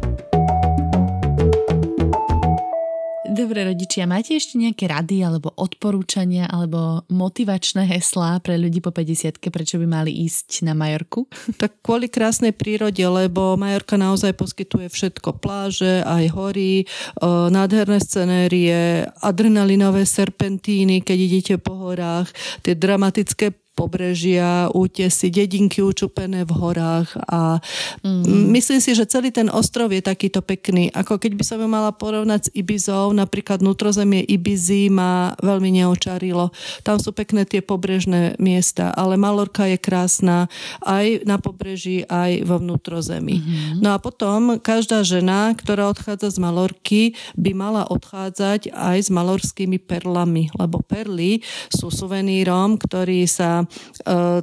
Dobre 3.32 3.64
rodičia, 3.64 4.04
máte 4.04 4.36
ešte 4.36 4.60
nejaké 4.60 4.92
rady 4.92 5.24
alebo 5.24 5.56
odporúčania 5.56 6.52
alebo 6.52 7.00
motivačné 7.08 7.88
heslá 7.88 8.36
pre 8.44 8.60
ľudí 8.60 8.84
po 8.84 8.92
50 8.92 9.40
prečo 9.48 9.80
by 9.80 9.88
mali 9.88 10.12
ísť 10.28 10.68
na 10.68 10.76
Majorku? 10.76 11.24
Tak 11.62 11.80
kvôli 11.80 12.12
krásnej 12.12 12.52
prírode, 12.52 13.00
lebo 13.00 13.56
Majorka 13.56 13.96
naozaj 13.96 14.36
poskytuje 14.36 14.92
všetko. 14.92 15.40
Pláže, 15.40 16.04
aj 16.04 16.28
hory, 16.36 16.84
nádherné 17.24 18.04
scenérie, 18.04 19.08
adrenalinové 19.24 20.04
serpentíny, 20.04 21.00
keď 21.00 21.18
idete 21.18 21.54
po 21.56 21.88
horách, 21.88 22.28
tie 22.60 22.76
dramatické 22.76 23.56
pobrežia, 23.72 24.68
útesy, 24.76 25.32
dedinky 25.32 25.80
učupené 25.80 26.44
v 26.44 26.52
horách 26.52 27.16
a 27.24 27.56
mm. 28.04 28.52
myslím 28.52 28.84
si, 28.84 28.92
že 28.92 29.08
celý 29.08 29.32
ten 29.32 29.48
ostrov 29.48 29.88
je 29.88 30.04
takýto 30.04 30.44
pekný. 30.44 30.92
Ako 30.92 31.16
keď 31.16 31.32
by 31.40 31.44
som 31.44 31.58
ju 31.58 31.68
mala 31.68 31.88
porovnať 31.96 32.40
s 32.48 32.52
Ibizou, 32.52 33.16
napríklad 33.16 33.64
vnútrozemie 33.64 34.28
Ibizy 34.28 34.92
ma 34.92 35.32
veľmi 35.40 35.80
neočarilo. 35.80 36.52
Tam 36.84 37.00
sú 37.00 37.16
pekné 37.16 37.48
tie 37.48 37.64
pobrežné 37.64 38.36
miesta, 38.36 38.92
ale 38.92 39.16
Malorka 39.16 39.64
je 39.64 39.80
krásna 39.80 40.52
aj 40.84 41.24
na 41.24 41.40
pobreží, 41.40 42.04
aj 42.12 42.44
vo 42.44 42.60
vnútrozemí. 42.60 43.40
Mm-hmm. 43.40 43.80
No 43.80 43.96
a 43.96 43.98
potom 43.98 44.60
každá 44.60 45.00
žena, 45.00 45.56
ktorá 45.56 45.88
odchádza 45.88 46.28
z 46.28 46.38
Malorky, 46.44 47.02
by 47.40 47.56
mala 47.56 47.82
odchádzať 47.88 48.68
aj 48.68 48.98
s 49.00 49.08
malorskými 49.08 49.80
perlami, 49.80 50.52
lebo 50.60 50.84
perly 50.84 51.40
sú 51.72 51.88
suvenírom, 51.88 52.76
ktorý 52.76 53.24
sa 53.24 53.64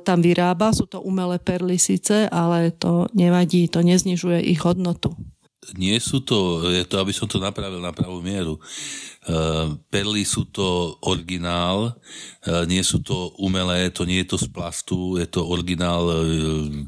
tam 0.04 0.20
vyrába. 0.22 0.72
Sú 0.76 0.86
to 0.86 1.02
umelé 1.04 1.42
perly 1.42 1.78
síce, 1.82 2.30
ale 2.30 2.72
to 2.76 3.10
nevadí, 3.16 3.68
to 3.70 3.82
neznižuje 3.82 4.44
ich 4.46 4.62
hodnotu. 4.62 5.16
Nie 5.78 6.02
sú 6.02 6.24
to, 6.24 6.66
je 6.72 6.82
to, 6.88 6.98
aby 6.98 7.14
som 7.14 7.30
to 7.30 7.38
napravil 7.38 7.78
na 7.78 7.94
pravú 7.94 8.24
mieru. 8.26 8.58
E, 9.30 9.34
perly 9.94 10.26
sú 10.26 10.50
to 10.50 10.98
originál, 11.06 11.94
e, 12.42 12.66
nie 12.66 12.82
sú 12.82 13.06
to 13.06 13.38
umelé, 13.38 13.94
to 13.94 14.02
nie 14.02 14.26
je 14.26 14.34
to 14.34 14.38
z 14.42 14.48
plastu, 14.50 15.22
je 15.22 15.30
to 15.30 15.46
originál 15.46 16.10
e, 16.10 16.18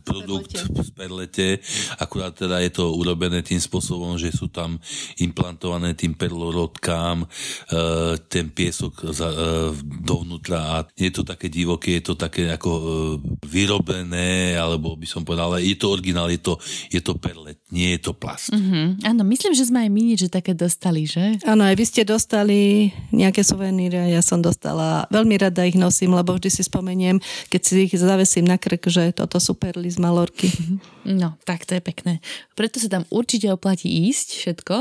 produkt 0.02 0.58
z 0.58 0.90
perlete, 0.90 1.62
akurát 2.02 2.34
teda 2.34 2.58
je 2.66 2.74
to 2.74 2.98
urobené 2.98 3.46
tým 3.46 3.62
spôsobom, 3.62 4.18
že 4.18 4.34
sú 4.34 4.50
tam 4.50 4.82
implantované 5.22 5.94
tým 5.94 6.18
perlorodkám 6.18 7.24
ten 8.32 8.50
piesok 8.50 9.12
dovnútra 9.84 10.60
a 10.60 10.78
nie 10.98 11.12
je 11.12 11.22
to 11.22 11.24
také 11.28 11.48
divoké, 11.52 12.00
je 12.00 12.14
to 12.14 12.16
také 12.16 12.50
ako 12.50 12.72
vyrobené, 13.46 14.56
alebo 14.56 14.96
by 14.96 15.08
som 15.08 15.22
povedal, 15.22 15.54
ale 15.54 15.68
je 15.68 15.78
to 15.78 15.92
originál, 15.92 16.32
je 16.32 16.42
to, 16.42 16.58
je 16.90 17.02
to 17.04 17.14
perlet, 17.20 17.60
nie 17.70 17.94
je 17.98 18.10
to 18.10 18.12
plast. 18.16 18.54
Mm-hmm. 18.56 19.06
Áno, 19.06 19.22
myslím, 19.28 19.54
že 19.54 19.68
sme 19.68 19.86
aj 19.86 19.92
my 19.92 20.04
že 20.16 20.28
také 20.32 20.54
dostali, 20.56 21.06
že? 21.06 21.38
Áno, 21.46 21.68
aj 21.68 21.76
vy 21.76 21.86
ste 21.86 22.02
dostali 22.08 22.31
nejaké 23.12 23.44
suveníry 23.44 24.16
ja 24.16 24.24
som 24.24 24.40
dostala. 24.40 25.06
Veľmi 25.12 25.36
rada 25.36 25.68
ich 25.68 25.76
nosím, 25.76 26.16
lebo 26.16 26.38
vždy 26.38 26.50
si 26.50 26.64
spomeniem, 26.64 27.20
keď 27.52 27.62
si 27.62 27.74
ich 27.86 27.94
zavesím 28.00 28.48
na 28.48 28.56
krk, 28.56 28.88
že 28.88 29.12
toto 29.12 29.38
sú 29.44 29.54
perly 29.60 29.92
z 29.92 30.00
Malorky. 30.00 30.48
No, 31.02 31.34
tak 31.50 31.66
to 31.66 31.74
je 31.74 31.82
pekné. 31.82 32.14
Preto 32.54 32.78
sa 32.78 32.86
tam 32.86 33.10
určite 33.10 33.50
oplatí 33.50 33.90
ísť 33.90 34.28
všetko. 34.38 34.76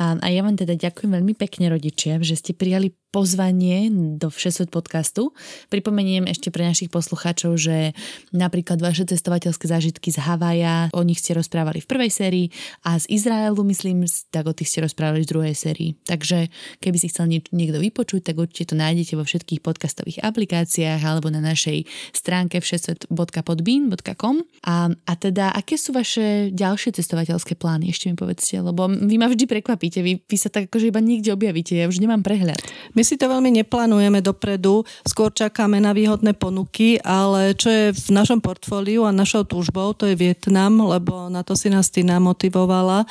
A, 0.00 0.04
a 0.16 0.26
ja 0.32 0.40
vám 0.40 0.56
teda 0.56 0.72
ďakujem 0.72 1.12
veľmi 1.12 1.36
pekne 1.36 1.68
rodičia, 1.68 2.16
že 2.24 2.40
ste 2.40 2.56
prijali 2.56 2.96
pozvanie 3.10 3.90
do 4.16 4.30
Všesvet 4.30 4.70
podcastu. 4.70 5.34
Pripomeniem 5.66 6.30
ešte 6.30 6.54
pre 6.54 6.62
našich 6.62 6.94
poslucháčov, 6.94 7.58
že 7.58 7.90
napríklad 8.30 8.78
vaše 8.78 9.02
cestovateľské 9.02 9.66
zážitky 9.66 10.14
z 10.14 10.22
Havaja, 10.22 10.94
o 10.94 11.02
nich 11.02 11.18
ste 11.18 11.34
rozprávali 11.34 11.82
v 11.82 11.90
prvej 11.90 12.10
sérii 12.10 12.46
a 12.86 12.94
z 13.02 13.10
Izraelu, 13.10 13.58
myslím, 13.66 14.06
tak 14.30 14.46
o 14.46 14.54
tých 14.54 14.70
ste 14.70 14.86
rozprávali 14.86 15.26
v 15.26 15.30
druhej 15.30 15.54
sérii. 15.58 15.98
Takže 16.06 16.48
keby 16.78 16.96
si 17.02 17.10
chcel 17.10 17.26
niekto 17.50 17.78
vypočuť, 17.82 18.30
tak 18.30 18.38
určite 18.38 18.72
to 18.72 18.76
nájdete 18.78 19.18
vo 19.18 19.26
všetkých 19.26 19.58
podcastových 19.58 20.22
aplikáciách 20.22 21.02
alebo 21.02 21.34
na 21.34 21.42
našej 21.42 21.90
stránke 22.14 22.62
všesvet.podbean.com 22.62 24.36
a, 24.70 24.86
a 24.86 25.12
teda, 25.18 25.50
aké 25.50 25.74
sú 25.74 25.90
vaše 25.90 26.54
ďalšie 26.54 26.94
cestovateľské 26.94 27.58
plány? 27.58 27.90
Ešte 27.90 28.06
mi 28.06 28.14
povedzte, 28.14 28.62
lebo 28.62 28.86
vy 28.86 29.18
ma 29.18 29.26
vždy 29.26 29.50
prekvapíte, 29.50 29.98
vy, 29.98 30.22
vy 30.22 30.36
sa 30.38 30.46
tak 30.46 30.70
akože 30.70 30.94
iba 30.94 31.02
niekde 31.02 31.34
objavíte, 31.34 31.74
ja 31.74 31.90
už 31.90 31.98
nemám 31.98 32.22
prehľad. 32.22 32.62
My 33.00 33.08
si 33.08 33.16
to 33.16 33.32
veľmi 33.32 33.48
neplánujeme 33.64 34.20
dopredu, 34.20 34.84
skôr 35.08 35.32
čakáme 35.32 35.80
na 35.80 35.96
výhodné 35.96 36.36
ponuky, 36.36 37.00
ale 37.00 37.56
čo 37.56 37.72
je 37.72 37.96
v 37.96 38.08
našom 38.12 38.44
portfóliu 38.44 39.08
a 39.08 39.16
našou 39.16 39.48
túžbou, 39.48 39.96
to 39.96 40.04
je 40.04 40.12
Vietnam, 40.12 40.76
lebo 40.84 41.32
na 41.32 41.40
to 41.40 41.56
si 41.56 41.72
nás 41.72 41.88
Tina 41.88 42.20
motivovala. 42.20 43.08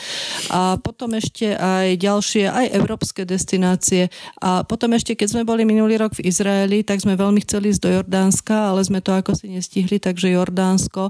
A 0.54 0.78
potom 0.78 1.18
ešte 1.18 1.58
aj 1.58 1.98
ďalšie, 2.06 2.46
aj 2.46 2.70
európske 2.70 3.26
destinácie. 3.26 4.14
A 4.38 4.62
potom 4.62 4.94
ešte, 4.94 5.18
keď 5.18 5.34
sme 5.34 5.42
boli 5.42 5.66
minulý 5.66 5.98
rok 5.98 6.14
v 6.22 6.30
Izraeli, 6.30 6.86
tak 6.86 7.02
sme 7.02 7.18
veľmi 7.18 7.42
chceli 7.42 7.74
ísť 7.74 7.82
do 7.82 7.90
Jordánska, 7.90 8.70
ale 8.70 8.86
sme 8.86 9.02
to 9.02 9.10
ako 9.10 9.34
si 9.34 9.50
nestihli, 9.50 9.98
takže 9.98 10.30
Jordánsko. 10.30 11.10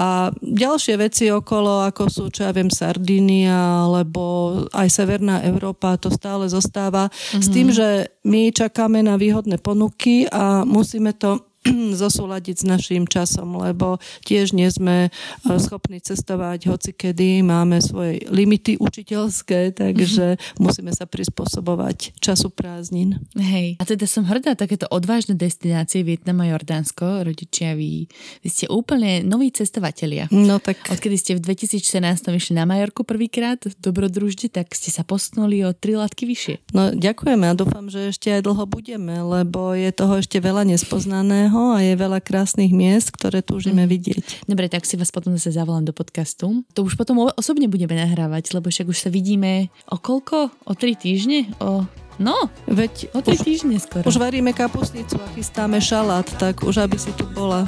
A 0.00 0.32
ďalšie 0.40 0.96
veci 0.96 1.28
okolo, 1.28 1.84
ako 1.84 2.08
sú, 2.08 2.24
čo 2.32 2.48
ja 2.48 2.56
viem, 2.56 2.72
Sardinia, 2.72 3.84
alebo 3.84 4.64
aj 4.72 4.88
Severná 4.88 5.44
Európa, 5.44 6.00
to 6.00 6.08
stále 6.08 6.48
zostáva. 6.48 7.12
Mm-hmm. 7.12 7.44
S 7.44 7.48
tým, 7.52 7.68
že 7.68 8.13
my 8.24 8.52
čakáme 8.52 9.02
na 9.02 9.16
výhodné 9.16 9.58
ponuky 9.58 10.28
a 10.32 10.64
musíme 10.64 11.12
to 11.12 11.53
zosúľadiť 12.04 12.56
s 12.60 12.64
našim 12.64 13.04
časom, 13.08 13.56
lebo 13.56 13.98
tiež 14.24 14.52
nie 14.52 14.68
sme 14.68 15.08
e, 15.08 15.10
schopní 15.56 16.00
cestovať 16.00 16.68
hoci 16.68 16.92
kedy, 16.92 17.40
máme 17.40 17.80
svoje 17.80 18.24
limity 18.28 18.76
učiteľské, 18.76 19.72
takže 19.72 20.36
mm-hmm. 20.36 20.60
musíme 20.60 20.92
sa 20.92 21.08
prispôsobovať 21.08 22.20
času 22.20 22.52
prázdnin. 22.52 23.20
Hej, 23.36 23.80
a 23.80 23.84
teda 23.88 24.04
som 24.04 24.28
hrdá 24.28 24.54
takéto 24.54 24.84
odvážne 24.92 25.34
destinácie 25.34 26.04
Vietnam 26.04 26.44
a 26.44 26.50
Jordánsko, 26.52 27.24
rodičia, 27.24 27.72
vy, 27.74 28.06
vy 28.44 28.48
ste 28.48 28.68
úplne 28.68 29.24
noví 29.24 29.50
cestovatelia. 29.50 30.28
No 30.30 30.60
tak. 30.60 30.80
Odkedy 30.90 31.16
ste 31.16 31.32
v 31.38 31.44
2014 31.44 32.28
išli 32.34 32.54
na 32.58 32.68
Majorku 32.68 33.06
prvýkrát 33.06 33.60
dobrodružde, 33.80 34.52
tak 34.52 34.74
ste 34.76 34.92
sa 34.92 35.06
postnuli 35.06 35.64
o 35.64 35.72
tri 35.72 35.96
látky 35.96 36.28
vyššie. 36.28 36.54
No 36.76 36.92
ďakujeme 36.92 37.46
a 37.48 37.54
dúfam, 37.56 37.88
že 37.88 38.12
ešte 38.12 38.28
aj 38.34 38.44
dlho 38.44 38.64
budeme, 38.66 39.14
lebo 39.22 39.72
je 39.72 39.90
toho 39.94 40.20
ešte 40.20 40.42
veľa 40.42 40.66
nespoznaného 40.68 41.53
pekného 41.54 41.78
a 41.78 41.86
je 41.86 41.94
veľa 41.94 42.18
krásnych 42.18 42.72
miest, 42.74 43.14
ktoré 43.14 43.38
túžime 43.38 43.86
mm. 43.86 43.90
vidieť. 43.90 44.24
Dobre, 44.50 44.66
tak 44.66 44.82
si 44.82 44.98
vás 44.98 45.14
potom 45.14 45.38
zase 45.38 45.54
zavolám 45.54 45.86
do 45.86 45.94
podcastu. 45.94 46.66
To 46.74 46.82
už 46.82 46.98
potom 46.98 47.30
osobne 47.38 47.70
budeme 47.70 47.94
nahrávať, 47.94 48.58
lebo 48.58 48.74
však 48.74 48.90
už 48.90 48.98
sa 49.06 49.10
vidíme 49.10 49.70
o 49.86 49.96
koľko? 49.96 50.50
O 50.66 50.72
tri 50.74 50.98
týždne? 50.98 51.46
O 51.62 51.86
No, 52.14 52.46
veď 52.70 53.10
o 53.10 53.26
tri 53.26 53.34
týždne 53.34 53.74
skoro. 53.82 54.06
Už 54.06 54.22
varíme 54.22 54.54
kapusnicu 54.54 55.18
a 55.18 55.26
chystáme 55.34 55.82
šalát, 55.82 56.22
tak 56.38 56.62
už 56.62 56.86
aby 56.86 56.94
si 56.94 57.10
tu 57.18 57.26
bola. 57.34 57.66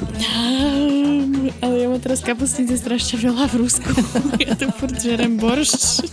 Ale 1.63 1.75
ja 1.75 1.87
mám 1.91 1.99
teraz 1.99 2.23
kapusnice 2.23 2.79
strašne 2.79 3.27
veľa 3.27 3.43
v 3.43 3.55
Rusku. 3.59 3.91
ja 4.47 4.55
tu 4.55 4.71
furt 4.71 4.95
žerem 4.95 5.35
boršč. 5.35 6.07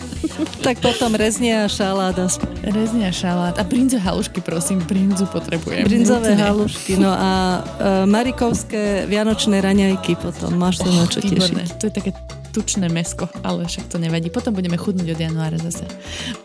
Tak 0.62 0.80
potom 0.80 1.14
rezne 1.14 1.64
a 1.64 1.70
šalát 1.70 2.16
aspoň. 2.18 2.50
Rezne 2.72 3.08
a 3.08 3.12
šalát. 3.12 3.54
A 3.58 3.62
brinzo 3.64 3.98
halušky, 4.00 4.40
prosím, 4.40 4.80
brinzu 4.82 5.26
potrebujem. 5.26 5.84
Brinzové 5.84 6.34
halušky, 6.34 6.96
no 6.96 7.12
a 7.12 7.60
uh, 7.60 8.08
marikovské 8.08 9.06
vianočné 9.06 9.60
raňajky 9.60 10.16
potom. 10.18 10.56
Máš 10.56 10.82
sa 10.82 10.88
oh, 10.90 10.96
na 10.96 11.04
čo 11.06 11.20
tešiť. 11.22 11.78
To 11.80 11.84
je 11.88 11.92
také 11.92 12.10
tučné 12.54 12.86
mesko, 12.86 13.26
ale 13.42 13.66
však 13.66 13.90
to 13.90 13.98
nevadí. 13.98 14.30
Potom 14.30 14.54
budeme 14.54 14.78
chudnúť 14.78 15.18
od 15.18 15.18
januára 15.18 15.58
zase. 15.58 15.82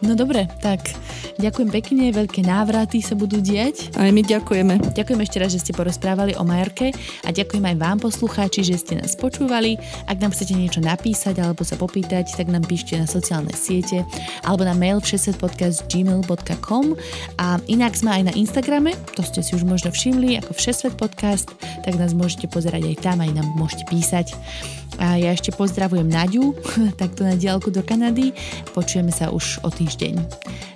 No 0.01 0.18
dobre, 0.18 0.49
tak 0.57 0.82
ďakujem 1.38 1.70
pekne, 1.70 2.10
veľké 2.10 2.41
návraty 2.41 3.05
sa 3.05 3.14
budú 3.14 3.38
diať. 3.38 3.93
Aj 3.93 4.10
my 4.10 4.26
ďakujeme. 4.26 4.97
Ďakujem 4.97 5.22
ešte 5.22 5.38
raz, 5.38 5.53
že 5.53 5.62
ste 5.62 5.78
porozprávali 5.78 6.34
o 6.34 6.41
Majorke 6.41 6.89
a 7.22 7.30
ďakujem 7.30 7.62
aj 7.62 7.78
vám 7.78 8.01
poslucháči, 8.01 8.66
že 8.66 8.82
ste 8.82 8.97
nás 8.97 9.14
počúvali. 9.14 9.78
Ak 10.10 10.18
nám 10.18 10.34
chcete 10.34 10.57
niečo 10.57 10.82
napísať 10.82 11.38
alebo 11.38 11.62
sa 11.62 11.78
popýtať, 11.78 12.34
tak 12.34 12.49
nám 12.49 12.66
píšte 12.66 12.97
na 12.97 13.05
sociálne 13.05 13.53
siete 13.53 14.01
alebo 14.41 14.66
na 14.66 14.74
mail 14.74 14.97
všesvetpodcast.gmail.com 14.97 16.86
a 17.38 17.62
inak 17.70 17.93
sme 17.93 18.10
aj 18.18 18.24
na 18.32 18.34
Instagrame, 18.34 18.95
to 19.14 19.22
ste 19.22 19.43
si 19.43 19.53
už 19.53 19.68
možno 19.68 19.91
všimli, 19.93 20.39
ako 20.39 20.55
Všesvet 20.55 20.95
podcast, 20.95 21.51
tak 21.84 21.99
nás 21.99 22.16
môžete 22.16 22.47
pozerať 22.47 22.95
aj 22.95 22.95
tam, 23.03 23.20
aj 23.20 23.32
nám 23.36 23.47
môžete 23.60 23.84
písať. 23.91 24.32
A 24.97 25.21
ja 25.21 25.29
ešte 25.29 25.53
pozdravujem 25.53 26.09
Naďu, 26.09 26.57
takto 27.01 27.21
na 27.21 27.37
diálku 27.37 27.69
do 27.69 27.85
Kanady. 27.85 28.33
Počujeme 28.73 29.13
sa 29.13 29.29
už 29.29 29.61
o 29.61 29.69
týždeň. 29.69 30.17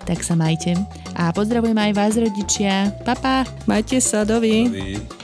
Tak 0.05 0.22
sa 0.22 0.38
majte. 0.38 0.78
A 1.18 1.34
pozdravujem 1.34 1.76
aj 1.80 1.91
vás, 1.97 2.14
rodičia. 2.20 2.93
Papa. 3.01 3.47
Majte 3.66 3.97
sa, 3.97 4.22
dovi. 4.22 4.70
dovi. 4.70 5.24